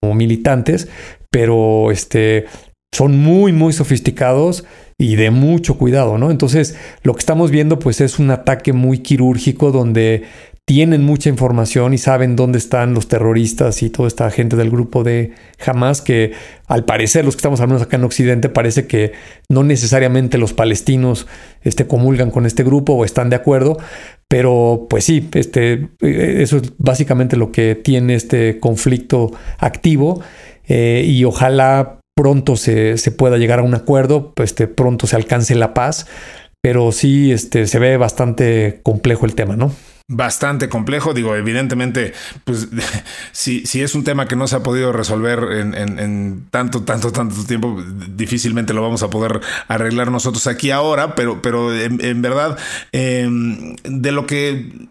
como 0.00 0.14
militantes, 0.14 0.88
pero 1.32 1.90
este, 1.90 2.46
son 2.94 3.18
muy, 3.18 3.52
muy 3.52 3.72
sofisticados 3.72 4.64
y 4.98 5.16
de 5.16 5.32
mucho 5.32 5.76
cuidado, 5.76 6.16
¿no? 6.16 6.30
Entonces, 6.30 6.76
lo 7.02 7.14
que 7.14 7.20
estamos 7.20 7.50
viendo, 7.50 7.80
pues, 7.80 8.00
es 8.00 8.20
un 8.20 8.30
ataque 8.30 8.72
muy 8.72 9.00
quirúrgico 9.00 9.72
donde 9.72 10.24
tienen 10.68 11.02
mucha 11.02 11.30
información 11.30 11.94
y 11.94 11.98
saben 11.98 12.36
dónde 12.36 12.58
están 12.58 12.92
los 12.92 13.08
terroristas 13.08 13.82
y 13.82 13.88
toda 13.88 14.06
esta 14.06 14.30
gente 14.30 14.54
del 14.54 14.68
grupo 14.68 15.02
de 15.02 15.32
Hamas, 15.64 16.02
que 16.02 16.32
al 16.66 16.84
parecer 16.84 17.24
los 17.24 17.36
que 17.36 17.38
estamos 17.38 17.58
menos 17.60 17.80
acá 17.80 17.96
en 17.96 18.04
Occidente 18.04 18.50
parece 18.50 18.86
que 18.86 19.12
no 19.48 19.64
necesariamente 19.64 20.36
los 20.36 20.52
palestinos 20.52 21.26
este, 21.62 21.86
comulgan 21.86 22.30
con 22.30 22.44
este 22.44 22.64
grupo 22.64 22.92
o 22.92 23.06
están 23.06 23.30
de 23.30 23.36
acuerdo, 23.36 23.78
pero 24.28 24.86
pues 24.90 25.04
sí, 25.04 25.26
este, 25.32 25.88
eh, 26.02 26.42
eso 26.42 26.58
es 26.58 26.74
básicamente 26.76 27.38
lo 27.38 27.50
que 27.50 27.74
tiene 27.74 28.14
este 28.14 28.60
conflicto 28.60 29.32
activo 29.56 30.20
eh, 30.68 31.02
y 31.02 31.24
ojalá 31.24 31.98
pronto 32.14 32.56
se, 32.56 32.98
se, 32.98 33.10
pueda 33.10 33.38
llegar 33.38 33.60
a 33.60 33.62
un 33.62 33.74
acuerdo, 33.74 34.34
este, 34.36 34.66
pronto 34.66 35.06
se 35.06 35.16
alcance 35.16 35.54
la 35.54 35.72
paz, 35.72 36.06
pero 36.60 36.92
sí 36.92 37.32
este, 37.32 37.66
se 37.66 37.78
ve 37.78 37.96
bastante 37.96 38.80
complejo 38.82 39.24
el 39.24 39.34
tema, 39.34 39.56
¿no? 39.56 39.72
Bastante 40.08 40.68
complejo. 40.68 41.14
Digo, 41.14 41.36
evidentemente, 41.36 42.14
pues 42.44 42.68
si, 43.32 43.66
si 43.66 43.82
es 43.82 43.94
un 43.94 44.04
tema 44.04 44.26
que 44.26 44.36
no 44.36 44.48
se 44.48 44.56
ha 44.56 44.62
podido 44.62 44.92
resolver 44.92 45.38
en, 45.52 46.46
tanto, 46.50 46.82
tanto, 46.82 47.12
tanto 47.12 47.44
tiempo, 47.44 47.82
difícilmente 48.08 48.74
lo 48.74 48.82
vamos 48.82 49.02
a 49.02 49.10
poder 49.10 49.40
arreglar 49.68 50.10
nosotros 50.10 50.46
aquí 50.46 50.70
ahora, 50.70 51.14
pero, 51.14 51.42
pero 51.42 51.74
en, 51.74 52.22
verdad, 52.22 52.58
em, 52.92 53.76
de 53.84 54.12
lo 54.12 54.26
que 54.26 54.88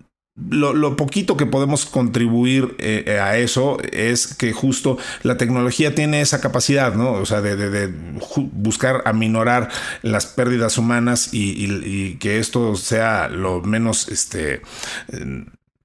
lo, 0.49 0.95
poquito 0.95 1.35
que 1.35 1.45
podemos 1.45 1.85
contribuir 1.85 2.75
eh, 2.77 3.19
a 3.19 3.37
eso 3.37 3.79
es 3.91 4.35
que 4.35 4.53
justo 4.53 4.97
la 5.23 5.37
tecnología 5.37 5.95
tiene 5.95 6.21
esa 6.21 6.41
capacidad, 6.41 6.93
¿no? 6.93 7.13
O 7.13 7.25
sea, 7.25 7.41
de, 7.41 7.91
buscar 8.51 9.01
aminorar 9.05 9.69
las 10.03 10.27
pérdidas 10.27 10.77
humanas 10.77 11.29
y, 11.33 12.15
que 12.17 12.39
esto 12.39 12.75
sea 12.75 13.29
lo 13.29 13.61
menos, 13.61 14.07
este, 14.09 14.61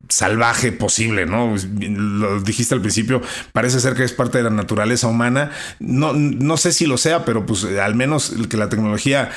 salvaje 0.08 0.72
posible, 0.72 1.26
¿no? 1.26 1.54
Lo 1.80 2.40
dijiste 2.40 2.74
al 2.74 2.80
principio, 2.80 3.22
parece 3.52 3.80
ser 3.80 3.94
que 3.94 4.04
es 4.04 4.12
parte 4.12 4.38
de 4.38 4.44
la 4.44 4.50
naturaleza 4.50 5.06
humana. 5.06 5.50
No, 5.78 6.12
no 6.12 6.56
sé 6.56 6.72
si 6.72 6.86
lo 6.86 6.98
sea, 6.98 7.24
pero 7.24 7.46
pues 7.46 7.64
al 7.64 7.94
menos 7.94 8.34
que 8.48 8.56
la 8.56 8.68
tecnología 8.68 9.30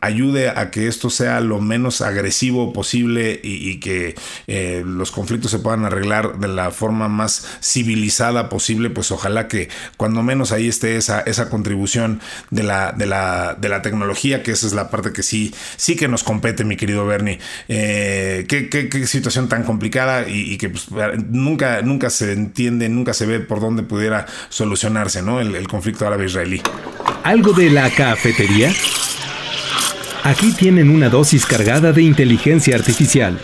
ayude 0.00 0.48
a 0.50 0.70
que 0.70 0.88
esto 0.88 1.10
sea 1.10 1.40
lo 1.40 1.60
menos 1.60 2.00
agresivo 2.00 2.72
posible 2.72 3.40
y, 3.42 3.78
que 3.80 4.14
eh, 4.46 4.82
los 4.86 5.12
conflictos 5.12 5.50
se 5.50 5.58
puedan 5.58 5.84
arreglar 5.84 6.38
de 6.38 6.48
la 6.48 6.70
forma 6.70 7.08
más 7.08 7.58
civilizada 7.60 8.48
posible, 8.48 8.90
pues 8.90 9.10
ojalá 9.10 9.48
que 9.48 9.68
cuando 9.96 10.22
menos 10.22 10.52
ahí 10.52 10.68
esté 10.68 10.96
esa, 10.96 11.20
esa 11.20 11.50
contribución 11.50 12.20
de 12.50 12.62
la, 12.62 12.92
de, 12.92 13.06
la, 13.06 13.54
de 13.54 13.68
la 13.68 13.82
tecnología, 13.82 14.42
que 14.42 14.52
esa 14.52 14.66
es 14.66 14.72
la 14.72 14.90
parte 14.90 15.12
que 15.12 15.22
sí, 15.22 15.54
sí 15.76 15.96
que 15.96 16.08
nos 16.08 16.24
compete, 16.24 16.64
mi 16.64 16.76
querido 16.76 17.06
Bernie. 17.06 17.38
Eh, 17.68 18.46
¿qué, 18.48 19.06
situación 19.06 19.48
tan 19.48 19.64
complicada 19.64 20.05
y, 20.28 20.56
que 20.58 20.70
pues, 20.70 20.88
nunca, 21.28 21.82
nunca 21.82 22.10
se 22.10 22.32
entiende, 22.32 22.88
nunca 22.88 23.14
se 23.14 23.26
ve 23.26 23.40
por 23.40 23.60
dónde 23.60 23.82
pudiera 23.82 24.26
solucionarse 24.48 25.22
¿no? 25.22 25.40
el, 25.40 25.66
conflicto 25.68 26.06
árabe-israelí. 26.06 26.62
¿Algo 27.24 27.52
de 27.52 27.70
la 27.70 27.90
cafetería? 27.90 28.72
Aquí 30.24 30.52
tienen 30.52 30.90
una 30.90 31.08
dosis 31.08 31.46
cargada 31.46 31.92
de 31.92 32.02
inteligencia 32.02 32.74
artificial. 32.76 33.38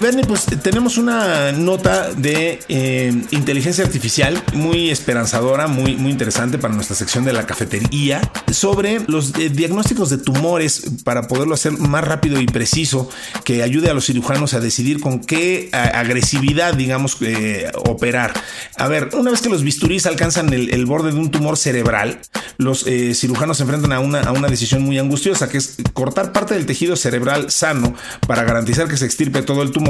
Bernie, 0.00 0.24
pues 0.24 0.46
tenemos 0.62 0.96
una 0.96 1.50
nota 1.50 2.12
de 2.12 2.60
eh, 2.68 3.12
inteligencia 3.32 3.82
artificial 3.84 4.40
muy 4.52 4.90
esperanzadora, 4.90 5.66
muy, 5.66 5.96
muy 5.96 6.12
interesante 6.12 6.56
para 6.56 6.72
nuestra 6.72 6.94
sección 6.94 7.24
de 7.24 7.32
la 7.32 7.46
cafetería, 7.46 8.20
sobre 8.52 9.00
los 9.08 9.34
eh, 9.36 9.50
diagnósticos 9.50 10.08
de 10.10 10.18
tumores 10.18 10.84
para 11.02 11.26
poderlo 11.26 11.54
hacer 11.54 11.72
más 11.72 12.04
rápido 12.04 12.40
y 12.40 12.46
preciso, 12.46 13.10
que 13.42 13.64
ayude 13.64 13.90
a 13.90 13.94
los 13.94 14.06
cirujanos 14.06 14.54
a 14.54 14.60
decidir 14.60 15.00
con 15.00 15.18
qué 15.18 15.68
agresividad, 15.72 16.74
digamos, 16.74 17.16
eh, 17.22 17.68
operar. 17.84 18.34
A 18.76 18.86
ver, 18.86 19.10
una 19.14 19.32
vez 19.32 19.42
que 19.42 19.48
los 19.48 19.64
bisturís 19.64 20.06
alcanzan 20.06 20.52
el, 20.52 20.86
borde 20.86 21.10
de 21.10 21.18
un 21.18 21.32
tumor 21.32 21.56
cerebral, 21.56 22.20
los 22.56 22.84
cirujanos 23.14 23.56
se 23.56 23.64
enfrentan 23.64 23.92
a 23.92 24.00
una, 24.00 24.20
a 24.20 24.32
una 24.32 24.48
decisión 24.48 24.82
muy 24.82 24.98
angustiosa, 24.98 25.48
que 25.48 25.58
es 25.58 25.76
cortar 25.92 26.32
parte 26.32 26.54
del 26.54 26.66
tejido 26.66 26.94
cerebral 26.94 27.50
sano 27.50 27.94
para 28.28 28.44
garantizar 28.44 28.86
que 28.86 28.96
se 28.96 29.04
extirpe 29.04 29.42
todo 29.42 29.62
el 29.62 29.72
tumor 29.72 29.87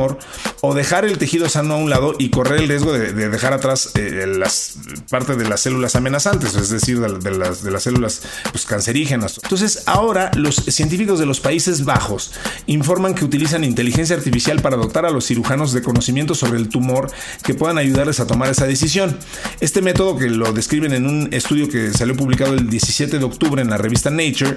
o 0.61 0.74
dejar 0.74 1.05
el 1.05 1.18
tejido 1.18 1.49
sano 1.49 1.74
a 1.74 1.76
un 1.76 1.90
lado 1.90 2.14
y 2.18 2.30
correr 2.30 2.61
el 2.61 2.68
riesgo 2.68 2.92
de, 2.92 3.12
dejar 3.12 3.53
atrás 3.53 3.90
eh, 3.94 4.26
las 4.26 4.78
parte 5.11 5.36
de 5.36 5.49
las 5.49 5.61
células 5.61 5.96
amenazantes, 5.96 6.55
es 6.55 6.70
decir, 6.70 7.01
de, 7.01 7.30
las, 7.30 7.82
células 7.82 8.22
pues, 8.51 8.66
cancerígenas. 8.66 9.40
Entonces, 9.42 9.84
ahora 9.86 10.30
los 10.34 10.57
científicos 10.57 11.18
de 11.18 11.26
los 11.26 11.40
Países 11.40 11.84
Bajos 11.84 12.32
informan 12.66 13.14
que 13.14 13.24
utilizan 13.24 13.64
inteligencia 13.64 14.16
artificial 14.16 14.61
para 14.61 14.76
dotar 14.76 15.07
a 15.07 15.11
los 15.11 15.26
cirujanos 15.26 15.72
de 15.72 15.82
conocimiento 15.82 16.34
sobre 16.34 16.59
el 16.59 16.68
tumor 16.68 17.11
que 17.42 17.55
puedan 17.55 17.78
ayudarles 17.78 18.20
a 18.20 18.26
tomar 18.26 18.51
esa 18.51 18.66
decisión. 18.66 19.18
Este 19.61 19.82
método, 19.82 20.16
que 20.16 20.28
lo 20.28 20.53
describen 20.53 20.92
en 20.92 21.07
un 21.07 21.28
estudio 21.32 21.68
que 21.68 21.92
salió 21.92 22.16
publicado 22.16 22.55
el 22.55 22.68
17 22.68 23.18
de 23.18 23.24
octubre 23.24 23.62
en 23.62 23.70
la 23.70 23.78
revista 23.78 24.11
Nature, 24.11 24.57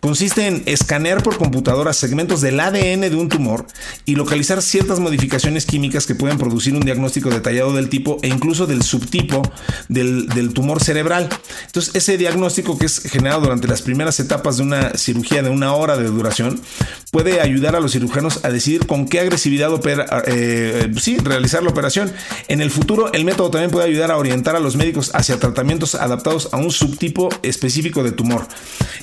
consiste 0.00 0.46
en 0.46 0.62
escanear 0.66 1.22
por 1.22 1.36
computadora 1.36 1.92
segmentos 1.92 2.40
del 2.40 2.60
ADN 2.60 3.00
de 3.02 3.16
un 3.16 3.28
tumor 3.28 3.66
y 4.04 4.16
localizar 4.16 4.62
ciertas 4.74 4.98
modificaciones 4.98 5.66
químicas 5.66 6.04
que 6.04 6.16
pueden 6.16 6.36
producir 6.36 6.74
un 6.74 6.80
diagnóstico 6.80 7.30
detallado 7.30 7.74
del 7.74 7.88
tipo 7.88 8.18
e 8.22 8.28
incluso 8.28 8.66
del 8.66 8.82
subtipo 8.82 9.40
del, 9.88 10.52
tumor 10.52 10.82
cerebral. 10.82 11.28
Entonces, 11.66 11.94
ese 11.94 12.18
diagnóstico 12.18 12.76
que 12.76 12.86
es 12.86 12.98
generado 12.98 13.42
durante 13.42 13.68
las 13.68 13.82
primeras 13.82 14.18
etapas 14.18 14.56
de 14.56 14.64
una 14.64 14.90
cirugía 14.94 15.44
de 15.44 15.50
una 15.50 15.74
hora 15.74 15.96
de 15.96 16.06
duración 16.06 16.60
puede 17.12 17.40
ayudar 17.40 17.76
a 17.76 17.80
los 17.80 17.92
cirujanos 17.92 18.44
a 18.44 18.50
decidir 18.50 18.88
con 18.88 19.06
qué 19.06 19.20
agresividad 19.20 19.70
eh, 20.26 20.92
sí, 20.98 21.18
realizar 21.18 21.62
la 21.62 21.70
operación. 21.70 22.12
En 22.48 22.60
el 22.60 22.72
futuro, 22.72 23.12
el 23.12 23.24
método 23.24 23.50
también 23.50 23.70
puede 23.70 23.86
ayudar 23.86 24.10
a 24.10 24.16
orientar 24.16 24.56
a 24.56 24.58
los 24.58 24.74
médicos 24.74 25.12
hacia 25.14 25.38
tratamientos 25.38 25.94
adaptados 25.94 26.48
a 26.50 26.56
un 26.56 26.72
subtipo 26.72 27.28
específico 27.44 28.02
de 28.02 28.10
tumor. 28.10 28.48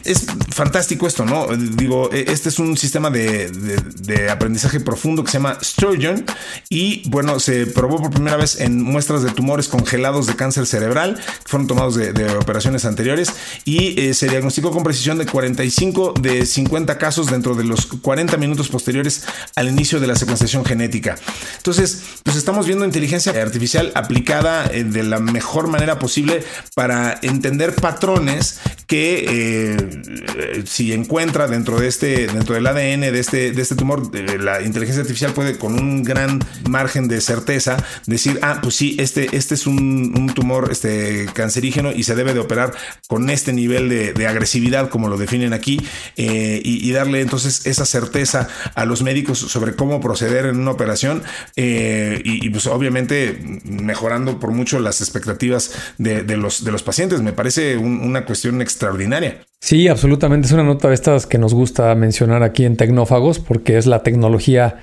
Es 0.04 0.26
fantástico 0.50 1.08
esto, 1.08 1.24
¿no? 1.24 1.48
Digo, 1.56 2.10
e, 2.12 2.26
este 2.28 2.50
es 2.50 2.60
un 2.60 2.76
sistema 2.76 3.10
de, 3.10 3.50
de 3.50 4.30
aprendizaje 4.30 4.82
profundo 4.82 5.24
que 5.24 5.32
se 5.32 5.38
llama 5.38 5.61
Sturgeon 5.62 6.26
y 6.70 7.08
bueno, 7.10 7.40
se 7.40 7.66
probó 7.68 7.98
por 8.02 8.12
primera 8.12 8.38
vez 8.38 8.60
en 8.60 8.82
muestras 8.82 9.24
de 9.24 9.32
tumores 9.32 9.68
congelados 9.68 10.28
de 10.28 10.36
cáncer 10.36 10.66
cerebral 10.66 11.16
que 11.16 11.50
fueron 11.50 11.68
tomados 11.68 11.96
de, 11.96 12.12
operaciones 12.36 12.86
anteriores 12.86 13.34
y 13.66 14.00
eh, 14.00 14.14
se 14.14 14.28
diagnosticó 14.28 14.72
con 14.72 14.84
precisión 14.84 15.18
de 15.18 15.26
45 15.26 16.14
de 16.20 16.46
50 16.46 16.98
casos 16.98 17.28
dentro 17.28 17.56
de 17.56 17.64
los 17.64 17.86
40 17.86 18.38
minutos 18.38 18.70
posteriores 18.70 19.26
al 19.56 19.68
inicio 19.68 20.00
de 20.00 20.08
la 20.08 20.16
secuenciación 20.16 20.66
genética. 20.66 21.16
Entonces, 21.58 22.04
pues 22.24 22.36
estamos 22.36 22.66
viendo 22.66 22.86
inteligencia 22.86 23.32
artificial 23.42 23.92
aplicada 23.96 24.70
eh, 24.72 24.84
de 24.84 25.04
la 25.04 25.20
mejor 25.20 25.68
manera 25.68 26.00
posible 26.00 26.44
para 26.76 27.20
entender 27.22 27.76
patrones 27.76 28.60
que 28.88 29.26
eh, 29.28 30.64
si 30.66 30.94
encuentra 30.94 31.48
dentro 31.48 31.80
de 31.80 31.88
este 31.88 32.28
dentro 32.28 32.56
del 32.56 32.68
ADN 32.68 33.02
de 33.02 33.20
este 33.20 33.52
de 33.52 33.62
este 33.62 33.76
tumor 33.76 34.14
la 34.14 34.62
inteligencia 34.62 35.02
artificial 35.02 35.34
puede 35.34 35.51
con 35.58 35.80
un 35.80 36.04
gran 36.04 36.40
margen 36.70 37.08
de 37.08 37.22
certeza 37.22 37.78
decir, 38.06 38.40
ah, 38.42 38.60
pues 38.62 38.76
sí, 38.76 38.96
este, 39.00 39.36
este 39.36 39.56
es 39.56 39.68
un, 39.68 40.32
tumor 40.34 40.70
este, 40.72 41.28
cancerígeno 41.34 41.92
y 41.92 42.04
se 42.04 42.16
debe 42.16 42.34
de 42.34 42.40
operar 42.40 42.74
con 43.08 43.30
este 43.30 43.54
nivel 43.54 43.90
de, 43.90 44.28
agresividad, 44.28 44.90
como 44.90 45.10
lo 45.10 45.18
definen 45.18 45.52
aquí, 45.52 45.82
eh, 46.16 46.62
y, 46.64 46.92
darle 46.92 47.22
entonces 47.22 47.66
esa 47.66 47.86
certeza 47.86 48.48
a 48.76 48.86
los 48.86 49.02
médicos 49.02 49.40
sobre 49.40 49.76
cómo 49.76 50.00
proceder 50.02 50.46
en 50.46 50.60
una 50.60 50.72
operación 50.72 51.24
eh, 51.56 52.22
y, 52.24 52.50
pues 52.50 52.68
obviamente 52.68 53.40
mejorando 53.64 54.40
por 54.40 54.52
mucho 54.52 54.80
las 54.80 55.02
expectativas 55.02 55.72
de, 55.98 56.24
los, 56.38 56.64
de 56.64 56.72
los 56.72 56.84
pacientes. 56.84 57.22
Me 57.22 57.34
parece 57.34 57.78
una 57.78 58.26
cuestión 58.26 58.62
extraordinaria. 58.62 59.42
Sí, 59.60 59.88
absolutamente. 59.88 60.48
Es 60.48 60.54
una 60.54 60.64
nota 60.64 60.88
de 60.88 60.96
estas 60.96 61.28
que 61.28 61.38
nos 61.38 61.54
gusta 61.54 61.94
mencionar 61.96 62.44
aquí 62.44 62.66
en 62.66 62.78
Tecnófagos 62.78 63.40
porque 63.40 63.78
es 63.78 63.86
la 63.86 64.04
tecnología 64.04 64.80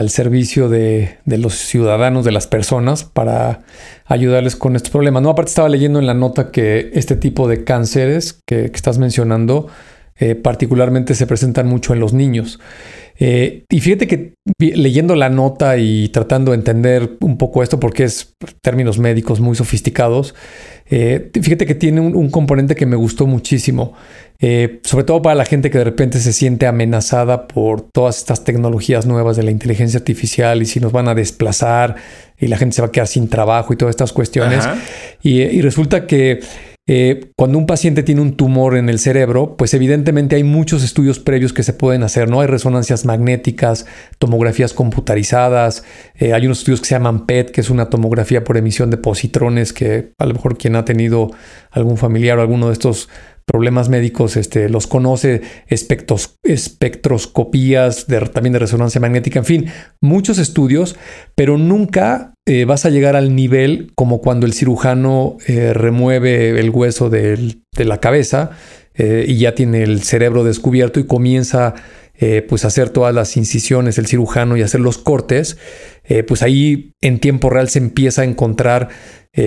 al 0.00 0.08
servicio 0.08 0.70
de, 0.70 1.18
los 1.26 1.56
ciudadanos, 1.56 2.24
de 2.24 2.32
las 2.32 2.46
personas, 2.46 3.04
para 3.04 3.60
ayudarles 4.06 4.56
con 4.56 4.74
estos 4.74 4.90
problemas. 4.90 5.22
No, 5.22 5.28
aparte 5.28 5.50
estaba 5.50 5.68
leyendo 5.68 5.98
en 5.98 6.06
la 6.06 6.14
nota 6.14 6.50
que 6.50 6.90
este 6.94 7.16
tipo 7.16 7.46
de 7.48 7.64
cánceres 7.64 8.40
que, 8.46 8.64
estás 8.64 8.96
mencionando 8.96 9.66
eh, 10.16 10.36
particularmente 10.36 11.14
se 11.14 11.26
presentan 11.26 11.66
mucho 11.66 11.92
en 11.92 12.00
los 12.00 12.14
niños. 12.14 12.60
Eh, 13.22 13.64
y 13.68 13.80
fíjate 13.80 14.06
que 14.06 14.32
leyendo 14.58 15.14
la 15.14 15.28
nota 15.28 15.76
y 15.76 16.08
tratando 16.08 16.52
de 16.52 16.56
entender 16.56 17.18
un 17.20 17.36
poco 17.36 17.62
esto, 17.62 17.78
porque 17.78 18.04
es 18.04 18.34
términos 18.62 18.98
médicos 18.98 19.40
muy 19.40 19.54
sofisticados, 19.54 20.34
eh, 20.86 21.30
fíjate 21.34 21.66
que 21.66 21.74
tiene 21.74 22.00
un, 22.00 22.30
componente 22.30 22.74
que 22.74 22.86
me 22.86 22.96
gustó 22.96 23.26
muchísimo, 23.26 23.92
eh, 24.40 24.80
sobre 24.84 25.04
todo 25.04 25.20
para 25.20 25.34
la 25.34 25.44
gente 25.44 25.70
que 25.70 25.76
de 25.76 25.84
repente 25.84 26.18
se 26.18 26.32
siente 26.32 26.66
amenazada 26.66 27.46
por 27.46 27.82
todas 27.82 28.16
estas 28.16 28.42
tecnologías 28.42 29.04
nuevas 29.04 29.36
de 29.36 29.42
la 29.42 29.50
inteligencia 29.50 29.98
artificial 29.98 30.62
y 30.62 30.66
si 30.66 30.80
nos 30.80 30.90
van 30.90 31.06
a 31.06 31.14
desplazar 31.14 31.96
y 32.38 32.46
la 32.46 32.56
gente 32.56 32.76
se 32.76 32.82
va 32.82 32.88
a 32.88 32.90
quedar 32.90 33.06
sin 33.06 33.28
trabajo 33.28 33.74
y 33.74 33.76
todas 33.76 33.92
estas 33.92 34.14
cuestiones. 34.14 34.66
Y, 35.22 35.60
resulta 35.60 36.06
que 36.06 36.40
eh, 36.86 37.30
cuando 37.36 37.58
un 37.58 37.66
paciente 37.66 38.02
tiene 38.02 38.20
un 38.20 38.36
tumor 38.36 38.76
en 38.76 38.88
el 38.88 38.98
cerebro, 38.98 39.56
pues 39.56 39.74
evidentemente 39.74 40.36
hay 40.36 40.44
muchos 40.44 40.82
estudios 40.82 41.20
previos 41.20 41.52
que 41.52 41.62
se 41.62 41.72
pueden 41.72 42.02
hacer, 42.02 42.28
¿no? 42.28 42.40
Hay 42.40 42.48
resonancias 42.48 43.04
magnéticas, 43.04 43.86
tomografías 44.18 44.72
computarizadas, 44.72 45.84
eh, 46.16 46.32
hay 46.32 46.46
unos 46.46 46.58
estudios 46.58 46.80
que 46.80 46.86
se 46.86 46.94
llaman 46.94 47.26
PET, 47.26 47.50
que 47.50 47.60
es 47.60 47.70
una 47.70 47.90
tomografía 47.90 48.42
por 48.42 48.56
emisión 48.56 48.90
de 48.90 48.96
positrones, 48.96 49.72
que 49.72 50.12
a 50.18 50.26
lo 50.26 50.34
mejor 50.34 50.58
quien 50.58 50.74
ha 50.74 50.84
tenido 50.84 51.30
algún 51.70 51.96
familiar 51.96 52.38
o 52.38 52.40
alguno 52.40 52.66
de 52.68 52.72
estos 52.72 53.08
problemas 53.50 53.88
médicos, 53.88 54.36
este, 54.36 54.68
los 54.68 54.86
conoce, 54.86 55.42
espectros, 55.66 56.38
espectroscopías 56.44 58.06
de, 58.06 58.20
también 58.20 58.52
de 58.52 58.60
resonancia 58.60 59.00
magnética, 59.00 59.40
en 59.40 59.44
fin, 59.44 59.66
muchos 60.00 60.38
estudios, 60.38 60.96
pero 61.34 61.58
nunca 61.58 62.34
eh, 62.46 62.64
vas 62.64 62.84
a 62.86 62.90
llegar 62.90 63.16
al 63.16 63.34
nivel 63.34 63.92
como 63.96 64.20
cuando 64.20 64.46
el 64.46 64.52
cirujano 64.52 65.36
eh, 65.46 65.72
remueve 65.72 66.60
el 66.60 66.70
hueso 66.70 67.10
de 67.10 67.56
la 67.76 67.98
cabeza 67.98 68.50
eh, 68.94 69.24
y 69.26 69.38
ya 69.38 69.54
tiene 69.54 69.82
el 69.82 70.02
cerebro 70.02 70.44
descubierto 70.44 71.00
y 71.00 71.06
comienza 71.06 71.74
pues 72.50 72.66
a 72.66 72.68
hacer 72.68 72.90
todas 72.90 73.14
las 73.14 73.38
incisiones, 73.38 73.96
el 73.96 74.06
cirujano 74.06 74.54
y 74.54 74.60
hacer 74.60 74.80
los 74.80 74.98
cortes, 74.98 75.56
pues 76.28 76.42
ahí 76.42 76.92
en 77.00 77.18
tiempo 77.18 77.48
real 77.48 77.70
se 77.70 77.78
empieza 77.78 78.20
a 78.20 78.24
encontrar 78.26 78.90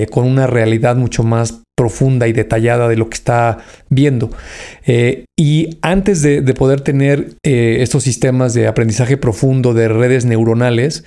con 0.10 0.26
una 0.26 0.48
realidad 0.48 0.96
mucho 0.96 1.24
más 1.24 1.64
profunda 1.76 2.28
y 2.28 2.34
detallada 2.34 2.88
de 2.88 2.96
lo 2.96 3.10
que 3.10 3.16
está 3.16 3.58
viendo. 3.90 4.32
Eh, 4.86 5.26
y 5.38 5.80
antes 5.82 6.22
de, 6.22 6.42
poder 6.54 6.82
tener 6.82 7.34
eh, 7.44 7.78
estos 7.80 8.04
sistemas 8.04 8.54
de 8.54 8.68
aprendizaje 8.68 9.18
profundo 9.18 9.74
de 9.74 9.88
redes 9.88 10.26
neuronales, 10.26 11.04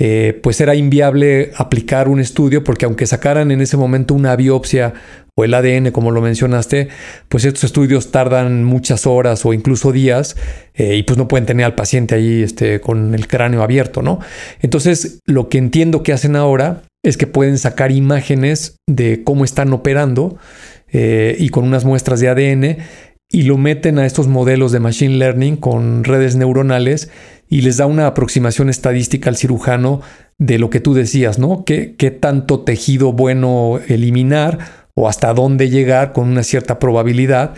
eh, 0.00 0.38
pues 0.42 0.60
era 0.60 0.74
inviable 0.74 1.52
aplicar 1.56 2.08
un 2.08 2.20
estudio 2.20 2.62
porque 2.62 2.84
aunque 2.84 3.06
sacaran 3.06 3.50
en 3.50 3.60
ese 3.60 3.76
momento 3.76 4.14
una 4.14 4.34
biopsia 4.36 4.94
o 5.34 5.44
el 5.44 5.54
ADN, 5.54 5.92
como 5.92 6.10
lo 6.10 6.20
mencionaste, 6.20 6.88
pues 7.28 7.44
estos 7.44 7.64
estudios 7.64 8.10
tardan 8.10 8.64
muchas 8.64 9.06
horas 9.06 9.46
o 9.46 9.52
incluso 9.52 9.92
días 9.92 10.36
y 10.76 11.04
pues 11.04 11.16
no 11.16 11.28
pueden 11.28 11.46
tener 11.46 11.64
al 11.64 11.76
paciente 11.76 12.16
ahí 12.16 12.42
este, 12.42 12.80
con 12.80 13.14
el 13.14 13.28
cráneo 13.28 13.62
abierto, 13.62 14.02
¿no? 14.02 14.18
Entonces, 14.62 15.20
lo 15.26 15.48
que 15.48 15.58
entiendo 15.58 16.02
que 16.02 16.12
hacen 16.12 16.34
ahora 16.34 16.82
es 17.02 17.16
que 17.16 17.26
pueden 17.26 17.58
sacar 17.58 17.92
imágenes 17.92 18.76
de 18.86 19.22
cómo 19.24 19.44
están 19.44 19.72
operando 19.72 20.38
eh, 20.88 21.36
y 21.38 21.50
con 21.50 21.64
unas 21.64 21.84
muestras 21.84 22.20
de 22.20 22.28
ADN 22.28 22.78
y 23.30 23.42
lo 23.42 23.58
meten 23.58 23.98
a 23.98 24.06
estos 24.06 24.26
modelos 24.26 24.72
de 24.72 24.80
machine 24.80 25.16
learning 25.16 25.56
con 25.56 26.04
redes 26.04 26.36
neuronales 26.36 27.10
y 27.48 27.60
les 27.60 27.76
da 27.76 27.86
una 27.86 28.06
aproximación 28.06 28.70
estadística 28.70 29.28
al 29.28 29.36
cirujano 29.36 30.00
de 30.38 30.58
lo 30.58 30.70
que 30.70 30.80
tú 30.80 30.94
decías, 30.94 31.38
¿no? 31.38 31.64
¿Qué, 31.64 31.94
qué 31.96 32.10
tanto 32.10 32.60
tejido 32.60 33.12
bueno 33.12 33.80
eliminar 33.88 34.58
o 34.94 35.08
hasta 35.08 35.32
dónde 35.34 35.68
llegar 35.68 36.12
con 36.12 36.28
una 36.28 36.42
cierta 36.42 36.78
probabilidad? 36.78 37.54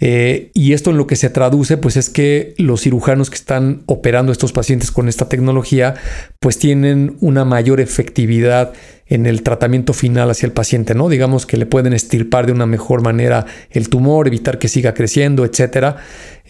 Eh, 0.00 0.50
y 0.54 0.74
esto 0.74 0.90
en 0.90 0.96
lo 0.96 1.06
que 1.06 1.16
se 1.16 1.28
traduce, 1.28 1.76
pues 1.76 1.96
es 1.96 2.08
que 2.08 2.54
los 2.56 2.82
cirujanos 2.82 3.30
que 3.30 3.36
están 3.36 3.82
operando 3.86 4.30
estos 4.30 4.52
pacientes 4.52 4.92
con 4.92 5.08
esta 5.08 5.28
tecnología, 5.28 5.94
pues 6.38 6.58
tienen 6.58 7.16
una 7.20 7.44
mayor 7.44 7.80
efectividad 7.80 8.72
en 9.08 9.26
el 9.26 9.42
tratamiento 9.42 9.92
final 9.92 10.30
hacia 10.30 10.46
el 10.46 10.52
paciente, 10.52 10.94
¿no? 10.94 11.08
Digamos 11.08 11.46
que 11.46 11.56
le 11.56 11.66
pueden 11.66 11.92
estirpar 11.92 12.46
de 12.46 12.52
una 12.52 12.66
mejor 12.66 13.02
manera 13.02 13.46
el 13.70 13.88
tumor, 13.88 14.26
evitar 14.26 14.58
que 14.58 14.68
siga 14.68 14.94
creciendo, 14.94 15.44
etcétera. 15.44 15.96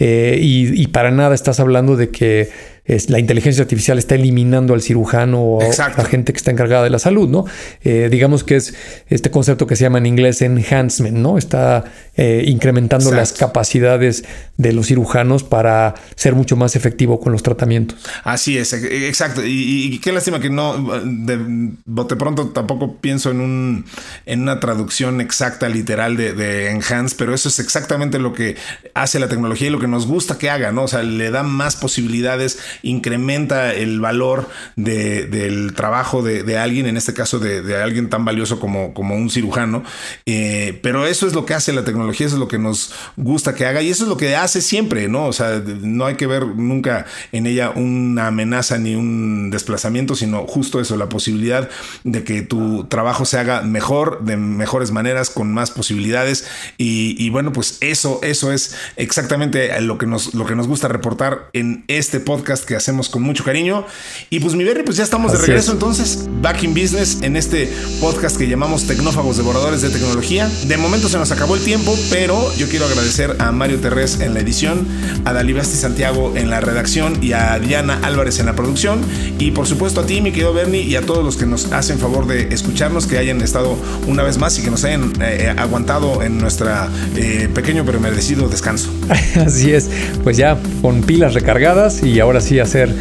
Eh, 0.01 0.39
y, 0.41 0.87
para 0.89 1.11
nada 1.11 1.35
estás 1.35 1.59
hablando 1.59 1.97
de 1.97 2.11
que 2.11 2.51
es, 2.85 3.11
la 3.11 3.19
inteligencia 3.19 3.63
artificial 3.63 3.99
está 3.99 4.15
eliminando 4.15 4.73
al 4.73 4.81
cirujano 4.81 5.43
o 5.43 5.63
a 5.63 5.89
la 5.97 6.05
gente 6.05 6.33
que 6.33 6.37
está 6.37 6.53
encargada 6.53 6.85
de 6.85 6.91
la 6.91 7.01
salud, 7.01 7.29
¿no? 7.29 7.45
Eh, 7.83 8.09
digamos 8.11 8.45
que 8.45 8.57
es 8.57 8.75
este 9.09 9.31
concepto 9.31 9.67
que 9.67 9.77
se 9.77 9.83
llama 9.83 9.99
en 9.99 10.07
inglés 10.07 10.41
enhancement, 10.41 11.17
¿no? 11.17 11.37
Está 11.37 11.85
eh, 12.17 12.45
incrementando 12.47 13.11
las 13.11 13.33
capacidades 13.33 14.25
de 14.57 14.73
los 14.73 14.87
cirujanos 14.87 15.43
para 15.43 15.95
ser 16.15 16.35
mucho 16.35 16.57
más 16.57 16.77
efectivo 16.77 17.21
con 17.21 17.33
los 17.33 17.43
tratamientos. 17.43 17.99
Así 18.25 18.57
es, 18.57 18.73
e, 18.73 19.09
exacto. 19.09 19.43
Y, 19.45 19.99
qué 19.99 20.13
lástima 20.13 20.41
que 20.41 20.49
no, 20.49 21.01
de 21.05 21.39
bote 21.85 22.17
pronto 22.17 22.48
tampoco 22.51 22.97
pienso 22.97 23.31
en, 23.31 23.41
un, 23.41 23.85
en 24.27 24.43
una 24.43 24.61
traducción 24.61 25.21
exacta, 25.21 25.69
literal 25.69 26.17
de, 26.17 26.33
de 26.33 26.71
enhance, 26.71 27.15
pero 27.17 27.35
eso 27.35 27.49
es 27.49 27.59
exactamente 27.59 28.19
lo 28.19 28.33
que 28.33 28.57
hace 28.95 29.19
la 29.19 29.29
tecnología 29.29 29.69
y 29.69 29.71
lo 29.71 29.81
que 29.81 29.89
nos 29.89 30.07
gusta 30.07 30.39
que 30.39 30.51
haga, 30.51 30.73
¿no? 30.73 30.85
O 30.85 30.89
sea, 30.89 31.03
le 31.03 31.31
da 31.31 31.43
más 31.43 31.77
posibilidades, 31.77 32.59
incrementa 32.83 33.75
el 33.75 34.01
valor 34.01 34.49
del 34.77 35.75
trabajo 35.75 36.23
de, 36.23 36.59
alguien, 36.59 36.87
en 36.87 36.97
este 36.97 37.15
caso 37.15 37.39
de, 37.39 37.83
alguien 37.83 38.09
tan 38.09 38.25
valioso 38.25 38.61
como, 38.61 38.95
como 38.95 39.15
un 39.15 39.31
cirujano. 39.31 39.85
Eh, 40.27 40.79
pero 40.83 41.07
eso 41.07 41.27
es 41.27 41.35
lo 41.35 41.47
que 41.47 41.55
hace 41.55 41.73
la 41.73 41.85
tecnología, 41.85 42.27
eso 42.27 42.37
es 42.37 42.41
lo 42.41 42.49
que 42.49 42.59
nos 42.59 42.93
gusta 43.17 43.55
que 43.55 43.67
haga 43.67 43.83
y 43.83 43.91
eso 43.91 44.05
es 44.05 44.09
lo 44.09 44.17
que 44.17 44.37
hace 44.37 44.61
siempre, 44.61 45.09
¿no? 45.09 45.27
O 45.27 45.33
sea, 45.33 45.63
no 45.81 46.07
hay 46.07 46.17
que 46.17 46.27
ver 46.27 46.47
nunca 46.47 47.07
en 47.33 47.47
ella 47.47 47.71
una 47.71 48.29
amenaza 48.29 48.79
ni 48.79 48.95
un 48.95 49.51
desplazamiento, 49.51 50.15
sino 50.15 50.47
justo 50.47 50.81
eso, 50.81 50.97
la 50.97 51.09
posibilidad 51.09 51.69
de 52.05 52.25
que 52.25 52.38
tu 52.43 52.85
trabajo 52.85 53.25
se 53.25 53.39
haga 53.39 53.63
mejor, 53.63 54.25
de 54.25 54.37
mejores 54.37 54.91
maneras, 54.91 55.31
con 55.31 55.53
más 55.53 55.71
posibilidades. 55.71 56.47
Y, 56.77 57.17
y 57.19 57.31
bueno, 57.31 57.53
pues 57.53 57.79
eso, 57.81 58.21
eso 58.23 58.53
es 58.53 58.75
exactamente 58.97 59.81
lo 59.81 59.99
que 59.99 60.07
nos, 60.07 60.35
lo 60.35 60.47
que 60.47 60.55
nos 60.55 60.67
gusta 60.67 60.89
reportar 60.89 61.49
en 61.53 61.85
este 61.89 62.21
podcast 62.21 62.65
que 62.65 62.77
hacemos 62.77 63.09
con 63.09 63.23
mucho 63.23 63.45
cariño. 63.45 63.87
Y 64.31 64.41
pues 64.41 64.55
mi 64.55 64.65
Berry, 64.65 64.83
pues 64.83 64.97
ya 64.97 65.05
estamos 65.05 65.33
de 65.33 65.39
regreso 65.39 65.73
entonces, 65.73 66.29
back 66.41 66.63
in 66.63 66.75
business 66.75 67.19
en 67.23 67.37
este 67.37 67.73
podcast 68.01 68.37
que 68.37 68.49
llamamos 68.49 68.87
Tecnófagos 68.87 69.37
Devoradores 69.37 69.83
de 69.83 69.91
Tecnología. 69.91 70.51
De 70.67 70.77
momento 70.77 71.09
se 71.09 71.19
nos 71.19 71.31
acabó 71.31 71.57
el 71.57 71.65
tiempo, 71.65 71.97
pero 72.11 72.55
yo 72.57 72.69
quiero 72.69 72.87
agradecer 72.87 73.37
a 73.39 73.53
Mario 73.53 73.81
Terrés 73.81 74.21
en 74.21 74.35
la 74.35 74.41
edición, 74.41 74.87
a 75.25 75.33
Dalibasti 75.33 75.77
Santiago 75.77 76.33
en 76.37 76.51
la 76.51 76.61
redacción 76.61 77.23
y 77.23 77.33
a 77.33 77.59
Diana 77.59 78.01
Álvarez 78.03 78.39
en 78.39 78.47
la 78.47 78.55
producción. 78.55 79.01
Y 79.39 79.51
por 79.51 79.67
supuesto 79.67 80.01
a 80.01 80.07
ti, 80.07 80.21
mi 80.21 80.31
querido 80.31 80.53
Bernie, 80.53 80.83
y 80.83 80.97
a 80.97 81.03
todos 81.03 81.25
los 81.25 81.37
que 81.37 81.47
nos 81.47 81.73
hacen 81.73 81.99
favor 81.99 82.27
de 82.29 82.55
escucharnos, 82.55 83.07
que 83.07 83.19
hayan 83.19 83.41
estado 83.41 83.77
una 84.07 84.23
vez 84.23 84.39
más 84.39 84.59
y 84.59 84.63
que 84.63 84.71
nos 84.71 84.85
hayan 84.85 85.13
eh, 85.21 85.55
aguantado 85.57 86.23
en 86.23 86.39
nuestro 86.39 86.69
eh, 87.17 87.49
pequeño 87.53 87.85
pero 87.85 87.99
merecido 88.01 88.49
descanso. 88.49 88.91
Así 89.45 89.73
es, 89.73 89.91
pues 90.23 90.37
ya 90.37 90.59
con 90.83 91.03
pilas 91.03 91.35
recargadas 91.35 92.03
y 92.03 92.21
ahora 92.21 92.41
sí 92.41 92.61
hacer 92.61 92.95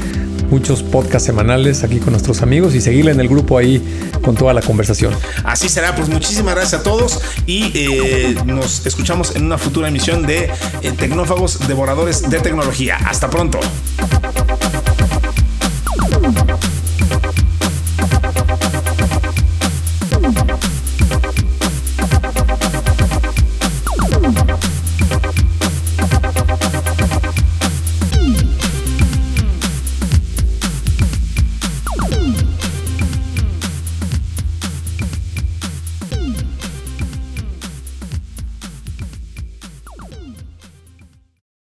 muchos 0.49 0.83
podcasts 0.83 1.25
semanales 1.25 1.83
aquí 1.83 1.99
con 1.99 2.11
nuestros 2.11 2.41
amigos 2.41 2.73
y 2.75 2.81
seguirle 2.81 3.11
en 3.11 3.19
el 3.19 3.27
grupo 3.27 3.57
ahí 3.57 3.83
con 4.21 4.35
toda 4.35 4.53
la 4.53 4.61
conversación. 4.61 5.13
Así 5.43 5.69
será, 5.69 5.95
pues 5.95 6.09
muchísimas 6.09 6.55
gracias 6.55 6.81
a 6.81 6.83
todos 6.83 7.21
y 7.45 7.71
eh, 7.73 8.35
nos 8.45 8.85
escuchamos 8.85 9.35
en 9.35 9.45
una 9.45 9.57
futura 9.57 9.87
emisión 9.87 10.25
de 10.25 10.49
eh, 10.81 10.91
Tecnófagos 10.91 11.67
Devoradores 11.67 12.29
de 12.29 12.39
Tecnología. 12.39 12.97
Hasta 13.05 13.29
pronto. 13.29 13.59